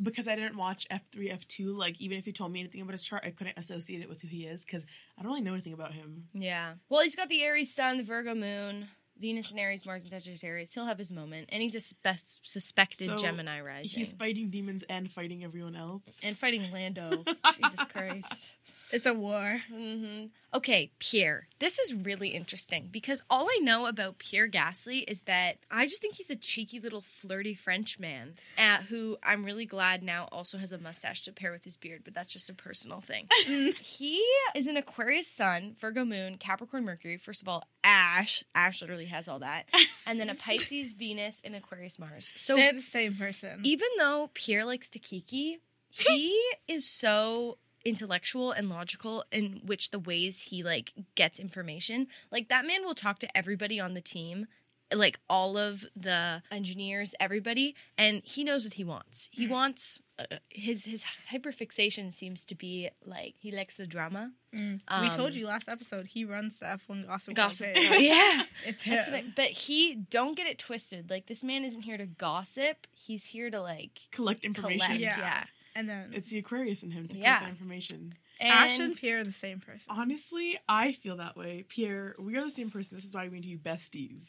because 0.03 0.27
I 0.29 0.35
didn't 0.35 0.57
watch 0.57 0.87
F 0.91 1.03
three, 1.13 1.31
F 1.31 1.47
two, 1.49 1.77
like 1.77 2.01
even 2.01 2.19
if 2.19 2.27
you 2.27 2.33
told 2.33 2.53
me 2.53 2.61
anything 2.61 2.81
about 2.81 2.93
his 2.93 3.05
chart, 3.05 3.23
I 3.25 3.31
couldn't 3.31 3.59
associate 3.59 4.01
it 4.03 4.09
with 4.09 4.21
who 4.23 4.29
he 4.29 4.45
is 4.45 4.65
because 4.65 4.83
I 5.19 5.23
don't 5.23 5.31
really 5.31 5.43
know 5.43 5.53
anything 5.53 5.73
about 5.73 5.93
him. 5.93 6.29
Yeah. 6.35 6.75
Well, 6.89 7.03
he's 7.03 7.17
got 7.17 7.29
the 7.29 7.43
Aries 7.43 7.73
sun, 7.75 7.99
the 7.99 8.03
Virgo 8.05 8.35
moon, 8.35 8.89
Venus 9.21 9.53
and 9.53 9.61
Aries, 9.61 9.87
Mars 9.87 10.03
and 10.03 10.11
Sagittarius. 10.11 10.73
He'll 10.73 10.87
have 10.87 10.99
his 10.99 11.13
moment, 11.13 11.49
and 11.53 11.63
he's 11.63 11.75
a 11.77 11.81
spe- 11.81 12.19
suspected 12.43 13.07
So, 13.07 13.17
Gemini 13.17 13.61
rising. 13.61 14.01
He's 14.01 14.13
fighting 14.13 14.51
demons 14.51 14.83
and 14.89 15.11
fighting 15.11 15.45
everyone 15.45 15.77
else. 15.77 16.03
and 16.23 16.37
fighting 16.37 16.69
Lando. 16.73 17.23
Jesus 17.55 17.85
Christ. 17.93 18.51
It's 18.95 19.07
a 19.07 19.13
war. 19.13 19.61
hmm 19.69 20.27
Okay, 20.55 20.93
Pierre. 21.01 21.49
This 21.59 21.81
is 21.81 21.93
really 21.93 22.29
interesting 22.29 22.89
because 22.93 23.25
all 23.29 23.49
I 23.51 23.59
know 23.61 23.87
about 23.87 24.19
Pierre 24.19 24.49
Gasly 24.49 25.03
is 25.09 25.19
that 25.23 25.57
I 25.69 25.87
just 25.87 26.01
think 26.01 26.15
he's 26.15 26.31
a 26.31 26.37
cheeky 26.37 26.79
little 26.79 27.01
flirty 27.01 27.55
French 27.55 27.99
man 27.99 28.35
uh, 28.57 28.77
who 28.89 29.17
I'm 29.21 29.45
really 29.45 29.67
glad 29.67 30.05
now 30.05 30.29
also 30.31 30.59
has 30.59 30.71
a 30.71 30.79
mustache 30.79 31.23
to 31.23 31.33
pair 31.33 31.51
with 31.51 31.65
his 31.65 31.77
beard, 31.77 32.03
but 32.05 32.15
that's 32.15 32.33
just 32.33 32.49
a 32.49 32.55
personal 32.55 33.01
thing. 33.01 33.27
he 33.81 34.25
is 34.55 34.69
an 34.69 34.77
Aquarius 34.77 35.27
Sun, 35.27 35.75
Virgo 35.81 36.05
Moon, 36.05 36.37
Capricorn 36.39 36.85
Mercury. 36.85 37.17
First 37.17 37.43
of 37.43 37.49
all, 37.49 37.65
Ash. 37.83 38.45
Ash 38.55 38.81
literally 38.81 39.07
has 39.07 39.27
all 39.27 39.41
that. 39.41 39.67
And 40.07 40.21
then 40.21 40.31
a 40.31 40.35
Pisces 40.37 40.93
Venus 40.93 41.41
and 41.45 41.57
Aquarius 41.57 41.99
Mars. 41.99 42.33
So 42.37 42.55
They're 42.55 42.73
the 42.73 42.81
same 42.81 43.17
person. 43.17 43.59
even 43.65 43.89
though 43.99 44.31
Pierre 44.35 44.65
likes 44.65 44.89
to 44.91 45.01
kiki, 45.01 45.59
he 45.91 46.41
is 46.69 46.89
so 46.89 47.59
intellectual 47.85 48.53
and 48.53 48.69
logical 48.69 49.25
in 49.31 49.61
which 49.65 49.91
the 49.91 49.99
ways 49.99 50.43
he 50.43 50.63
like 50.63 50.93
gets 51.15 51.39
information. 51.39 52.07
Like 52.31 52.49
that 52.49 52.67
man 52.67 52.85
will 52.85 52.95
talk 52.95 53.19
to 53.21 53.37
everybody 53.37 53.79
on 53.79 53.95
the 53.95 54.01
team, 54.01 54.47
like 54.93 55.19
all 55.29 55.59
of 55.59 55.85
the 55.97 56.43
engineers, 56.51 57.15
everybody, 57.21 57.75
and 57.99 58.23
he 58.25 58.45
knows 58.45 58.65
what 58.65 58.75
he 58.75 58.85
wants. 58.85 59.29
He 59.33 59.47
wants 59.47 60.01
uh, 60.19 60.25
his 60.49 60.85
his 60.85 61.05
hyperfixation 61.33 62.13
seems 62.15 62.45
to 62.47 62.55
be 62.55 62.89
like 63.05 63.35
he 63.39 63.51
likes 63.51 63.75
the 63.77 63.87
drama. 63.87 64.31
Mm. 64.55 64.81
Um, 64.87 65.03
we 65.03 65.15
told 65.15 65.35
you 65.35 65.47
last 65.47 65.69
episode 65.69 66.07
he 66.07 66.25
runs 66.25 66.59
the 66.61 66.67
F1 66.67 67.07
gossip. 67.07 67.35
Gossip, 67.35 67.77
Hall 67.77 67.97
yeah. 67.99 68.43
It's 68.67 68.79
That's 68.87 69.09
him. 69.09 69.15
what, 69.15 69.35
but 69.35 69.47
he 69.51 69.95
don't 69.95 70.37
get 70.37 70.47
it 70.47 70.59
twisted. 70.59 71.11
Like 71.11 71.27
this 71.27 71.43
man 71.43 71.65
isn't 71.65 71.83
here 71.83 71.99
to 71.99 72.07
gossip. 72.07 72.87
He's 72.93 73.27
here 73.27 73.51
to 73.51 73.61
like 73.61 74.01
Collect 74.13 74.45
information. 74.45 74.87
collect. 74.87 75.01
Yeah. 75.01 75.19
yeah. 75.19 75.45
And 75.75 75.89
then 75.89 76.13
It's 76.15 76.29
the 76.31 76.39
Aquarius 76.39 76.83
in 76.83 76.91
him 76.91 77.09
to 77.09 77.17
Yeah. 77.17 77.39
collect 77.39 77.45
that 77.45 77.51
information. 77.51 78.15
Ash 78.41 78.79
and 78.79 78.97
Pierre 78.97 79.21
are 79.21 79.25
the 79.25 79.33
same 79.33 79.61
person. 79.61 79.87
Honestly, 79.89 80.59
I 80.69 80.93
feel 80.93 81.17
that 81.19 81.37
way. 81.37 81.65
Pierre, 81.69 82.15
we 82.19 82.37
are 82.37 82.43
the 82.45 82.51
same 82.51 82.71
person. 82.71 82.97
This 82.97 83.05
is 83.05 83.15
why 83.15 83.29
we 83.29 83.41
need 83.41 83.51
to 83.53 83.57
be 83.59 83.71
besties. 83.71 84.25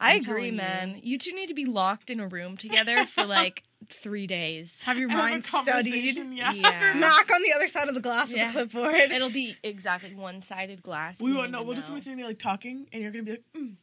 I 0.00 0.12
I'm 0.14 0.16
agree, 0.20 0.24
telling 0.26 0.44
you. 0.46 0.52
man. 0.52 1.00
You. 1.02 1.18
two 1.18 1.32
need 1.34 1.46
to 1.48 1.54
be 1.54 1.66
locked 1.66 2.10
in 2.10 2.18
a 2.20 2.26
room 2.26 2.56
together 2.56 3.04
for 3.06 3.24
like 3.24 3.62
three 3.88 4.26
days. 4.26 4.82
Have 4.84 4.98
your 4.98 5.08
And 5.10 5.18
have 5.20 5.30
mind 5.30 5.44
studied. 5.44 6.16
Yeah. 6.32 6.52
Yeah. 6.52 6.94
Mac 6.94 7.30
on 7.30 7.42
the 7.42 7.52
other 7.54 7.68
side 7.68 7.88
of 7.88 7.94
the 7.94 8.00
glass 8.00 8.32
Yeah. 8.34 8.46
with 8.46 8.54
the 8.54 8.78
clipboard. 8.78 9.10
It'll 9.12 9.30
be 9.30 9.56
exactly 9.62 10.14
one-sided 10.14 10.82
glass. 10.82 11.20
We 11.20 11.30
you 11.30 11.36
won't 11.36 11.50
know. 11.52 11.62
We'll 11.62 11.76
just 11.76 11.88
be 11.88 11.94
know. 11.94 12.00
sitting 12.00 12.16
there 12.18 12.26
like 12.26 12.38
talking, 12.38 12.88
and 12.92 13.02
you're 13.02 13.12
gonna 13.12 13.24
be 13.24 13.30
like, 13.32 13.44
mm, 13.56 13.74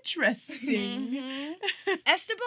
interesting. 0.00 1.10
Mhm. 1.10 1.54
Esteban, 2.06 2.42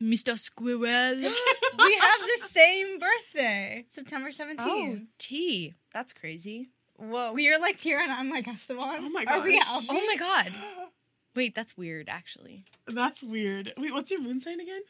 Mr. 0.00 0.38
Squirrel. 0.38 1.16
we 1.18 1.94
have 1.94 2.20
the 2.40 2.48
same 2.52 2.98
birthday, 2.98 3.84
September 3.94 4.30
17th. 4.30 4.56
oh, 4.60 4.98
T. 5.18 5.74
That's 5.92 6.12
crazy. 6.12 6.68
Whoa, 6.98 7.32
we 7.32 7.48
are 7.52 7.58
like 7.58 7.78
Pierre 7.80 8.00
and 8.02 8.12
I'm 8.12 8.30
like 8.30 8.48
Esteban. 8.48 9.00
Oh 9.04 9.08
my 9.10 9.24
god. 9.24 9.38
Are 9.38 9.42
we 9.44 9.58
gosh. 9.58 9.84
Oh 9.88 10.06
my 10.06 10.16
god. 10.16 10.52
Wait, 11.34 11.54
that's 11.54 11.76
weird. 11.76 12.08
Actually, 12.08 12.64
That's 12.88 13.22
weird. 13.22 13.72
Wait, 13.76 13.92
what's 13.92 14.10
your 14.10 14.22
moon 14.22 14.40
sign 14.40 14.58
again? 14.58 14.80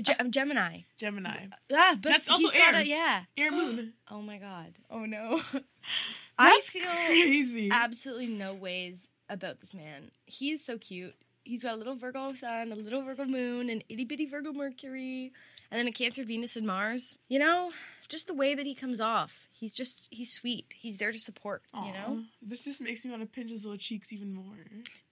Ge- 0.00 0.16
I'm 0.18 0.30
Gemini. 0.30 0.80
Gemini. 0.96 1.48
Yeah, 1.68 1.94
but 2.00 2.08
That's 2.08 2.28
also 2.30 2.48
he's 2.48 2.52
got 2.52 2.74
air. 2.74 2.80
a 2.80 2.84
yeah. 2.84 3.20
Air 3.36 3.50
moon. 3.50 3.92
Oh 4.10 4.22
my 4.22 4.38
god. 4.38 4.72
Oh 4.90 5.04
no. 5.04 5.38
I 6.38 6.48
That's 6.54 6.70
feel 6.70 6.84
crazy. 6.84 7.68
absolutely 7.70 8.26
no 8.28 8.54
ways 8.54 9.10
about 9.28 9.60
this 9.60 9.74
man. 9.74 10.10
He 10.24 10.50
is 10.52 10.64
so 10.64 10.78
cute. 10.78 11.14
He's 11.44 11.62
got 11.62 11.74
a 11.74 11.76
little 11.76 11.96
Virgo 11.96 12.32
sun, 12.34 12.72
a 12.72 12.74
little 12.76 13.02
Virgo 13.02 13.24
moon, 13.24 13.68
an 13.68 13.82
itty 13.88 14.04
bitty 14.04 14.26
Virgo 14.26 14.52
Mercury, 14.52 15.32
and 15.70 15.78
then 15.78 15.86
a 15.88 15.92
Cancer 15.92 16.24
Venus 16.24 16.56
and 16.56 16.66
Mars. 16.66 17.18
You 17.28 17.38
know, 17.38 17.70
just 18.08 18.26
the 18.26 18.34
way 18.34 18.54
that 18.54 18.66
he 18.66 18.74
comes 18.74 19.00
off. 19.00 19.48
He's 19.52 19.74
just 19.74 20.08
he's 20.10 20.32
sweet. 20.32 20.72
He's 20.76 20.98
there 20.98 21.12
to 21.12 21.18
support. 21.18 21.62
You 21.74 21.92
know. 21.92 22.22
This 22.40 22.64
just 22.64 22.80
makes 22.80 23.04
me 23.04 23.10
want 23.10 23.22
to 23.22 23.28
pinch 23.28 23.50
his 23.50 23.64
little 23.64 23.78
cheeks 23.78 24.12
even 24.12 24.32
more. 24.34 24.54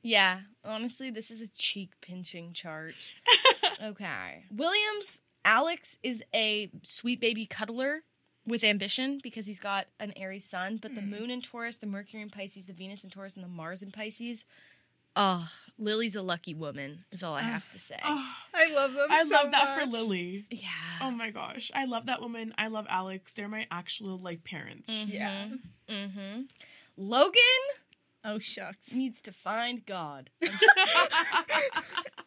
Yeah. 0.03 0.41
Honestly, 0.64 1.11
this 1.11 1.31
is 1.31 1.41
a 1.41 1.49
cheek 1.49 1.91
pinching 2.01 2.53
chart. 2.53 2.95
okay. 3.83 4.45
Williams 4.55 5.20
Alex 5.45 5.99
is 6.03 6.22
a 6.35 6.70
sweet 6.83 7.20
baby 7.20 7.47
cuddler 7.47 8.03
with 8.47 8.64
ambition 8.64 9.20
because 9.22 9.47
he's 9.47 9.59
got 9.61 9.87
an 10.01 10.12
Aries 10.16 10.45
sun, 10.45 10.78
but 10.81 10.95
the 10.95 11.01
Hmm. 11.01 11.11
moon 11.11 11.31
in 11.31 11.41
Taurus, 11.43 11.76
the 11.76 11.87
Mercury 11.87 12.22
in 12.22 12.31
Pisces, 12.31 12.64
the 12.64 12.72
Venus 12.72 13.05
in 13.05 13.11
Taurus, 13.11 13.35
and 13.37 13.45
the 13.45 13.49
Mars 13.49 13.83
in 13.83 13.91
Pisces. 13.91 14.45
Oh, 15.17 15.49
Lily's 15.79 16.15
a 16.15 16.23
lucky 16.23 16.55
woman, 16.55 17.05
is 17.11 17.23
all 17.23 17.35
I 17.35 17.43
have 17.43 17.69
to 17.71 17.79
say. 17.79 17.99
Oh, 18.05 18.27
I 18.55 18.67
love 18.73 18.93
them 18.93 19.07
I 19.11 19.25
so 19.25 19.35
love 19.35 19.51
that 19.53 19.79
for. 19.79 19.87
Lily. 19.87 20.47
Yeah. 20.51 20.69
Oh 21.01 21.11
my 21.11 21.31
gosh, 21.31 21.71
I 21.75 21.87
love 21.87 22.07
that 22.07 22.21
woman. 22.21 22.55
I 22.59 22.69
love 22.69 22.87
Alex. 22.89 23.33
They're 23.33 23.49
my 23.49 23.67
actual 23.71 24.19
like 24.19 24.45
parents. 24.45 24.89
Yeah. 24.89 25.49
Mm-hmm. 25.89 26.43
Logan 26.97 27.41
Oh 28.23 28.39
shucks. 28.39 28.93
needs 28.93 29.23
to 29.23 29.33
find 29.33 29.85
God. 29.87 30.31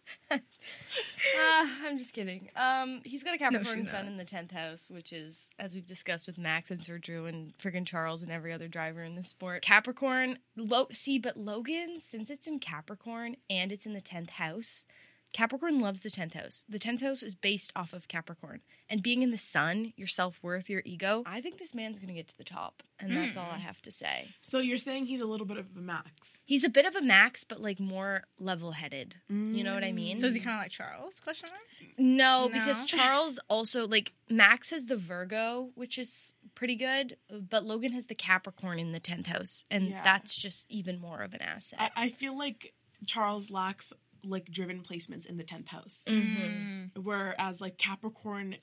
Uh, 1.39 1.67
I'm 1.85 1.97
just 1.97 2.13
kidding. 2.13 2.49
Um, 2.55 3.01
he's 3.03 3.23
got 3.23 3.33
a 3.33 3.37
Capricorn 3.37 3.81
she's 3.81 3.91
sun 3.91 4.07
in 4.07 4.17
the 4.17 4.25
tenth 4.25 4.51
house, 4.51 4.89
which 4.89 5.13
is, 5.13 5.49
as 5.57 5.73
we've 5.73 5.87
discussed 5.87 6.27
with 6.27 6.37
Max 6.37 6.69
and 6.69 6.83
Sir 6.83 6.97
Drew 6.97 7.25
and 7.25 7.57
friggin' 7.57 7.85
Charles 7.85 8.23
and 8.23 8.31
every 8.31 8.51
other 8.53 8.67
driver 8.67 9.03
in 9.03 9.15
the 9.15 9.23
sport. 9.23 9.61
Capricorn, 9.61 10.39
Lo- 10.55 10.87
see, 10.91 11.17
but 11.19 11.37
Logan, 11.37 11.99
since 11.99 12.29
it's 12.29 12.47
in 12.47 12.59
Capricorn 12.59 13.37
and 13.49 13.71
it's 13.71 13.85
in 13.85 13.93
the 13.93 14.01
tenth 14.01 14.31
house, 14.31 14.85
Capricorn 15.33 15.79
loves 15.81 16.01
the 16.01 16.09
tenth 16.09 16.33
house. 16.33 16.63
The 16.69 16.79
tenth 16.79 17.01
house 17.01 17.23
is 17.23 17.35
based 17.35 17.71
off 17.75 17.91
of 17.93 18.07
Capricorn, 18.07 18.61
and 18.89 19.01
being 19.03 19.21
in 19.23 19.31
the 19.31 19.37
sun, 19.37 19.93
your 19.97 20.07
self 20.07 20.37
worth, 20.41 20.69
your 20.69 20.81
ego. 20.85 21.23
I 21.25 21.41
think 21.41 21.57
this 21.57 21.73
man's 21.73 21.99
gonna 21.99 22.13
get 22.13 22.27
to 22.29 22.37
the 22.37 22.43
top, 22.43 22.83
and 22.99 23.15
that's 23.15 23.35
all 23.35 23.49
I 23.51 23.57
mm. 23.57 23.61
have 23.61 23.81
to 23.83 23.91
say. 23.91 24.29
so 24.41 24.59
you're 24.59 24.77
saying 24.77 25.05
he's 25.05 25.21
a 25.21 25.25
little 25.25 25.45
bit 25.45 25.57
of 25.57 25.65
a 25.75 25.79
max. 25.79 26.37
He's 26.45 26.63
a 26.63 26.69
bit 26.69 26.85
of 26.85 26.95
a 26.95 27.01
Max, 27.01 27.43
but 27.43 27.59
like 27.61 27.79
more 27.79 28.23
level 28.39 28.71
headed. 28.71 29.15
You 29.29 29.63
know 29.63 29.73
what 29.73 29.83
I 29.83 29.91
mean? 29.91 30.15
Mm. 30.17 30.19
So 30.19 30.27
is 30.27 30.35
he 30.35 30.39
kind 30.39 30.55
of 30.55 30.61
like 30.61 30.71
Charles? 30.71 31.19
Question 31.19 31.49
mark. 31.49 31.97
No, 31.97 32.47
No? 32.47 32.49
because 32.49 32.85
Charles 32.85 33.39
also 33.49 33.87
like 33.87 34.13
Max 34.29 34.69
has 34.69 34.85
the 34.85 34.95
Virgo, 34.97 35.69
which 35.75 35.97
is 35.97 36.33
pretty 36.55 36.75
good, 36.75 37.17
but 37.29 37.65
Logan 37.65 37.91
has 37.93 38.05
the 38.05 38.15
Capricorn 38.15 38.79
in 38.79 38.91
the 38.91 38.99
tenth 38.99 39.27
house, 39.27 39.63
and 39.71 39.89
Yeah. 39.89 40.03
that's 40.03 40.35
just 40.35 40.65
even 40.69 40.99
more 40.99 41.21
of 41.21 41.33
an 41.33 41.41
asset. 41.41 41.79
I, 41.79 42.05
I 42.05 42.09
feel 42.09 42.37
like 42.37 42.73
Charles 43.05 43.49
lacks 43.49 43.91
like 44.23 44.49
driven 44.51 44.81
placements 44.81 45.25
in 45.25 45.37
the 45.37 45.43
tenth 45.43 45.67
house, 45.67 46.03
Mhm. 46.07 46.91
whereas 46.97 47.61
like 47.61 47.77
Capricorn 47.77 48.57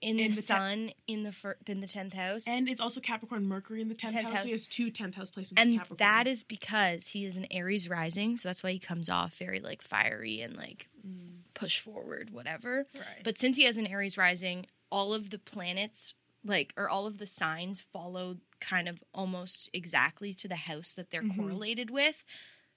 in 0.00 0.16
the, 0.16 0.24
in 0.24 0.30
the 0.30 0.36
ten- 0.36 0.42
sun, 0.42 0.92
in 1.06 1.22
the 1.24 1.32
fir- 1.32 1.58
in 1.66 1.80
the 1.80 1.86
tenth 1.86 2.14
house, 2.14 2.46
and 2.46 2.68
it's 2.68 2.80
also 2.80 3.00
Capricorn 3.00 3.44
Mercury 3.46 3.82
in 3.82 3.88
the 3.88 3.94
tenth 3.94 4.14
10th 4.14 4.24
house. 4.30 4.38
So 4.42 4.44
he 4.46 4.52
house. 4.52 4.60
has 4.62 4.66
two 4.66 4.90
tenth 4.90 5.14
house 5.14 5.30
placements. 5.30 5.52
and 5.58 5.72
in 5.72 5.78
Capricorn. 5.78 5.98
that 5.98 6.26
is 6.26 6.42
because 6.44 7.08
he 7.08 7.24
is 7.26 7.36
an 7.36 7.46
Aries 7.50 7.88
rising, 7.88 8.36
so 8.38 8.48
that's 8.48 8.62
why 8.62 8.72
he 8.72 8.78
comes 8.78 9.10
off 9.10 9.36
very 9.36 9.60
like 9.60 9.82
fiery 9.82 10.40
and 10.40 10.56
like 10.56 10.88
Mm. 11.06 11.40
push 11.54 11.80
forward, 11.80 12.30
whatever. 12.30 12.86
Right. 12.94 13.22
But 13.24 13.36
since 13.38 13.56
he 13.58 13.64
has 13.64 13.76
an 13.76 13.86
Aries 13.86 14.16
rising, 14.16 14.66
all 14.90 15.12
of 15.12 15.28
the 15.30 15.38
planets, 15.38 16.14
like, 16.44 16.72
or 16.78 16.88
all 16.88 17.06
of 17.06 17.18
the 17.18 17.26
signs 17.26 17.82
follow 17.82 18.38
kind 18.60 18.88
of 18.88 19.02
almost 19.12 19.68
exactly 19.74 20.32
to 20.34 20.48
the 20.48 20.56
house 20.56 20.94
that 20.94 21.10
they're 21.10 21.22
Mhm. 21.22 21.36
correlated 21.36 21.90
with. 21.90 22.24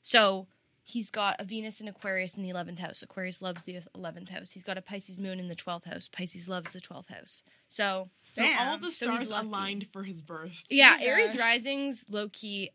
So 0.02 0.48
he's 0.84 1.10
got 1.10 1.36
a 1.40 1.44
Venus 1.46 1.80
and 1.80 1.88
Aquarius 1.90 2.36
in 2.38 2.44
the 2.44 2.50
11th 2.50 2.80
house. 2.80 3.02
Aquarius 3.02 3.42
loves 3.42 3.64
the 3.64 3.80
11th 3.98 4.30
house. 4.30 4.52
He's 4.52 4.64
got 4.64 4.78
a 4.78 4.82
Pisces 4.82 5.18
moon 5.18 5.40
in 5.40 5.48
the 5.48 5.56
12th 5.56 5.86
house. 5.86 6.08
Pisces 6.08 6.48
loves 6.48 6.74
the 6.74 6.82
12th 6.82 7.10
house. 7.10 7.44
So, 7.70 8.10
So 8.24 8.44
all 8.46 8.76
of 8.76 8.82
the 8.82 8.92
stars 8.92 9.30
lucky. 9.30 9.48
aligned 9.48 9.88
for 9.94 10.04
his 10.04 10.22
birth. 10.22 10.64
yeah, 10.70 10.98
Jesus. 10.98 11.08
Aries 11.10 11.38
risings, 11.38 12.06
low 12.10 12.30
key, 12.30 12.72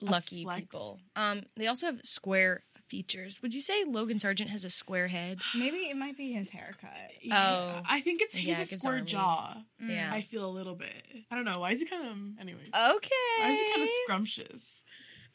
lucky 0.00 0.44
people. 0.54 1.00
Um, 1.16 1.42
They 1.56 1.66
also 1.66 1.86
have 1.86 2.00
square 2.04 2.62
features. 2.88 3.40
Would 3.42 3.52
you 3.52 3.60
say 3.60 3.82
Logan 3.84 4.18
Sargeant 4.18 4.48
has 4.48 4.64
a 4.64 4.70
square 4.70 5.08
head? 5.08 5.38
Maybe 5.56 5.78
it 5.88 5.96
might 5.96 6.16
be 6.16 6.32
his 6.32 6.48
haircut. 6.50 6.90
Yeah, 7.20 7.48
Oh. 7.78 7.82
I 7.88 8.00
think 8.02 8.20
it's 8.22 8.36
he's 8.36 8.46
Yeah, 8.46 8.58
a 8.58 8.62
it 8.62 8.68
square 8.68 8.94
army. 8.96 9.06
jaw. 9.06 9.56
Mm. 9.82 9.90
Yeah. 9.90 10.10
I 10.12 10.20
feel 10.20 10.46
a 10.46 10.52
little 10.52 10.76
bit. 10.76 10.92
I 11.30 11.34
don't 11.34 11.44
know. 11.46 11.58
Why 11.60 11.72
is 11.72 11.80
he 11.80 11.86
kind 11.86 12.06
of? 12.06 12.40
Anyways. 12.40 12.68
Okay. 12.68 13.10
Why 13.40 13.50
is 13.52 13.58
he 13.60 13.70
kind 13.72 13.82
of 13.82 13.88
scrumptious? 14.04 14.60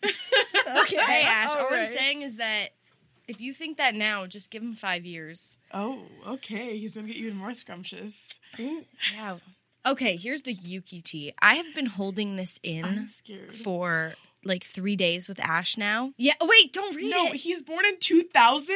okay. 0.83 0.97
Hey 0.97 1.23
Ash, 1.23 1.49
all, 1.55 1.67
I'm 1.71 1.87
saying 1.87 2.21
is 2.21 2.35
that 2.35 2.69
if 3.27 3.39
you 3.39 3.53
think 3.53 3.77
that 3.77 3.95
now, 3.95 4.25
just 4.25 4.49
give 4.49 4.61
him 4.61 4.73
five 4.73 5.05
years. 5.05 5.57
Oh, 5.73 5.99
okay. 6.27 6.77
He's 6.77 6.93
gonna 6.93 7.07
get 7.07 7.15
even 7.17 7.37
more 7.37 7.53
scrumptious. 7.53 8.39
Yeah. 8.57 9.37
Okay, 9.85 10.15
here's 10.15 10.43
the 10.43 10.53
Yuki 10.53 11.01
tea. 11.01 11.33
I 11.39 11.55
have 11.55 11.73
been 11.73 11.87
holding 11.87 12.35
this 12.35 12.59
in 12.61 13.09
for 13.63 14.13
like 14.43 14.63
three 14.63 14.95
days 14.95 15.27
with 15.27 15.39
Ash 15.39 15.77
now. 15.77 16.13
Yeah. 16.17 16.33
Oh, 16.39 16.47
wait, 16.47 16.73
don't 16.73 16.95
read 16.95 17.09
no, 17.09 17.27
it. 17.27 17.35
he's 17.35 17.61
born 17.61 17.85
in 17.85 17.97
2000. 17.99 18.75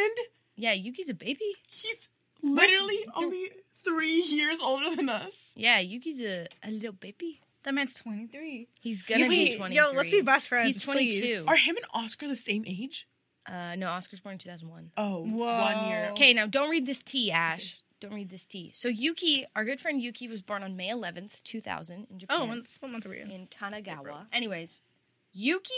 Yeah, 0.55 0.73
Yuki's 0.73 1.09
a 1.09 1.13
baby. 1.13 1.55
He's 1.67 1.97
literally 2.41 3.05
only 3.15 3.51
three 3.83 4.21
years 4.21 4.59
older 4.61 4.95
than 4.95 5.09
us. 5.09 5.33
Yeah, 5.55 5.79
Yuki's 5.79 6.21
a, 6.21 6.47
a 6.63 6.71
little 6.71 6.93
baby. 6.93 7.41
That 7.65 7.73
man's 7.73 7.95
23. 7.95 8.67
He's 8.79 9.01
gonna 9.01 9.27
Wait, 9.27 9.51
be 9.51 9.57
23. 9.57 9.75
Yo, 9.75 9.91
let's 9.91 10.11
be 10.11 10.21
best 10.21 10.47
friends. 10.47 10.75
He's 10.75 10.83
22. 10.83 11.19
please. 11.19 11.43
Are 11.47 11.55
him 11.55 11.75
and 11.75 11.85
Oscar 11.93 12.27
the 12.27 12.35
same 12.35 12.63
age? 12.65 13.07
Uh, 13.47 13.75
no, 13.75 13.87
Oscar's 13.89 14.19
born 14.19 14.33
in 14.33 14.39
2001. 14.39 14.91
Oh, 14.97 15.23
Whoa. 15.23 15.61
one 15.61 15.87
year. 15.87 16.09
Okay, 16.11 16.33
now 16.33 16.47
don't 16.47 16.69
read 16.69 16.85
this 16.85 17.01
tea, 17.03 17.31
Ash. 17.31 17.81
don't 17.99 18.13
read 18.13 18.29
this 18.29 18.45
tea. 18.45 18.71
So 18.73 18.87
Yuki, 18.87 19.45
our 19.55 19.65
good 19.65 19.79
friend 19.81 20.01
Yuki, 20.01 20.27
was 20.27 20.41
born 20.41 20.63
on 20.63 20.75
May 20.75 20.89
11th, 20.89 21.43
2000 21.43 22.07
in 22.09 22.19
Japan. 22.19 22.37
Oh, 22.39 22.45
what's, 22.45 22.81
what 22.81 22.91
month 22.91 23.05
are 23.05 23.09
we 23.09 23.19
in? 23.19 23.31
in 23.31 23.47
April. 23.51 23.71
Kanagawa. 23.71 24.25
Anyways, 24.31 24.81
Yuki 25.33 25.73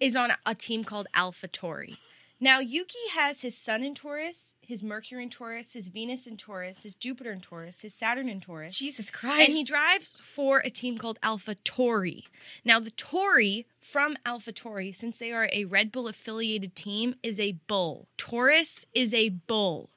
is 0.00 0.16
on 0.16 0.32
a 0.44 0.54
team 0.54 0.84
called 0.84 1.06
AlphaTauri. 1.14 1.96
Now, 2.38 2.60
Yuki 2.60 2.98
has 3.14 3.40
his 3.40 3.56
Sun 3.56 3.82
in 3.82 3.94
Taurus, 3.94 4.54
his 4.60 4.82
Mercury 4.82 5.22
in 5.22 5.30
Taurus, 5.30 5.72
his 5.72 5.88
Venus 5.88 6.26
in 6.26 6.36
Taurus, 6.36 6.82
his 6.82 6.92
Jupiter 6.92 7.32
in 7.32 7.40
Taurus, 7.40 7.80
his 7.80 7.94
Saturn 7.94 8.28
in 8.28 8.40
Taurus. 8.40 8.76
Jesus 8.76 9.10
Christ. 9.10 9.48
And 9.48 9.56
he 9.56 9.64
drives 9.64 10.20
for 10.20 10.58
a 10.58 10.68
team 10.68 10.98
called 10.98 11.18
AlphaTauri. 11.22 12.24
Now, 12.62 12.78
the 12.78 12.90
Tauri 12.90 13.64
from 13.80 14.16
AlphaTauri, 14.26 14.94
since 14.94 15.16
they 15.16 15.32
are 15.32 15.48
a 15.50 15.64
Red 15.64 15.90
Bull 15.90 16.08
affiliated 16.08 16.76
team, 16.76 17.14
is 17.22 17.40
a 17.40 17.52
bull. 17.66 18.06
Taurus 18.18 18.84
is 18.92 19.14
a 19.14 19.30
bull. 19.30 19.88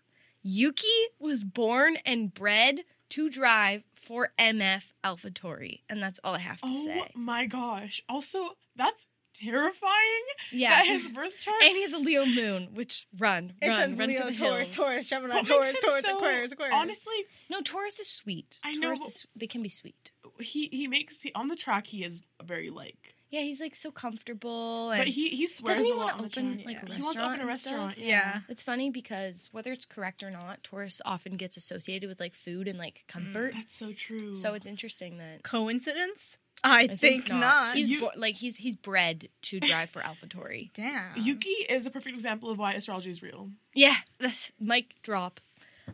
Yuki 0.41 0.87
was 1.19 1.43
born 1.43 1.97
and 2.05 2.33
bred 2.33 2.81
to 3.09 3.29
drive 3.29 3.83
for 3.95 4.31
MF 4.39 4.83
AlphaTauri. 5.03 5.81
And 5.89 6.01
that's 6.01 6.19
all 6.23 6.35
I 6.35 6.39
have 6.39 6.61
to 6.61 6.69
Oh 6.69 6.85
say. 6.85 7.01
Oh 7.03 7.19
my 7.19 7.45
gosh. 7.47 8.01
Also, 8.07 8.51
that's 8.77 9.05
terrifying. 9.33 10.23
Yeah. 10.51 10.69
That 10.83 10.85
his 10.87 11.07
birth 11.11 11.33
chart. 11.39 11.61
and 11.63 11.75
he's 11.75 11.93
a 11.93 11.99
Leo 11.99 12.25
moon, 12.25 12.69
which 12.73 13.07
run, 13.17 13.53
It 13.61 13.67
run, 13.67 13.89
says 13.91 13.99
run 13.99 14.09
Leo, 14.09 14.21
for 14.25 14.31
the 14.31 14.37
Taurus, 14.37 14.67
hills. 14.67 14.75
Taurus, 14.75 15.05
Gemini, 15.05 15.35
What 15.35 15.45
Taurus, 15.45 15.73
makes 15.73 15.85
Taurus, 15.85 16.05
so- 16.05 16.17
Aquarius, 16.17 16.51
Aquarius. 16.51 16.75
Honestly, 16.77 17.13
No, 17.49 17.61
Taurus 17.61 17.99
is 17.99 18.07
sweet. 18.09 18.59
I 18.63 18.73
know, 18.73 18.87
Taurus 18.87 19.05
is, 19.07 19.27
they 19.35 19.47
can 19.47 19.61
be 19.63 19.69
sweet. 19.69 20.11
he 20.39 20.69
he 20.71 20.87
makes 20.87 21.21
he, 21.21 21.31
on 21.33 21.47
the 21.47 21.55
track 21.55 21.87
he 21.87 22.03
is 22.03 22.21
very 22.43 22.69
like, 22.69 23.15
Yeah, 23.29 23.41
he's 23.41 23.59
like 23.61 23.75
so 23.75 23.91
comfortable. 23.91 24.91
And 24.91 24.99
but 25.01 25.07
he 25.07 25.29
he 25.29 25.47
swears 25.47 25.77
doesn't 25.77 25.85
he 25.85 25.91
a 25.91 25.95
lot 25.95 26.19
want 26.19 26.21
on 26.23 26.29
to 26.29 26.35
the 26.35 26.41
open 26.47 26.63
like 26.65 26.75
Yeah. 26.77 26.89
a 26.89 26.95
He 26.95 27.01
wants 27.01 27.15
to 27.19 27.25
open 27.25 27.41
a 27.41 27.45
restaurant? 27.45 27.45
and 27.45 27.47
restaurant. 27.47 27.93
stuff? 27.93 28.05
Yeah. 28.05 28.39
It's 28.49 28.63
funny 28.63 28.89
because 28.89 29.49
whether 29.51 29.71
it's 29.71 29.85
correct 29.85 30.23
or 30.23 30.31
not, 30.31 30.63
Taurus 30.63 31.01
often 31.05 31.37
gets 31.37 31.57
associated 31.57 32.09
with 32.09 32.19
like 32.19 32.33
food 32.33 32.67
and 32.67 32.77
like 32.79 33.03
mm, 33.03 33.07
comfort. 33.07 33.53
That's 33.53 33.75
so 33.75 33.91
true. 33.93 34.35
So 34.35 34.53
it's 34.55 34.65
interesting 34.65 35.17
that 35.19 35.43
Coincidence? 35.43 36.37
I, 36.63 36.87
think, 36.87 37.29
not. 37.29 37.75
He's 37.75 37.89
You- 37.89 38.01
bo- 38.01 38.11
like 38.17 38.35
he's 38.35 38.55
he's 38.57 38.75
bred 38.75 39.29
to 39.43 39.59
drive 39.59 39.89
for 39.91 40.01
AlphaTauri. 40.01 40.71
Damn. 40.73 41.17
Yuki 41.17 41.49
is 41.69 41.85
a 41.85 41.89
perfect 41.89 42.15
example 42.15 42.49
of 42.49 42.57
why 42.57 42.73
astrology 42.73 43.09
is 43.09 43.21
real. 43.21 43.49
Yeah, 43.73 43.95
that's 44.19 44.51
mic 44.59 44.95
drop. 45.03 45.39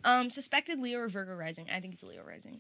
Um, 0.03 0.30
suspected 0.30 0.80
Leo 0.80 0.99
or 0.99 1.07
Virgo 1.07 1.34
rising. 1.34 1.68
I 1.74 1.80
think 1.80 1.93
he's 1.93 2.03
Leo 2.03 2.24
rising. 2.24 2.59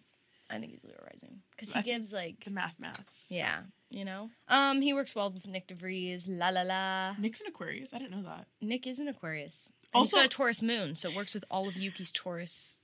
I 0.49 0.59
think 0.59 0.71
he's 0.71 0.83
Leo 0.83 0.95
rising 1.11 1.39
because 1.51 1.73
he 1.73 1.79
I 1.79 1.81
gives 1.81 2.13
like 2.13 2.43
The 2.45 2.51
math 2.51 2.75
maths. 2.79 3.25
yeah, 3.29 3.61
you 3.89 4.05
know. 4.05 4.29
Um, 4.47 4.79
he 4.81 4.93
works 4.93 5.15
well 5.15 5.31
with 5.31 5.43
Nyck 5.47 5.67
de 5.67 5.73
Vries. 5.75 6.27
La 6.27 6.49
la 6.49 6.61
la. 6.61 7.13
Nick's 7.19 7.41
an 7.41 7.47
Aquarius. 7.47 7.93
I 7.93 7.97
didn't 7.97 8.11
know 8.11 8.23
that. 8.29 8.45
Nick 8.61 8.85
is 8.85 8.99
an 8.99 9.07
Aquarius. 9.07 9.71
And 9.93 9.99
Also- 10.01 10.17
he's 10.17 10.23
got 10.23 10.25
a 10.25 10.29
Taurus 10.37 10.61
moon, 10.61 10.95
so 10.95 11.09
it 11.09 11.15
works 11.15 11.33
with 11.33 11.43
all 11.49 11.67
of 11.67 11.75
Yuki's 11.75 12.11
Taurus 12.11 12.75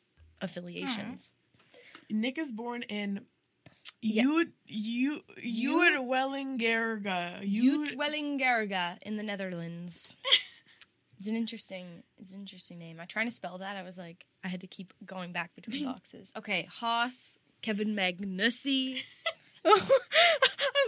affiliations. 0.41 1.31
Nick 2.09 2.37
is 2.37 2.51
born 2.51 2.81
in 2.83 3.15
Yeah. 3.15 3.19
Ud 4.03 4.51
you 4.65 5.21
Wellingerga. 5.43 7.41
Uitwellingerga 7.43 8.97
in 9.03 9.17
the 9.17 9.23
Netherlands. 9.23 10.15
it's 11.19 11.27
an 11.27 11.35
interesting, 11.35 12.03
it's 12.17 12.33
an 12.33 12.39
interesting 12.39 12.79
name. 12.79 12.99
I 12.99 13.05
tried 13.05 13.25
to 13.25 13.31
spell 13.31 13.59
that. 13.59 13.77
I 13.77 13.83
was 13.83 13.97
like, 13.97 14.25
I 14.43 14.47
had 14.47 14.61
to 14.61 14.67
keep 14.67 14.93
going 15.05 15.31
back 15.33 15.53
between 15.55 15.85
boxes. 15.93 16.31
Okay, 16.37 16.67
Haas, 16.71 17.37
Kevin 17.61 17.95
Magnussen. 17.95 18.97
I 19.65 19.69
was 19.69 19.79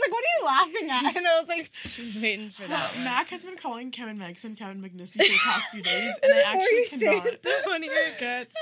like, 0.02 0.12
what 0.12 0.24
are 0.24 0.40
you 0.40 0.46
laughing 0.46 0.90
at? 0.90 1.16
And 1.18 1.28
I 1.28 1.40
was 1.40 1.48
like, 1.48 1.70
She's 1.84 2.20
waiting 2.20 2.50
for 2.50 2.66
that. 2.68 2.96
one. 2.96 3.04
Mac 3.04 3.30
has 3.30 3.44
been 3.46 3.58
calling 3.58 3.92
Kevin 3.92 4.18
Megson 4.18 4.58
Kevin 4.58 4.82
McNissy 4.82 5.12
for 5.14 5.18
the 5.20 5.40
past 5.44 5.70
few 5.72 5.84
days, 5.84 6.16
and 6.24 6.34
I 6.34 6.42
actually 6.42 6.86
cannot. 6.86 7.28
it, 7.28 7.44
the 7.44 7.54
funnier 7.64 7.92
it 7.92 8.20
gets. 8.20 8.56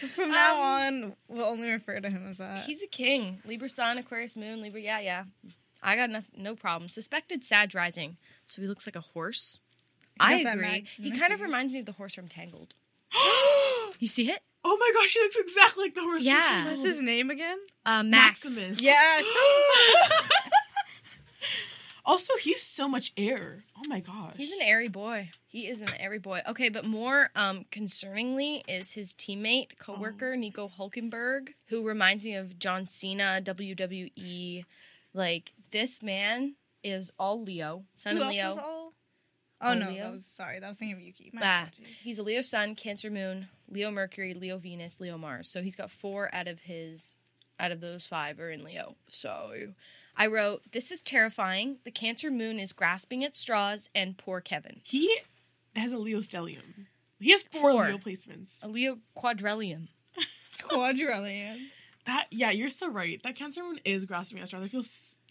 From 0.14 0.30
now 0.30 0.54
Um, 0.54 1.04
on, 1.04 1.16
we'll 1.28 1.44
only 1.46 1.70
refer 1.70 2.00
to 2.00 2.10
him 2.10 2.26
as 2.28 2.38
that. 2.38 2.62
He's 2.64 2.82
a 2.82 2.86
king. 2.86 3.40
Libra 3.44 3.68
Sun, 3.68 3.98
Aquarius 3.98 4.36
Moon, 4.36 4.60
Libra. 4.62 4.80
Yeah, 4.80 5.00
yeah. 5.00 5.24
I 5.82 5.96
got 5.96 6.10
no, 6.10 6.20
no 6.36 6.54
problem. 6.56 6.88
Suspected 6.88 7.44
Sag 7.44 7.74
rising, 7.74 8.16
so 8.46 8.60
he 8.62 8.68
looks 8.68 8.86
like 8.86 8.96
a 8.96 9.00
horse. 9.00 9.60
got 10.18 10.28
I 10.30 10.34
agree. 10.40 10.62
Mag- 10.62 10.86
He 10.96 11.10
kind 11.12 11.32
of 11.32 11.40
reminds 11.40 11.72
me 11.72 11.78
of 11.80 11.86
the 11.86 11.92
horse 11.92 12.14
from 12.14 12.28
Tangled. 12.28 12.74
You 13.98 14.08
see 14.08 14.28
it? 14.30 14.40
Oh 14.62 14.76
my 14.78 14.90
gosh, 15.00 15.12
he 15.14 15.20
looks 15.20 15.36
exactly 15.36 15.84
like 15.84 15.94
the 15.94 16.02
horse. 16.02 16.22
from 16.24 16.26
Yeah. 16.34 16.42
Tangled. 16.42 16.78
What's 16.78 16.88
his 16.88 17.00
name 17.00 17.30
again? 17.30 17.56
Uh, 17.86 18.02
Max. 18.02 18.44
Maximus. 18.44 18.80
Yeah. 18.80 19.22
also, 22.04 22.34
he's 22.40 22.62
so 22.62 22.88
much 22.88 23.12
air. 23.16 23.64
Oh 23.78 23.82
my 23.88 24.00
gosh. 24.00 24.34
He's 24.36 24.52
an 24.52 24.62
airy 24.62 24.88
boy. 24.88 25.30
He 25.46 25.66
is 25.66 25.80
an 25.82 25.90
airy 25.98 26.18
boy. 26.18 26.40
Okay, 26.48 26.68
but 26.70 26.84
more 26.84 27.30
um, 27.36 27.66
concerningly 27.70 28.62
is 28.68 28.92
his 28.92 29.12
teammate, 29.14 29.78
coworker 29.78 30.34
Nico 30.36 30.68
Hulkenberg, 30.78 31.48
who 31.66 31.82
reminds 31.86 32.24
me 32.24 32.34
of 32.34 32.58
John 32.58 32.86
Cena, 32.86 33.40
WWE. 33.44 34.64
Like 35.14 35.52
this 35.72 36.02
man 36.02 36.54
is 36.82 37.10
all 37.18 37.42
Leo, 37.42 37.84
son 37.94 38.16
Who 38.16 38.22
of 38.22 38.28
Leo. 38.30 38.50
all? 38.62 38.92
Oh 39.60 39.68
All 39.68 39.74
no, 39.74 39.90
Leo? 39.90 40.04
that 40.04 40.12
was 40.12 40.26
sorry. 40.36 40.60
That 40.60 40.68
was 40.68 40.76
thinking 40.76 40.96
of 40.96 41.02
Yuki. 41.02 41.30
My 41.32 41.40
Ah, 41.42 41.68
he's 42.02 42.18
a 42.18 42.22
Leo 42.22 42.42
Sun, 42.42 42.74
Cancer 42.74 43.10
Moon, 43.10 43.48
Leo 43.70 43.90
Mercury, 43.90 44.34
Leo 44.34 44.58
Venus, 44.58 45.00
Leo 45.00 45.16
Mars. 45.16 45.48
So 45.48 45.62
he's 45.62 45.76
got 45.76 45.90
four 45.90 46.28
out 46.34 46.46
of 46.48 46.60
his 46.60 47.16
out 47.58 47.72
of 47.72 47.80
those 47.80 48.06
five 48.06 48.38
are 48.38 48.50
in 48.50 48.62
Leo. 48.64 48.96
So 49.08 49.52
I 50.16 50.26
wrote, 50.28 50.62
"This 50.72 50.90
is 50.90 51.02
terrifying. 51.02 51.78
The 51.84 51.90
Cancer 51.90 52.30
Moon 52.30 52.58
is 52.58 52.72
grasping 52.72 53.22
at 53.24 53.36
straws, 53.36 53.88
and 53.94 54.16
poor 54.16 54.40
Kevin, 54.40 54.80
He 54.82 55.18
has 55.74 55.92
a 55.92 55.98
Leo 55.98 56.18
stellium. 56.20 56.86
He 57.20 57.30
has 57.32 57.42
four, 57.44 57.72
Four. 57.72 57.86
Leo 57.86 57.98
placements. 57.98 58.56
a 58.62 58.68
Leo 58.68 58.98
quadrillion." 59.14 59.88
Quadrillion. 60.62 61.68
That 62.06 62.26
yeah, 62.30 62.50
you're 62.50 62.70
so 62.70 62.88
right. 62.88 63.20
That 63.24 63.34
Cancer 63.36 63.62
Moon 63.62 63.80
is 63.84 64.04
grasping 64.04 64.38
at 64.40 64.46
straws. 64.46 64.62
I 64.64 64.68
feel 64.68 64.82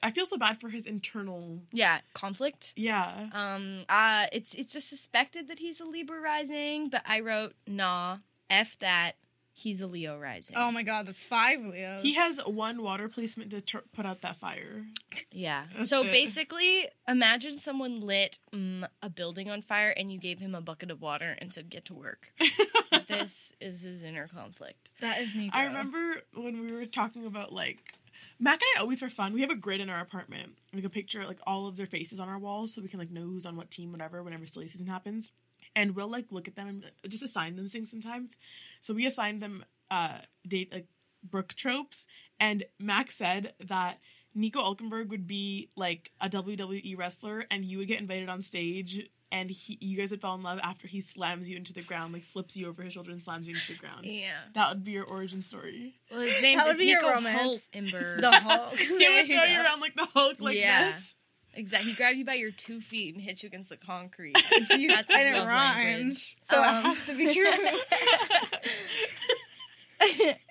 I 0.03 0.11
feel 0.11 0.25
so 0.25 0.37
bad 0.37 0.59
for 0.59 0.69
his 0.69 0.85
internal. 0.85 1.61
Yeah, 1.71 1.99
conflict. 2.13 2.73
Yeah. 2.75 3.29
Um, 3.31 3.85
uh, 3.87 4.27
it's 4.33 4.53
it's 4.53 4.75
a 4.75 4.81
suspected 4.81 5.47
that 5.47 5.59
he's 5.59 5.79
a 5.79 5.85
Libra 5.85 6.19
rising, 6.19 6.89
but 6.89 7.01
I 7.05 7.21
wrote, 7.21 7.53
"Nah, 7.65 8.17
f 8.49 8.77
that. 8.79 9.13
He's 9.57 9.79
a 9.79 9.87
Leo 9.87 10.19
rising." 10.19 10.57
Oh 10.57 10.69
my 10.69 10.83
god, 10.83 11.07
that's 11.07 11.23
five 11.23 11.63
Leos. 11.63 12.03
He 12.03 12.13
has 12.15 12.39
one 12.45 12.83
water 12.83 13.07
placement 13.07 13.51
to 13.51 13.61
tr- 13.61 13.77
put 13.93 14.05
out 14.05 14.21
that 14.21 14.37
fire. 14.37 14.85
Yeah. 15.31 15.63
That's 15.75 15.89
so 15.89 16.01
it. 16.03 16.11
basically, 16.11 16.89
imagine 17.07 17.57
someone 17.57 18.01
lit 18.01 18.37
mm, 18.53 18.85
a 19.01 19.09
building 19.09 19.49
on 19.49 19.61
fire 19.61 19.91
and 19.91 20.11
you 20.11 20.19
gave 20.19 20.39
him 20.39 20.53
a 20.53 20.61
bucket 20.61 20.91
of 20.91 21.01
water 21.01 21.37
and 21.39 21.53
said, 21.53 21.69
"Get 21.69 21.85
to 21.85 21.93
work." 21.93 22.33
this 23.07 23.53
is 23.61 23.81
his 23.81 24.03
inner 24.03 24.27
conflict. 24.27 24.91
That 24.99 25.21
is 25.21 25.33
Nico. 25.33 25.57
I 25.57 25.63
remember 25.63 26.21
when 26.33 26.61
we 26.61 26.73
were 26.73 26.85
talking 26.85 27.25
about 27.25 27.53
like 27.53 27.93
Mac 28.39 28.59
and 28.61 28.77
I 28.77 28.81
always 28.81 28.99
for 28.99 29.09
fun. 29.09 29.33
We 29.33 29.41
have 29.41 29.49
a 29.49 29.55
grid 29.55 29.79
in 29.79 29.89
our 29.89 30.01
apartment, 30.01 30.57
like 30.73 30.83
a 30.83 30.89
picture, 30.89 31.25
like 31.25 31.39
all 31.47 31.67
of 31.67 31.77
their 31.77 31.85
faces 31.85 32.19
on 32.19 32.27
our 32.27 32.37
walls, 32.37 32.73
so 32.73 32.81
we 32.81 32.89
can 32.89 32.99
like 32.99 33.11
know 33.11 33.21
who's 33.21 33.45
on 33.45 33.55
what 33.55 33.71
team, 33.71 33.91
whatever. 33.91 34.21
Whenever 34.23 34.45
silly 34.45 34.67
season 34.67 34.87
happens, 34.87 35.31
and 35.75 35.95
we'll 35.95 36.09
like 36.09 36.25
look 36.31 36.47
at 36.47 36.55
them 36.55 36.67
and 36.67 36.85
just 37.09 37.23
assign 37.23 37.55
them 37.55 37.67
things 37.67 37.89
sometimes. 37.91 38.35
So 38.81 38.93
we 38.93 39.05
assigned 39.05 39.41
them 39.41 39.63
uh 39.91 40.19
date 40.47 40.71
like 40.73 40.87
Brooke 41.23 41.53
tropes, 41.55 42.05
and 42.39 42.63
Max 42.79 43.15
said 43.15 43.53
that 43.67 43.97
Nico 44.33 44.59
Hulkenberg 44.61 45.09
would 45.09 45.27
be 45.27 45.69
like 45.75 46.11
a 46.21 46.29
WWE 46.29 46.97
wrestler, 46.97 47.45
and 47.49 47.63
you 47.65 47.77
would 47.79 47.87
get 47.87 47.99
invited 47.99 48.29
on 48.29 48.41
stage. 48.41 49.09
And 49.31 49.49
he, 49.49 49.77
you 49.81 49.97
guys 49.97 50.11
would 50.11 50.21
fall 50.21 50.35
in 50.35 50.43
love 50.43 50.59
after 50.61 50.87
he 50.87 51.01
slams 51.01 51.49
you 51.49 51.57
into 51.57 51.73
the 51.73 51.81
ground, 51.81 52.13
like 52.13 52.23
flips 52.23 52.55
you 52.55 52.67
over 52.69 52.83
his 52.83 52.93
shoulder 52.93 53.11
and 53.11 53.21
slams 53.21 53.47
you 53.49 53.55
into 53.55 53.73
the 53.73 53.77
ground. 53.77 54.05
Yeah. 54.05 54.29
That 54.53 54.69
would 54.69 54.83
be 54.83 54.91
your 54.91 55.03
origin 55.03 55.41
story. 55.41 55.95
Well, 56.11 56.21
his 56.21 56.41
name's 56.41 56.63
That 56.63 56.69
would 56.69 56.77
be 56.77 56.93
Nico 56.93 57.09
romance. 57.09 57.61
Hulkenberg. 57.73 58.21
the 58.21 58.31
Hulk. 58.31 58.75
He 58.77 58.87
would 58.93 59.25
throw 59.27 59.43
you 59.43 59.59
around 59.61 59.81
like 59.81 59.95
the 59.95 60.05
Hulk, 60.05 60.39
like 60.39 60.55
Yeah. 60.57 60.91
this. 60.91 61.15
Exactly. 61.55 61.91
He 61.91 61.95
grabbed 61.95 62.17
you 62.17 62.25
by 62.25 62.35
your 62.35 62.51
two 62.51 62.81
feet 62.81 63.13
and 63.15 63.23
hit 63.23 63.41
you 63.43 63.47
against 63.47 63.69
the 63.69 63.77
concrete. 63.77 64.35
You- 64.69 64.89
That's 64.89 65.11
and 65.11 65.35
it 65.35 65.39
rhymes, 65.45 66.35
so 66.49 66.61
Um, 66.61 66.77
it 66.77 66.81
has 66.89 67.05
to 67.05 67.15
be 67.15 67.33
true. 67.33 67.45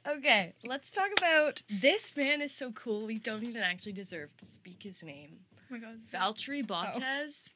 okay, 0.18 0.54
let's 0.64 0.90
talk 0.90 1.10
about 1.16 1.62
this 1.70 2.16
man 2.16 2.40
is 2.40 2.54
so 2.54 2.72
cool. 2.72 3.06
We 3.06 3.18
don't 3.18 3.44
even 3.44 3.62
actually 3.62 3.92
deserve 3.92 4.36
to 4.38 4.46
speak 4.46 4.82
his 4.82 5.02
name. 5.02 5.38
oh 5.58 5.60
my 5.70 5.78
god. 5.78 5.98
Valtteri 6.10 6.66
Bottas. 6.66 7.52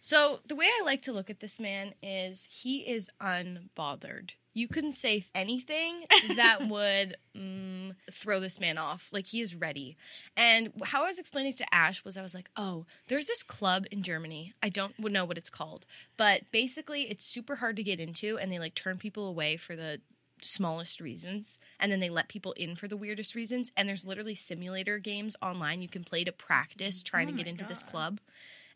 So 0.00 0.40
the 0.46 0.56
way 0.56 0.66
I 0.66 0.82
like 0.84 1.02
to 1.02 1.12
look 1.12 1.30
at 1.30 1.40
this 1.40 1.60
man 1.60 1.94
is 2.02 2.46
he 2.50 2.78
is 2.80 3.08
unbothered. 3.20 4.30
You 4.52 4.66
couldn't 4.68 4.94
say 4.94 5.24
anything 5.34 6.04
that 6.36 6.66
would 6.68 7.16
mm, 7.36 7.81
throw 8.10 8.40
this 8.40 8.60
man 8.60 8.78
off. 8.78 9.08
Like 9.12 9.26
he 9.26 9.40
is 9.40 9.54
ready. 9.54 9.96
And 10.36 10.72
how 10.84 11.04
I 11.04 11.08
was 11.08 11.18
explaining 11.18 11.54
to 11.54 11.74
Ash 11.74 12.04
was 12.04 12.16
I 12.16 12.22
was 12.22 12.34
like, 12.34 12.50
oh, 12.56 12.86
there's 13.08 13.26
this 13.26 13.42
club 13.42 13.84
in 13.90 14.02
Germany. 14.02 14.54
I 14.62 14.68
don't 14.68 14.98
know 14.98 15.24
what 15.24 15.38
it's 15.38 15.50
called, 15.50 15.86
but 16.16 16.42
basically 16.50 17.02
it's 17.02 17.26
super 17.26 17.56
hard 17.56 17.76
to 17.76 17.82
get 17.82 18.00
into, 18.00 18.38
and 18.38 18.50
they 18.50 18.58
like 18.58 18.74
turn 18.74 18.98
people 18.98 19.26
away 19.26 19.56
for 19.56 19.76
the 19.76 20.00
smallest 20.40 21.00
reasons 21.00 21.60
and 21.78 21.92
then 21.92 22.00
they 22.00 22.10
let 22.10 22.26
people 22.26 22.50
in 22.52 22.74
for 22.74 22.88
the 22.88 22.96
weirdest 22.96 23.36
reasons 23.36 23.70
and 23.76 23.88
there's 23.88 24.04
literally 24.04 24.34
simulator 24.34 24.98
games 24.98 25.36
online 25.40 25.80
you 25.80 25.88
can 25.88 26.02
play 26.02 26.24
to 26.24 26.32
practice 26.32 27.00
oh 27.06 27.08
trying 27.08 27.28
Oh 27.28 27.30
to 27.30 27.36
get 27.36 27.46
into 27.46 27.64
this 27.64 27.84
club 27.84 28.18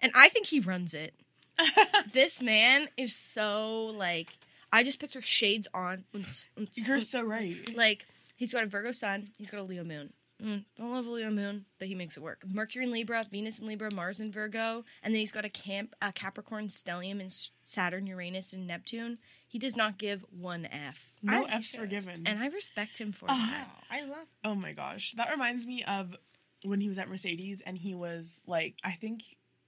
and 0.01 0.13
i 0.15 0.29
think 0.29 0.47
he 0.47 0.61
runs 0.61 0.95
it 0.95 1.13
this 2.13 2.41
man 2.41 2.89
is 2.97 3.17
so 3.17 3.87
like 3.87 4.29
I 4.73 4.85
just 4.85 4.99
picture 4.99 5.23
shades 5.23 5.67
on. 5.73 6.05
You're 6.75 7.01
so 7.01 7.23
right. 7.23 7.75
like 7.75 8.05
he's 8.37 8.53
got 8.53 8.63
a 8.63 8.67
Virgo 8.67 8.93
sun, 8.93 9.31
he's 9.37 9.51
got 9.51 9.61
a 9.61 9.65
Leo 9.65 9.83
moon. 9.85 10.13
Mm, 10.43 10.65
don't 10.77 10.93
love 10.93 11.07
a 11.07 11.11
Leo 11.11 11.31
moon, 11.31 11.65
but 11.79 11.89
he 11.89 11.95
makes 11.95 12.19
it 12.19 12.23
work. 12.23 12.43
Mercury 12.47 12.85
in 12.85 12.93
Libra, 12.93 13.25
Venus 13.31 13.59
in 13.59 13.67
Libra, 13.67 13.89
Mars 13.95 14.21
in 14.21 14.31
Virgo, 14.31 14.85
and 15.03 15.15
then 15.15 15.21
he's 15.21 15.33
got 15.33 15.47
a 15.47 15.49
camp, 15.49 15.95
a 16.03 16.13
Capricorn, 16.13 16.69
stellium, 16.69 17.21
and 17.21 17.35
Saturn, 17.65 18.07
Uranus, 18.07 18.53
and 18.53 18.67
Neptune. 18.67 19.17
He 19.49 19.59
does 19.59 19.77
not 19.79 19.97
give 19.97 20.27
one 20.31 20.67
F, 20.67 21.11
no 21.23 21.47
I 21.47 21.55
F's 21.57 21.75
were 21.79 21.87
given. 21.87 22.27
and 22.27 22.39
I 22.39 22.49
respect 22.49 22.99
him 22.99 23.13
for 23.13 23.25
Oh. 23.31 23.35
that. 23.35 23.69
I 23.91 24.03
love. 24.03 24.27
Oh 24.45 24.55
my 24.55 24.73
gosh. 24.73 25.15
That 25.17 25.31
reminds 25.31 25.67
me 25.67 25.83
of 25.85 26.15
when 26.63 26.83
he 26.83 26.89
was 26.89 26.99
at 26.99 27.09
Mercedes 27.09 27.63
and 27.65 27.79
he 27.79 27.95
was 27.95 28.43
like, 28.47 28.75
I 28.85 28.93
think 28.93 29.23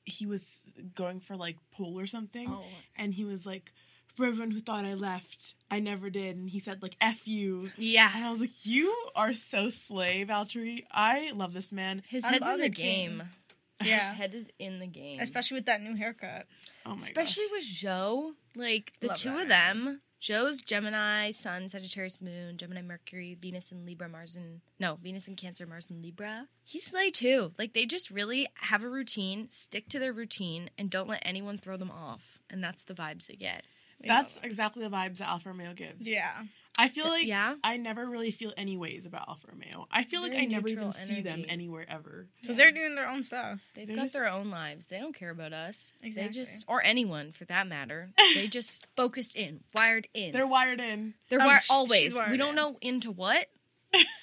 he 0.05 0.27
was 0.27 0.61
going 0.95 1.21
for 1.21 1.35
like 1.37 1.57
pole 1.71 1.99
or 1.99 2.07
something. 2.07 2.49
Oh. 2.51 2.65
And 2.97 3.15
he 3.15 3.25
was 3.25 3.47
like, 3.47 3.73
for 4.19 4.27
everyone 4.27 4.51
who 4.51 4.61
thought 4.61 4.85
I 4.85 4.93
left, 4.95 5.55
I 5.71 5.79
never 5.81 6.11
did. 6.11 6.37
And 6.37 6.51
he 6.51 6.59
said, 6.61 6.83
like, 6.83 6.97
F 7.01 7.27
you. 7.27 7.71
Yeah, 7.79 8.11
And 8.15 8.25
I 8.25 8.31
was 8.31 8.41
like, 8.41 8.67
you 8.67 8.95
are 9.17 9.33
so 9.33 9.71
slay, 9.71 10.27
Valtteri. 10.29 10.85
I 10.93 11.31
love 11.35 11.55
this 11.55 11.73
man. 11.73 12.03
his 12.09 12.25
I'm 12.25 12.35
head's 12.35 12.47
in 12.49 12.57
the 12.59 12.63
the 12.69 12.71
king. 12.75 13.09
game. 13.09 13.23
Yeah. 13.81 14.09
His 14.09 14.19
head 14.19 14.35
is 14.35 14.49
in 14.59 14.81
the 14.81 14.89
game. 14.89 15.21
Especially 15.21 15.55
with 15.55 15.67
that 15.67 15.81
new 15.81 15.95
haircut. 15.95 16.47
Oh 16.85 16.97
my 16.97 17.01
Especially 17.01 17.45
with 17.53 17.63
Zhou. 17.63 18.33
Like 18.57 18.93
the 19.01 19.07
Love 19.07 19.17
two 19.17 19.29
of 19.39 19.47
man. 19.47 19.85
them. 19.85 20.01
Zhou's 20.21 20.63
Gemini, 20.63 21.31
Sun, 21.31 21.69
Sagittarius, 21.69 22.21
Moon, 22.21 22.57
Gemini, 22.57 22.83
Mercury, 22.83 23.37
Venus 23.41 23.71
and 23.71 23.87
Libra, 23.87 24.09
Mars 24.09 24.35
and 24.35 24.63
no, 24.81 24.97
Venus 25.01 25.29
and 25.29 25.37
Cancer, 25.37 25.65
Mars 25.65 25.87
and 25.91 26.03
Libra. 26.03 26.49
He's 26.65 26.87
slay 26.87 27.13
too. 27.13 27.53
Like 27.57 27.73
they 27.73 27.87
just 27.87 28.11
really 28.11 28.49
have 28.55 28.83
a 28.83 28.89
routine, 28.89 29.47
stick 29.53 29.89
to 29.91 30.01
their 30.01 30.13
routine, 30.13 30.71
and 30.77 30.91
don't 30.91 31.09
let 31.09 31.23
anyone 31.25 31.57
throw 31.57 31.77
them 31.77 31.93
off. 31.93 32.41
And 32.51 32.65
that's 32.65 32.83
the 32.83 32.95
vibes 32.95 33.29
they 33.29 33.37
get. 33.37 33.63
We 34.01 34.09
That's 34.09 34.37
love 34.37 34.45
exactly 34.45 34.85
the 34.85 34.91
vibes 34.91 35.19
that 35.19 35.29
Alfa 35.29 35.49
Romeo 35.49 35.75
gives. 35.75 36.07
yeah. 36.07 36.43
I 36.81 36.89
feel 36.89 37.09
like 37.09 37.27
yeah. 37.27 37.57
I 37.65 37.77
never 37.77 38.07
really 38.07 38.31
feel 38.31 38.53
any 38.57 38.77
ways 38.77 39.05
about 39.05 39.27
Alfa 39.27 39.49
Romeo. 39.51 39.89
I 39.91 40.05
feel 40.05 40.23
like 40.23 40.33
I 40.35 40.45
never 40.45 40.69
even 40.69 40.85
neutral 40.87 41.07
see 41.09 41.23
them 41.23 41.45
anywhere 41.49 41.85
ever. 41.89 42.29
Because 42.41 42.57
they're 42.57 42.71
doing 42.71 42.95
their 42.95 43.09
own 43.09 43.25
stuff. 43.25 43.59
They've 43.75 43.85
They're 43.89 43.97
got 43.97 44.03
just- 44.03 44.15
their 44.15 44.29
own 44.31 44.49
lives. 44.51 44.87
They 44.87 44.99
don't 45.01 45.13
care 45.13 45.31
about 45.31 45.53
us. 45.53 45.93
They 46.01 46.29
just 46.29 46.65
or 46.69 46.81
anyone 46.85 47.33
for 47.33 47.47
that 47.47 47.67
matter. 47.67 48.11
they 48.37 48.47
just 48.47 48.87
focused 48.95 49.35
in, 49.35 49.59
wired 49.75 50.07
in. 50.15 50.31
They're 50.31 50.47
wired 50.47 50.79
in. 50.81 51.15
They're 51.29 51.43
Oh, 51.43 51.47
wired 51.47 51.63
always. 51.69 52.15
wired 52.15 52.31
we 52.31 52.37
don't 52.37 52.51
in. 52.51 52.55
know 52.55 52.77
into 52.81 53.11
what, 53.11 53.49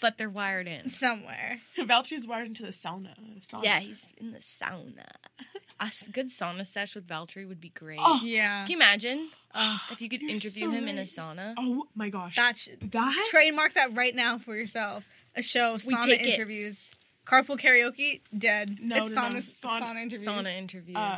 but 0.01 0.17
they're 0.17 0.29
wired 0.29 0.67
in. 0.67 0.89
Somewhere. 0.91 1.59
Valtteri's 1.77 2.27
wired 2.27 2.47
into 2.47 2.63
the 2.63 2.69
sauna. 2.69 3.13
sauna. 3.49 3.63
Yeah, 3.63 3.79
he's 3.79 4.07
in 4.17 4.31
the 4.31 4.39
sauna. 4.39 5.05
A 5.79 5.91
good 6.13 6.27
sauna 6.29 6.65
sesh 6.65 6.95
with 6.95 7.05
Valtteri 7.05 7.45
would 7.47 7.59
be 7.59 7.67
great. 7.69 7.99
Oh, 8.01 8.21
Yeah. 8.23 8.63
Can 8.63 8.71
you 8.71 8.77
imagine 8.77 9.29
Oh, 9.53 9.77
if 9.91 10.01
you 10.01 10.07
could 10.09 10.21
interview 10.23 10.67
so 10.67 10.71
him 10.71 10.87
in 10.87 10.97
a 10.97 11.01
sauna? 11.03 11.53
Oh 11.57 11.87
my 11.95 12.09
gosh. 12.09 12.35
that 12.37 12.57
should 12.57 12.91
that 12.91 13.27
trademark 13.29 13.73
that 13.73 13.93
right 13.93 14.15
now 14.15 14.37
for 14.37 14.55
yourself. 14.55 15.03
A 15.35 15.41
show, 15.41 15.73
We 15.85 15.93
sauna 15.93 16.05
take 16.05 16.21
it. 16.21 16.27
interviews. 16.35 16.91
Carpool 17.27 17.59
karaoke, 17.59 18.21
dead. 18.37 18.77
No, 18.81 19.05
it's 19.07 19.15
no, 19.15 19.21
no. 19.21 19.29
sauna, 19.29 19.41
Sauna- 19.43 19.81
sauna 19.83 20.01
interviews. 20.01 20.25
Sauna 20.27 20.57
interviews. 20.57 20.95
Uh, 20.97 21.17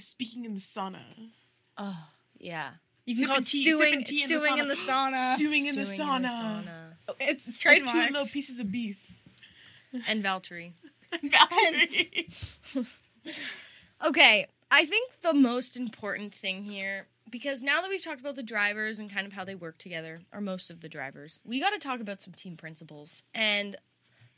speaking 0.00 0.44
in 0.44 0.54
the 0.54 0.60
sauna. 0.60 0.98
oh, 1.78 1.96
yeah. 2.38 2.70
you 3.06 3.14
can 3.16 3.26
call 3.28 3.36
it 3.38 3.46
sipping 3.46 3.60
tea- 3.60 3.64
stewing, 3.64 3.90
sipping 3.92 4.04
tea 4.04 4.22
in 4.24 4.28
the 4.30 4.38
stewing 4.38 4.58
in 4.58 4.68
the 4.68 4.74
sauna. 4.74 5.34
Stewing 5.36 5.66
in 5.66 5.74
the 5.76 5.82
sauna. 5.82 6.83
It's, 7.20 7.46
it's 7.46 7.64
Like 7.64 7.86
two 7.86 8.12
little 8.12 8.26
pieces 8.26 8.58
of 8.60 8.70
beef. 8.70 8.98
And 10.08 10.24
Valtteri. 10.24 10.72
Valtteri. 11.12 12.46
Okay, 14.04 14.46
I 14.70 14.84
think 14.84 15.12
the 15.22 15.32
most 15.32 15.76
important 15.76 16.34
thing 16.34 16.64
here, 16.64 17.06
because 17.30 17.62
now 17.62 17.80
that 17.80 17.88
we've 17.88 18.02
talked 18.02 18.20
about 18.20 18.36
the 18.36 18.42
drivers 18.42 18.98
and 18.98 19.10
kind 19.10 19.26
of 19.26 19.32
how 19.32 19.44
they 19.44 19.54
work 19.54 19.78
together, 19.78 20.20
or 20.32 20.42
most 20.42 20.70
of 20.70 20.82
the 20.82 20.88
drivers, 20.90 21.40
we 21.46 21.58
got 21.60 21.70
to 21.70 21.78
talk 21.78 22.00
about 22.00 22.20
some 22.20 22.34
team 22.34 22.56
principles. 22.56 23.22
And 23.32 23.76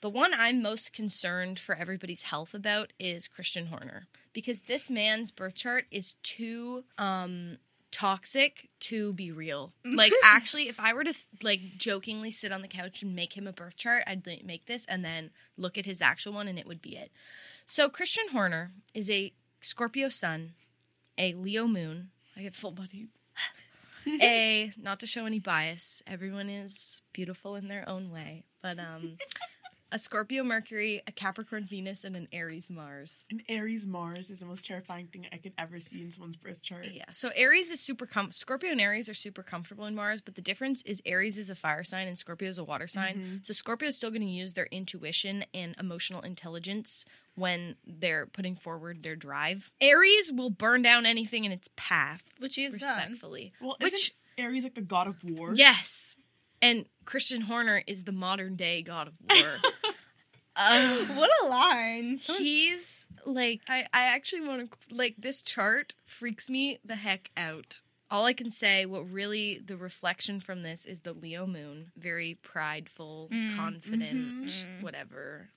the 0.03 0.11
one 0.11 0.33
I'm 0.35 0.63
most 0.63 0.93
concerned 0.93 1.59
for 1.59 1.75
everybody's 1.75 2.23
health 2.23 2.55
about 2.55 2.93
is 3.01 3.27
Christian 3.27 3.67
Horner, 3.67 4.07
because 4.33 4.61
this 4.61 4.89
man's 4.89 5.33
birth 5.33 5.55
chart 5.55 5.87
is 5.91 6.15
too 6.23 6.85
um 6.99 7.59
toxic 7.91 8.69
to 8.81 9.13
be 9.13 9.33
real. 9.33 9.73
Like 9.85 10.13
actually 10.23 10.69
if 10.69 10.79
I 10.79 10.93
were 10.93 11.05
to 11.05 11.15
like 11.43 11.61
jokingly 11.79 12.31
sit 12.31 12.53
on 12.53 12.63
the 12.63 12.69
couch 12.69 13.03
and 13.03 13.15
make 13.15 13.37
him 13.37 13.47
a 13.47 13.53
birth 13.53 13.77
chart, 13.77 14.05
I'd 14.07 14.27
make 14.45 14.67
this 14.67 14.85
and 14.87 15.05
then 15.05 15.31
look 15.57 15.79
at 15.79 15.87
his 15.87 16.03
actual 16.03 16.33
one 16.35 16.49
and 16.49 16.59
it 16.59 16.67
would 16.67 16.83
be 16.83 16.97
it. 16.97 17.11
So 17.67 17.89
Christian 17.89 18.29
Horner 18.33 18.73
is 18.95 19.11
a 19.11 19.33
Scorpio 19.61 20.09
sun, 20.09 20.53
a 21.17 21.35
Leo 21.35 21.67
moon. 21.67 22.11
I 22.37 22.43
get 22.43 22.55
full 22.55 22.73
body. 22.73 23.09
a 24.21 24.73
not 24.77 25.01
to 25.01 25.07
show 25.07 25.25
any 25.27 25.41
bias, 25.41 26.03
everyone 26.07 26.51
is 26.51 27.01
beautiful 27.13 27.57
in 27.57 27.69
their 27.69 27.89
own 27.89 28.11
way, 28.11 28.45
but 28.63 28.79
um 28.79 29.17
a 29.93 29.99
Scorpio 29.99 30.43
Mercury, 30.43 31.01
a 31.07 31.13
Capricorn 31.13 31.65
Venus 31.65 32.03
and 32.05 32.17
an 32.17 32.27
Aries 32.33 32.69
Mars. 32.69 33.25
An 33.31 33.43
Aries 33.49 33.87
Mars 33.87 34.31
is 34.31 34.41
the 34.41 34.45
most 34.47 34.65
terrifying 34.65 35.07
thing 35.07 35.27
I 35.33 35.37
could 35.37 35.53
ever 35.59 35.79
see 35.79 36.03
in 36.03 36.11
someone's 36.11 36.37
birth 36.37 36.61
chart. 36.63 36.87
Yeah. 36.93 37.05
So 37.13 37.31
Aries 37.37 37.71
is 37.71 37.81
super 37.81 38.05
com 38.05 38.33
Scorpio 38.33 38.73
and 38.73 38.81
Aries 38.81 39.09
are 39.09 39.15
super 39.15 39.43
comfortable 39.45 39.87
in 39.87 39.95
Mars, 39.95 40.21
but 40.21 40.35
the 40.35 40.43
difference 40.43 40.83
is 40.83 41.01
Aries 41.07 41.39
is 41.39 41.51
a 41.51 41.55
fire 41.55 41.85
sign 41.85 42.09
and 42.09 42.19
Scorpio 42.19 42.49
is 42.49 42.59
a 42.59 42.65
water 42.65 42.89
sign. 42.89 43.15
Mhm. 43.43 43.47
So 43.47 43.53
Scorpio 43.53 43.89
is 43.89 43.97
still 43.97 44.11
going 44.11 44.23
to 44.23 44.29
use 44.29 44.55
their 44.55 44.67
intuition 44.67 45.45
and 45.55 45.75
emotional 45.79 46.21
intelligence 46.23 47.05
when 47.37 47.77
they're 47.87 48.27
putting 48.27 48.57
forward 48.57 49.03
their 49.05 49.15
drive. 49.17 49.71
Aries 49.81 50.33
will 50.33 50.51
burn 50.51 50.83
down 50.83 51.07
anything 51.07 51.45
in 51.45 51.53
its 51.53 51.69
path, 51.77 52.25
Which 52.39 52.57
he's 52.57 52.71
done. 52.71 52.75
respectfully. 52.75 53.53
Well, 53.61 53.77
Which 53.81 53.93
isn't 53.93 54.13
Aries 54.39 54.65
like 54.65 54.75
the 54.75 54.81
god 54.81 55.07
of 55.07 55.23
war? 55.23 55.53
yes, 55.55 56.17
and 56.67 56.87
Christian 57.05 57.41
Horner 57.43 57.83
is 57.87 58.05
the 58.05 58.13
modern 58.13 58.57
day 58.57 58.83
god 58.83 59.09
of 59.09 59.15
war. 59.29 59.57
Uh, 60.57 60.97
What 61.15 61.31
a 61.43 61.47
line. 61.47 62.19
He's 62.23 63.07
like 63.25 63.61
I, 63.69 63.87
I 63.93 64.03
actually 64.15 64.47
want 64.49 64.71
to 64.71 64.95
like 64.95 65.15
this 65.19 65.43
chart 65.43 65.95
freaks 66.05 66.49
me 66.49 66.79
the 66.85 66.97
heck 66.97 67.31
out. 67.37 67.81
All 68.11 68.25
I 68.25 68.35
can 68.35 68.51
say, 68.51 68.87
what 68.87 69.11
really 69.11 69.61
the 69.65 69.77
reflection 69.77 70.39
from 70.41 70.63
this 70.63 70.85
is 70.85 71.01
the 71.01 71.13
Leo 71.13 71.45
moon, 71.47 71.91
very 71.97 72.39
prideful, 72.41 73.29
Mm, 73.33 73.57
confident, 73.57 74.45
mhm. 74.47 74.81
whatever, 74.83 75.49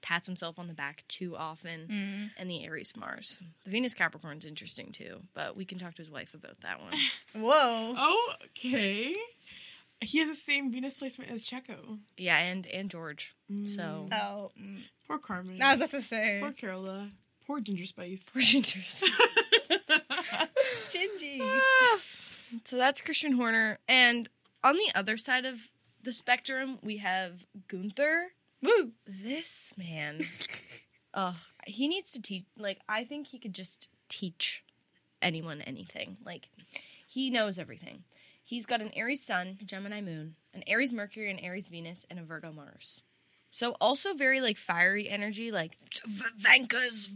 pats 0.00 0.26
himself 0.26 0.58
on 0.58 0.68
the 0.68 0.72
back 0.74 1.04
too 1.06 1.36
often, 1.36 1.86
Mm. 1.86 2.30
and 2.40 2.50
the 2.50 2.64
Aries 2.64 2.96
Mars. 2.96 3.40
The 3.64 3.70
Venus 3.70 3.92
Capricorn's 3.92 4.46
interesting 4.46 4.90
too, 4.90 5.20
but 5.34 5.54
we 5.54 5.66
can 5.66 5.78
talk 5.78 5.96
to 5.96 6.02
his 6.02 6.10
wife 6.10 6.32
about 6.32 6.58
that 6.62 6.80
one. 6.80 6.94
Whoa. 7.34 7.94
Okay. 8.56 9.14
He 10.00 10.18
has 10.18 10.28
the 10.28 10.34
same 10.34 10.70
Venus 10.72 10.96
placement 10.96 11.30
as 11.30 11.44
Checo. 11.44 11.98
yeah, 12.16 12.38
and 12.38 12.66
and 12.66 12.90
George. 12.90 13.34
So 13.66 14.08
Oh. 14.12 14.50
mm. 14.60 14.82
Poor 15.06 15.18
Carmen. 15.18 15.60
I 15.62 15.72
was 15.72 15.80
just 15.80 15.92
to 15.92 16.02
say. 16.02 16.38
Poor 16.40 16.52
Carola. 16.52 17.10
Poor 17.46 17.60
Ginger 17.60 17.86
Spice. 17.86 18.26
Poor 18.32 18.42
Gingers. 18.42 19.02
Gingy. 20.90 21.40
so 22.64 22.76
that's 22.76 23.00
Christian 23.00 23.32
Horner. 23.32 23.78
And 23.88 24.28
on 24.62 24.74
the 24.76 24.90
other 24.94 25.16
side 25.16 25.44
of 25.44 25.60
the 26.02 26.12
spectrum, 26.12 26.78
we 26.82 26.98
have 26.98 27.46
Gunther. 27.68 28.32
Woo. 28.62 28.92
This 29.06 29.72
man, 29.76 30.20
uh, 31.14 31.34
he 31.66 31.88
needs 31.88 32.12
to 32.12 32.22
teach. 32.22 32.44
Like, 32.58 32.80
I 32.88 33.04
think 33.04 33.28
he 33.28 33.38
could 33.38 33.54
just 33.54 33.88
teach 34.08 34.62
anyone 35.22 35.60
anything. 35.62 36.16
Like, 36.24 36.48
he 37.06 37.30
knows 37.30 37.58
everything. 37.58 38.04
He's 38.48 38.64
got 38.64 38.80
an 38.80 38.90
Aries 38.96 39.22
Sun, 39.22 39.58
a 39.60 39.64
Gemini 39.64 40.00
Moon, 40.00 40.34
an 40.54 40.64
Aries 40.66 40.94
Mercury, 40.94 41.30
an 41.30 41.38
Aries 41.38 41.68
Venus, 41.68 42.06
and 42.08 42.18
a 42.18 42.22
Virgo 42.22 42.50
Mars. 42.50 43.02
So 43.50 43.72
also 43.78 44.14
very 44.14 44.40
like 44.40 44.56
fiery 44.56 45.06
energy, 45.06 45.52
like 45.52 45.76
Vankas, 46.42 47.08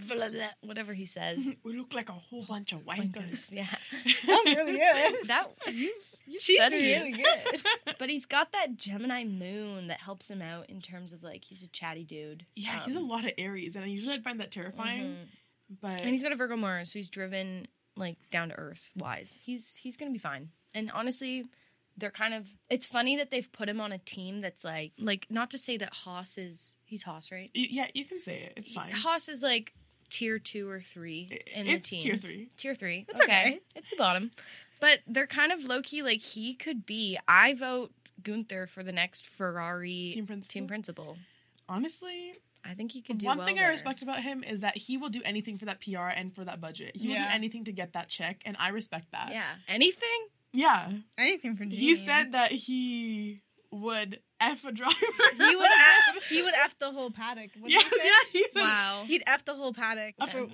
whatever 0.63 0.93
he 0.93 1.07
says. 1.07 1.51
we 1.65 1.77
look 1.77 1.95
like 1.95 2.11
a 2.11 2.13
whole 2.13 2.45
bunch 2.45 2.73
of 2.73 2.81
wankers. 2.81 3.51
Yeah, 3.53 3.67
That 4.27 4.43
really 4.47 4.73
good. 4.79 5.29
that 5.29 5.47
you 5.73 5.95
you 6.27 6.39
She's 6.39 6.61
really 6.71 7.13
good. 7.13 7.63
But 7.99 8.11
he's 8.11 8.27
got 8.27 8.53
that 8.53 8.77
Gemini 8.77 9.25
moon 9.25 9.89
that 9.89 10.01
helps 10.01 10.29
him 10.29 10.43
out 10.43 10.69
in 10.69 10.81
terms 10.81 11.13
of 11.15 11.23
like 11.23 11.45
he's 11.45 11.63
a 11.63 11.69
chatty 11.69 12.05
dude. 12.05 12.45
Yeah, 12.57 12.81
he's 12.85 12.95
a 12.95 12.99
Um, 12.99 13.09
lot 13.09 13.25
of 13.25 13.33
Aries, 13.39 13.75
and 13.77 13.85
I 13.85 13.89
usually 13.89 14.15
I'd 14.15 14.25
find 14.25 14.41
that 14.41 14.51
terrifying. 14.51 15.03
mhm. 15.03 15.17
But 15.81 16.01
And 16.03 16.11
he's 16.11 16.23
got 16.23 16.33
a 16.33 16.37
Virgo 16.37 16.57
Mars, 16.57 16.93
so 16.93 16.99
he's 16.99 17.09
driven 17.09 17.69
like 17.97 18.17
down 18.31 18.49
to 18.51 18.55
earth 18.59 18.91
wise. 18.97 19.41
He's 19.43 19.77
he's 19.77 19.97
gonna 19.97 20.11
be 20.11 20.19
fine. 20.19 20.51
And 20.75 20.91
honestly, 20.93 21.45
they're 21.97 22.11
kind 22.11 22.35
of 22.35 22.47
it's 22.71 22.87
funny 22.87 23.17
that 23.17 23.31
they've 23.31 23.51
put 23.53 23.69
him 23.69 23.81
on 23.81 23.93
a 23.93 23.99
team 23.99 24.41
that's 24.41 24.65
like 24.65 24.93
like 24.99 25.27
not 25.31 25.51
to 25.51 25.59
say 25.59 25.77
that 25.77 25.93
Haas 25.93 26.39
is 26.39 26.77
he's 26.85 27.03
Haas, 27.03 27.31
right? 27.31 27.51
Yeah, 27.55 27.87
you 27.95 28.05
can 28.05 28.21
say 28.21 28.41
it. 28.45 28.55
It's 28.57 28.73
fine. 28.73 28.93
Haas 28.93 29.29
is 29.29 29.43
like 29.43 29.75
tier 30.11 30.39
two 30.39 30.69
or 30.69 30.81
three 30.81 31.41
in 31.55 31.67
it's 31.69 31.91
the 31.91 31.97
team. 31.97 32.03
tier 32.03 32.19
three. 32.19 32.51
Tier 32.57 32.75
three. 32.75 33.07
It's 33.09 33.21
okay. 33.21 33.41
okay. 33.43 33.61
It's 33.75 33.91
the 33.91 33.97
bottom. 33.97 34.31
But 34.81 35.01
they're 35.07 35.27
kind 35.27 35.53
of 35.53 35.63
low 35.65 35.81
key 35.83 36.03
like 36.03 36.21
he 36.21 36.55
could 36.55 36.85
be. 36.85 37.19
I 37.29 37.55
vote 37.55 37.93
Gunther 38.23 38.67
for 38.67 38.83
the 38.83 38.93
next 38.93 39.27
Ferrari 39.27 40.11
Team 40.15 40.27
principal. 40.27 40.53
team 40.53 40.67
principal. 40.67 41.17
Honestly, 41.69 42.35
I 42.65 42.75
think 42.75 42.93
he 42.93 43.03
could 43.03 43.19
do 43.19 43.27
one 43.27 43.39
well 43.39 43.47
thing 43.47 43.59
I 43.59 43.67
respect 43.67 44.03
about 44.03 44.23
him 44.23 44.45
is 44.45 44.61
that 44.61 44.77
he 44.77 44.97
will 44.97 45.09
do 45.09 45.21
anything 45.25 45.59
for 45.59 45.65
that 45.65 45.81
PR 45.81 46.07
and 46.09 46.35
for 46.35 46.45
that 46.45 46.61
budget. 46.61 46.93
He 46.97 47.09
will 47.09 47.17
do 47.17 47.23
anything 47.31 47.65
to 47.65 47.73
get 47.73 47.95
that 47.95 48.09
check, 48.09 48.41
and 48.45 48.57
I 48.59 48.69
respect 48.69 49.11
that. 49.13 49.31
Yeah. 49.33 49.45
Anything? 49.69 50.27
Yeah. 50.53 50.93
Anything 51.19 51.57
for 51.57 51.65
Gene. 51.65 51.73
He 51.79 51.97
said 51.97 52.33
that 52.33 52.53
he 52.53 53.41
would 53.71 54.21
F 54.41 54.65
a 54.65 54.73
driver. 54.73 54.95
he 55.37 55.57
would 55.57 55.67
F, 56.17 56.25
he 56.29 56.43
would 56.43 56.55
F 56.55 56.79
the 56.79 56.93
whole 56.93 57.11
paddock. 57.11 57.51
Yeah, 57.67 57.81
he 57.81 57.97
yeah, 58.05 58.13
he 58.33 58.47
said 58.53 58.63
Wow. 58.63 59.05
He'd 59.07 59.23
F 59.27 59.45
the 59.45 59.55
whole 59.55 59.73
paddock. 59.73 60.15
For, 60.31 60.47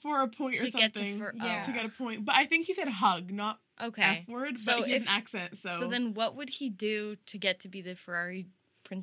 for 0.00 0.20
a 0.22 0.28
point 0.28 0.60
or 0.62 0.66
To 0.66 0.70
get 0.70 0.94
to 0.94 0.98
something. 1.00 1.40
Yeah. 1.42 1.62
to 1.64 1.72
get 1.72 1.84
a 1.84 1.88
point. 1.90 2.24
But 2.24 2.36
I 2.36 2.46
think 2.46 2.66
he 2.66 2.72
said 2.74 2.88
hug, 2.88 3.30
not 3.32 3.58
Okay. 3.82 4.22
F 4.22 4.28
word, 4.28 4.58
So 4.60 4.78
but 4.80 4.88
he 4.88 4.94
if- 4.94 5.02
an 5.02 5.08
accent, 5.08 5.58
so. 5.58 5.68
So 5.70 5.88
then, 5.88 6.14
what 6.14 6.36
would 6.36 6.48
he 6.48 6.70
do 6.70 7.16
to 7.26 7.38
get 7.38 7.58
to 7.60 7.68
be 7.68 7.82
the 7.82 7.96
Ferrari 7.96 8.46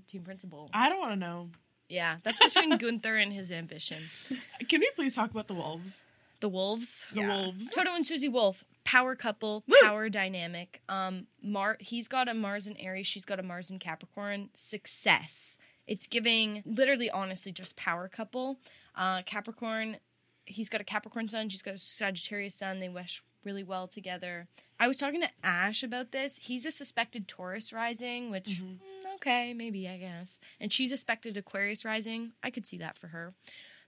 team 0.08 0.24
principal? 0.24 0.70
I 0.74 0.88
don't 0.90 1.00
want 1.00 1.12
to 1.12 1.20
know. 1.20 1.50
Yeah, 1.92 2.18
that's 2.24 2.40
between 2.40 2.78
Gunther 2.78 3.18
and 3.18 3.34
his 3.34 3.52
ambition. 3.52 4.04
Can 4.70 4.80
we 4.80 4.90
please 4.96 5.14
talk 5.16 5.30
about 5.32 5.48
the 5.48 5.54
wolves? 5.54 6.02
The 6.40 6.50
Wolves. 6.50 7.06
The 7.14 7.22
Yeah. 7.22 7.28
wolves. 7.38 7.68
Toto 7.70 7.94
and 7.94 8.08
Susie 8.08 8.30
Wolff, 8.30 8.64
power 8.84 9.16
couple, 9.16 9.64
Woo! 9.68 9.76
power 9.84 10.08
dynamic. 10.10 10.82
Um, 10.90 11.28
Mar, 11.44 11.78
he's 11.80 12.08
got 12.08 12.28
a 12.30 12.34
Mars 12.34 12.66
and 12.66 12.76
Aries, 12.80 13.06
she's 13.08 13.26
got 13.26 13.40
a 13.40 13.44
Mars 13.44 13.70
and 13.70 13.80
Capricorn. 13.80 14.50
Success. 14.54 15.58
It's 15.86 16.08
giving 16.08 16.64
literally, 16.66 17.10
honestly, 17.10 17.52
just 17.52 17.76
power 17.76 18.08
couple. 18.08 18.58
Uh, 18.96 19.22
Capricorn, 19.24 19.98
he's 20.46 20.70
got 20.70 20.80
a 20.82 20.84
Capricorn 20.86 21.28
sun, 21.30 21.50
she's 21.50 21.62
got 21.62 21.76
a 21.76 21.78
Sagittarius 21.78 22.56
sun. 22.56 22.80
They 22.80 22.88
mesh 22.88 23.22
really 23.44 23.64
well 23.64 23.88
together. 23.88 24.48
I 24.80 24.88
was 24.88 24.98
talking 24.98 25.22
to 25.22 25.30
Ash 25.44 25.84
about 25.84 26.12
this. 26.12 26.38
He's 26.42 26.66
a 26.66 26.72
suspected 26.72 27.28
Taurus 27.28 27.72
rising, 27.72 28.32
which 28.32 28.62
Mhm. 28.62 28.78
mm, 28.80 29.16
okay, 29.16 29.54
maybe 29.54 29.88
I 29.88 29.98
guess. 29.98 30.40
And 30.60 30.72
she's 30.74 30.90
suspected 30.90 31.38
Aquarius 31.38 31.86
rising. 31.86 32.34
I 32.44 32.50
could 32.52 32.66
see 32.66 32.78
that 32.78 32.98
for 32.98 33.08
her. 33.08 33.34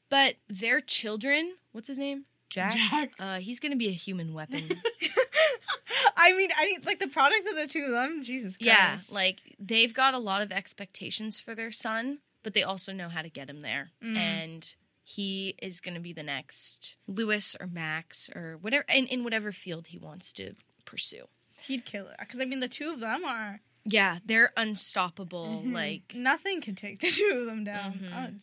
But 0.09 0.35
their 0.47 0.81
children, 0.81 1.55
what's 1.71 1.87
his 1.87 1.97
name? 1.97 2.25
Jack. 2.49 2.73
Jack. 2.75 3.11
Uh, 3.17 3.39
he's 3.39 3.59
gonna 3.59 3.75
be 3.75 3.87
a 3.87 3.93
human 3.93 4.33
weapon. 4.33 4.79
I 6.17 6.33
mean, 6.33 6.49
I 6.55 6.77
like 6.85 6.99
the 6.99 7.07
product 7.07 7.47
of 7.47 7.55
the 7.55 7.67
two 7.67 7.83
of 7.85 7.91
them. 7.91 8.23
Jesus 8.23 8.57
Christ. 8.57 8.61
yeah, 8.67 8.99
like 9.09 9.39
they've 9.59 9.93
got 9.93 10.13
a 10.13 10.19
lot 10.19 10.41
of 10.41 10.51
expectations 10.51 11.39
for 11.39 11.55
their 11.55 11.71
son, 11.71 12.19
but 12.43 12.53
they 12.53 12.63
also 12.63 12.91
know 12.91 13.09
how 13.09 13.21
to 13.21 13.29
get 13.29 13.49
him 13.49 13.61
there. 13.61 13.91
Mm. 14.03 14.17
And 14.17 14.75
he 15.03 15.55
is 15.61 15.81
gonna 15.81 15.99
be 15.99 16.13
the 16.13 16.23
next 16.23 16.95
Lewis 17.07 17.55
or 17.59 17.67
Max 17.67 18.29
or 18.35 18.57
whatever 18.61 18.85
in, 18.89 19.07
in 19.07 19.23
whatever 19.23 19.51
field 19.51 19.87
he 19.87 19.97
wants 19.97 20.31
to 20.33 20.53
pursue. 20.85 21.25
he'd 21.67 21.85
kill 21.85 22.07
it. 22.07 22.15
Because 22.19 22.39
I 22.39 22.45
mean, 22.45 22.59
the 22.59 22.67
two 22.67 22.89
of 22.91 22.99
them 22.99 23.23
are 23.25 23.59
Yeah, 23.85 24.19
they're 24.25 24.51
unstoppable. 24.57 25.63
Mhm. 25.65 25.73
Like 25.73 26.13
nothing 26.15 26.61
could 26.61 26.77
take 26.77 26.99
the 27.01 27.11
two 27.11 27.37
of 27.41 27.45
them 27.45 27.63
down. 27.63 27.93
Mhm. 27.99 28.13
Oh, 28.13 28.39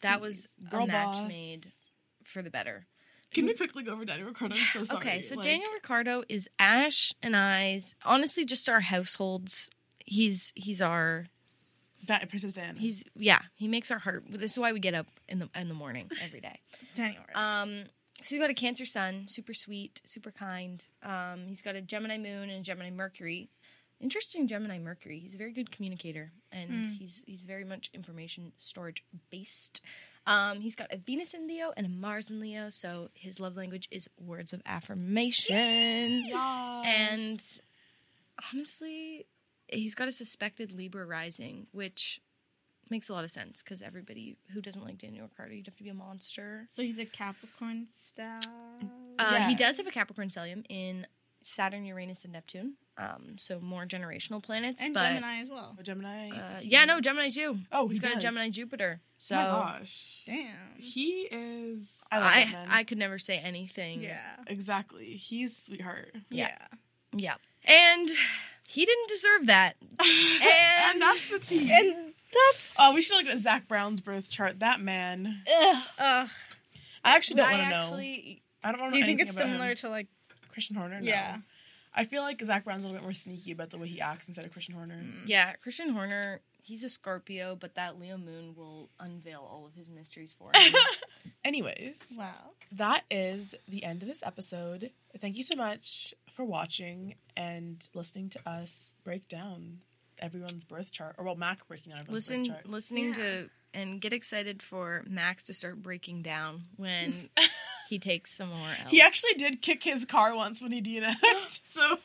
that 0.00 0.20
was 0.20 0.48
Girl 0.70 0.84
a 0.84 0.86
match 0.86 1.18
boss. 1.18 1.28
made 1.28 1.66
for 2.24 2.42
the 2.42 2.50
better. 2.50 2.86
Can 3.32 3.44
we 3.44 3.52
quickly 3.54 3.82
go 3.82 3.92
over 3.92 4.06
Daniel 4.06 4.28
Ricciardo? 4.28 4.54
I'm 4.54 4.60
so 4.72 4.84
sorry. 4.84 4.98
Okay, 5.00 5.22
so 5.22 5.34
Like, 5.34 5.44
Daniel 5.44 5.70
Ricciardo 5.72 6.24
is 6.30 6.48
Ash 6.58 7.12
and 7.22 7.36
I's 7.36 7.94
honestly 8.02 8.46
just 8.46 8.68
our 8.70 8.80
households. 8.80 9.70
He's 10.06 10.52
he's 10.54 10.80
our 10.80 11.26
That 12.06 12.26
Princess 12.30 12.54
Diana. 12.54 12.78
he's 12.78 13.04
yeah 13.14 13.42
he 13.56 13.68
makes 13.68 13.90
our 13.90 13.98
heart. 13.98 14.24
This 14.30 14.52
is 14.52 14.58
why 14.58 14.72
we 14.72 14.80
get 14.80 14.94
up 14.94 15.06
in 15.28 15.38
the 15.40 15.48
in 15.54 15.68
the 15.68 15.74
morning 15.74 16.10
every 16.22 16.40
day. 16.40 16.60
Um, 17.34 17.84
so 18.18 18.24
he's 18.34 18.40
got 18.40 18.50
a 18.50 18.54
Cancer 18.54 18.84
Sun, 18.84 19.26
super 19.28 19.54
sweet, 19.54 20.00
super 20.04 20.32
kind. 20.32 20.82
Um, 21.04 21.46
he's 21.46 21.62
got 21.62 21.76
a 21.76 21.80
Gemini 21.80 22.18
Moon 22.18 22.50
and 22.50 22.60
a 22.60 22.62
Gemini 22.62 22.90
Mercury. 22.90 23.48
Interesting 24.00 24.48
Gemini 24.48 24.78
Mercury. 24.78 25.18
He's 25.20 25.34
a 25.34 25.38
very 25.38 25.52
good 25.52 25.70
communicator, 25.70 26.32
and 26.52 26.70
Mm. 26.70 26.98
he's 26.98 27.22
he's 27.26 27.42
very 27.42 27.64
much 27.64 27.90
information 27.94 28.52
storage 28.58 29.04
based. 29.30 29.80
Um, 30.26 30.60
he's 30.60 30.74
got 30.76 30.92
a 30.92 30.96
Venus 30.98 31.32
in 31.34 31.46
Leo 31.48 31.72
and 31.76 31.86
a 31.86 31.88
Mars 31.88 32.28
in 32.30 32.38
Leo, 32.40 32.70
so 32.70 33.08
his 33.14 33.38
love 33.40 33.56
language 33.56 33.88
is 33.90 34.08
words 34.20 34.52
of 34.52 34.62
affirmation. 34.66 36.24
Yes. 36.26 36.84
And 36.86 37.42
honestly, 38.52 39.26
he's 39.68 39.94
got 39.94 40.08
a 40.08 40.12
suspected 40.12 40.72
Libra 40.72 41.04
rising, 41.06 41.66
which 41.72 42.20
makes 42.90 43.08
a 43.08 43.12
lot 43.12 43.24
of 43.24 43.30
sense 43.30 43.62
because 43.62 43.82
everybody 43.82 44.36
who 44.52 44.60
doesn't 44.60 44.84
like 44.84 44.98
Daniel 44.98 45.24
Ricciardo, 45.24 45.54
you'd 45.54 45.66
have 45.66 45.76
to 45.76 45.82
be 45.82 45.90
a 45.90 45.94
monster. 45.94 46.66
So 46.70 46.82
he's 46.82 46.98
a 46.98 47.04
Capricorn 47.06 47.86
star. 47.94 48.40
Uh, 49.18 49.28
Yeah. 49.32 49.48
He 49.48 49.54
does 49.54 49.76
have 49.78 49.86
a 49.86 49.90
Capricorn 49.90 50.28
stellium 50.28 50.64
in 50.68 51.06
Saturn, 51.42 51.84
Uranus, 51.84 52.24
and 52.24 52.32
Neptune. 52.32 52.74
Um, 52.96 53.36
so 53.38 53.60
more 53.60 53.86
generational 53.86 54.42
planets, 54.42 54.82
and 54.82 54.92
but 54.92 55.08
Gemini 55.08 55.42
as 55.42 55.48
well. 55.48 55.76
Oh, 55.78 55.82
Gemini. 55.82 56.30
uh, 56.30 56.60
yeah, 56.62 56.84
no, 56.84 57.00
Gemini 57.00 57.28
too. 57.30 57.58
Oh, 57.70 57.86
he's 57.86 57.98
he 57.98 58.02
got 58.02 58.16
a. 58.16 58.20
Gemini 58.20 58.50
Jupiter. 58.50 59.00
So 59.18 59.36
oh 59.36 59.38
my 59.38 59.78
gosh. 59.78 60.22
Damn. 60.26 60.46
He 60.76 61.28
is. 61.30 61.98
I 62.10 62.18
love 62.18 62.26
I 62.26 62.44
that 62.44 62.52
man. 62.52 62.68
I 62.70 62.84
could 62.84 62.98
never 62.98 63.18
say 63.18 63.38
anything. 63.38 64.02
Yeah. 64.02 64.18
exactly. 64.48 65.16
He's 65.16 65.56
sweetheart. 65.56 66.12
Yeah. 66.28 66.56
Yeah. 67.12 67.34
yeah, 67.66 67.72
and 67.72 68.10
he 68.66 68.84
didn't 68.84 69.08
deserve 69.08 69.46
that. 69.46 69.76
and, 70.00 71.00
that's 71.00 71.30
the 71.30 71.38
tea. 71.38 71.70
And 71.72 72.14
that's. 72.32 72.74
Oh, 72.78 72.94
we 72.94 73.00
should 73.00 73.16
have 73.16 73.24
looked 73.26 73.36
at 73.36 73.42
Zak 73.42 73.68
Brown's 73.68 74.00
birth 74.00 74.30
chart. 74.30 74.60
That 74.60 74.80
man. 74.80 75.42
Ugh. 75.60 75.82
Ugh. 75.98 76.28
I 77.04 77.16
actually 77.16 77.36
don't 77.36 77.48
I 77.48 77.52
want 77.52 77.62
to 77.62 77.90
know. 77.90 77.96
I 78.64 78.72
don't 78.72 78.80
want 78.80 78.92
to 78.92 78.98
do 78.98 79.00
know 79.04 79.06
you 79.10 79.16
think 79.18 79.20
it's 79.28 79.36
similar 79.36 79.70
him. 79.70 79.76
to 79.76 79.88
like? 79.88 80.08
Christian 80.52 80.76
Horner? 80.76 81.00
No. 81.00 81.08
Yeah. 81.08 81.36
I 81.94 82.04
feel 82.04 82.22
like 82.22 82.44
Zach 82.44 82.64
Brown's 82.64 82.84
a 82.84 82.86
little 82.86 82.98
bit 83.00 83.02
more 83.04 83.12
sneaky 83.12 83.52
about 83.52 83.70
the 83.70 83.78
way 83.78 83.88
he 83.88 84.00
acts 84.00 84.28
instead 84.28 84.44
of 84.44 84.52
Christian 84.52 84.74
Horner. 84.74 84.96
Mm. 85.02 85.22
yeah, 85.26 85.52
Christian 85.62 85.88
Horner. 85.90 86.40
He's 86.62 86.84
a 86.84 86.88
Scorpio, 86.90 87.56
but 87.58 87.76
that 87.76 87.98
Leo 87.98 88.18
Moon 88.18 88.54
will 88.54 88.90
unveil 89.00 89.40
all 89.40 89.64
of 89.66 89.74
his 89.74 89.88
mysteries 89.88 90.34
for 90.38 90.50
him. 90.54 90.74
Anyways, 91.44 92.12
Wow. 92.16 92.50
that 92.72 93.04
is 93.10 93.54
the 93.66 93.84
end 93.84 94.02
of 94.02 94.08
this 94.08 94.22
episode. 94.22 94.90
Thank 95.20 95.36
you 95.36 95.42
so 95.42 95.56
much 95.56 96.12
for 96.34 96.44
watching 96.44 97.14
and 97.36 97.88
listening 97.94 98.28
to 98.30 98.48
us 98.48 98.92
break 99.02 99.28
down 99.28 99.78
everyone's 100.20 100.64
birth 100.64 100.92
chart, 100.92 101.16
or 101.18 101.24
well, 101.24 101.34
Mac 101.36 101.66
breaking 101.68 101.90
down 101.90 102.00
everyone's 102.00 102.28
Listen, 102.30 102.44
birth 102.44 102.52
chart. 102.54 102.68
listening 102.68 103.08
Yeah. 103.08 103.14
to 103.14 103.50
and 103.74 104.00
get 104.00 104.12
excited 104.14 104.62
for 104.62 105.02
Max 105.06 105.44
to 105.46 105.54
start 105.54 105.82
breaking 105.82 106.22
down 106.22 106.64
when 106.76 107.28
he 107.88 107.98
takes 107.98 108.32
some 108.32 108.48
more 108.48 108.68
else. 108.70 108.90
He 108.90 109.00
actually 109.02 109.34
did 109.34 109.60
kick 109.60 109.82
his 109.82 110.04
car 110.06 110.34
once 110.34 110.62
when 110.62 110.72
he 110.72 110.80
DNF'd. 110.80 111.60
so, 111.74 111.98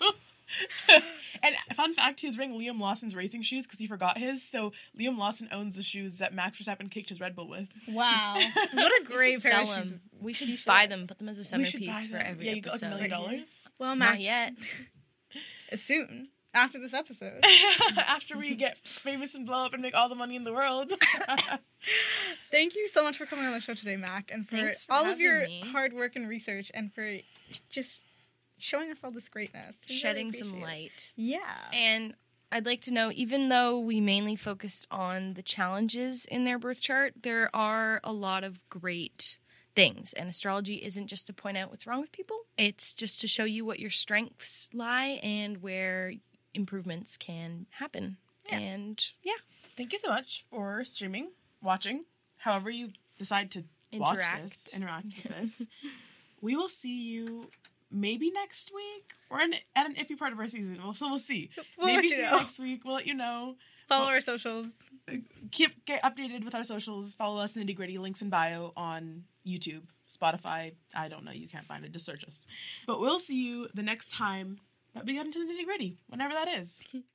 and 1.42 1.56
fun 1.74 1.94
fact, 1.94 2.20
he 2.20 2.28
was 2.28 2.38
wearing 2.38 2.52
Liam 2.54 2.80
Lawson's 2.82 3.16
racing 3.16 3.44
shoes 3.44 3.66
because 3.66 3.80
he 3.80 3.88
forgot 3.88 4.18
his. 4.18 4.44
So 4.44 4.74
Liam 5.00 5.18
Lawson 5.18 5.48
owns 5.54 5.76
the 5.78 5.84
shoes 5.84 6.18
that 6.18 6.34
Max 6.34 6.60
Verstappen 6.62 6.92
kicked 6.92 7.08
his 7.10 7.22
Red 7.22 7.34
Bull 7.34 7.48
with. 7.48 7.70
Wow. 7.88 8.38
what 8.74 9.02
a 9.02 9.06
great 9.06 9.42
pair 9.42 9.66
sell 9.66 9.72
of 9.72 9.84
shoes. 9.86 9.94
We 10.20 10.34
should 10.34 10.50
You 10.50 10.58
should. 10.58 10.66
buy 10.66 10.88
them, 10.88 11.08
put 11.08 11.18
them 11.18 11.30
as 11.30 11.40
a 11.40 11.46
centerpiece 11.46 12.08
for 12.08 12.18
them. 12.18 12.26
every 12.28 12.46
yeah, 12.48 12.54
you 12.56 12.62
got 12.62 12.74
like 12.74 12.82
a 12.84 12.90
million 12.90 13.10
dollars. 13.10 13.60
Well, 13.80 13.96
Not 13.96 14.20
yet. 14.20 14.54
soon 15.76 16.28
after 16.54 16.80
this 16.80 16.94
episode. 16.94 17.44
After 17.98 18.38
we 18.38 18.56
get 18.56 18.78
famous 18.78 19.34
and 19.36 19.46
blow 19.46 19.66
up 19.66 19.74
and 19.74 19.82
make 19.82 19.96
all 19.96 20.10
the 20.10 20.16
money 20.16 20.36
in 20.36 20.44
the 20.44 20.54
world. 20.54 20.94
Thank 22.52 22.76
you 22.76 22.88
so 22.88 23.04
much 23.04 23.18
for 23.18 23.26
coming 23.26 23.46
on 23.46 23.54
the 23.54 23.60
show 23.60 23.74
today, 23.74 23.96
Mac, 23.96 24.30
and 24.32 24.48
for, 24.48 24.72
for 24.74 24.94
all 24.94 25.06
of 25.10 25.20
your 25.20 25.46
me. 25.46 25.64
hard 25.72 25.94
work 25.94 26.16
and 26.16 26.30
research, 26.30 26.72
and 26.74 26.94
for 26.94 27.18
just 27.70 28.02
showing 28.58 28.92
us 28.92 29.04
all 29.04 29.12
this 29.12 29.30
greatness. 29.30 29.76
We 29.88 29.94
really 29.94 30.00
Shedding 30.00 30.32
some 30.32 30.50
appreciate 30.50 30.62
it. 30.62 30.66
light. 30.68 31.14
Yeah. 31.16 31.40
And 31.74 32.14
I'd 32.52 32.66
like 32.66 32.82
to 32.82 32.92
know, 32.92 33.12
even 33.14 33.50
though 33.50 33.80
we 33.80 34.00
mainly 34.00 34.36
focused 34.36 34.86
on 34.92 35.34
the 35.34 35.42
challenges 35.42 36.26
in 36.26 36.46
their 36.46 36.60
birth 36.60 36.80
chart, 36.80 37.14
there 37.24 37.50
are 37.54 38.00
a 38.04 38.14
lot 38.14 38.44
of 38.44 38.60
great 38.70 39.38
things. 39.76 40.14
And 40.14 40.30
astrology 40.30 40.76
isn't 40.76 41.08
just 41.08 41.26
to 41.28 41.34
point 41.34 41.58
out 41.58 41.72
what's 41.72 41.88
wrong 41.88 42.00
with 42.02 42.12
people, 42.12 42.38
it's 42.58 42.94
just 42.94 43.20
to 43.22 43.28
show 43.28 43.44
you 43.44 43.66
what 43.66 43.80
your 43.80 43.90
strengths 43.90 44.70
lie 44.72 45.20
and 45.24 45.64
where 45.64 46.14
improvements 46.54 47.18
can 47.18 47.66
happen. 47.72 48.18
Yeah. 48.50 48.60
And 48.60 49.06
yeah, 49.24 49.34
Thank 49.76 49.92
you 49.92 49.98
so 49.98 50.10
much 50.10 50.46
for 50.52 50.84
streaming, 50.84 51.30
watching, 51.62 52.06
however 52.38 52.70
you 52.70 52.90
decide 53.18 53.50
to 53.52 53.64
watch 53.94 54.18
Interact. 54.18 54.44
this, 54.44 54.74
interact 54.74 55.06
with 55.24 55.58
this. 55.58 55.68
we 56.42 56.56
will 56.56 56.70
see 56.70 57.02
you 57.02 57.50
maybe 57.90 58.32
next 58.32 58.72
week 58.74 59.14
or 59.32 59.40
in, 59.42 59.54
at 59.76 59.86
an 59.88 59.96
iffy 59.96 60.18
part 60.18 60.32
of 60.32 60.40
our 60.40 60.48
season. 60.48 60.78
We'll, 60.84 60.94
so 60.94 61.10
we'll 61.10 61.20
see. 61.20 61.50
We'll 61.78 61.88
maybe 61.88 62.10
see 62.10 62.18
you 62.18 62.24
you 62.24 62.30
next 62.32 62.60
week. 62.60 62.86
We'll 62.86 62.96
let 62.96 63.08
you 63.08 63.16
know. 63.16 63.56
Follow 63.88 64.10
our 64.10 64.22
socials. 64.22 64.68
Uh, 65.12 65.16
keep 65.52 65.86
get 65.86 66.04
updated 66.04 66.46
with 66.46 66.54
our 66.56 66.64
socials. 66.64 67.16
Follow 67.16 67.42
us 67.42 67.54
nitty 67.54 67.76
gritty 67.76 67.98
links 67.98 68.22
in 68.22 68.30
bio 68.30 68.74
on 68.78 69.24
YouTube, 69.46 69.82
Spotify. 70.12 70.74
I 70.94 71.08
don't 71.08 71.26
know. 71.26 71.32
You 71.32 71.48
can't 71.48 71.66
find 71.66 71.84
it. 71.84 71.92
Just 71.92 72.06
search 72.06 72.24
us. 72.26 72.46
But 72.86 73.00
we'll 73.00 73.20
see 73.20 73.44
you 73.44 73.70
the 73.74 73.84
next 73.84 74.12
time 74.12 74.60
that 74.94 75.06
we 75.06 75.16
got 75.16 75.26
into 75.26 75.40
the 75.40 75.46
nitty 75.46 75.66
gritty, 75.66 75.98
whenever 76.08 76.34
that 76.34 76.48
is. 76.48 76.80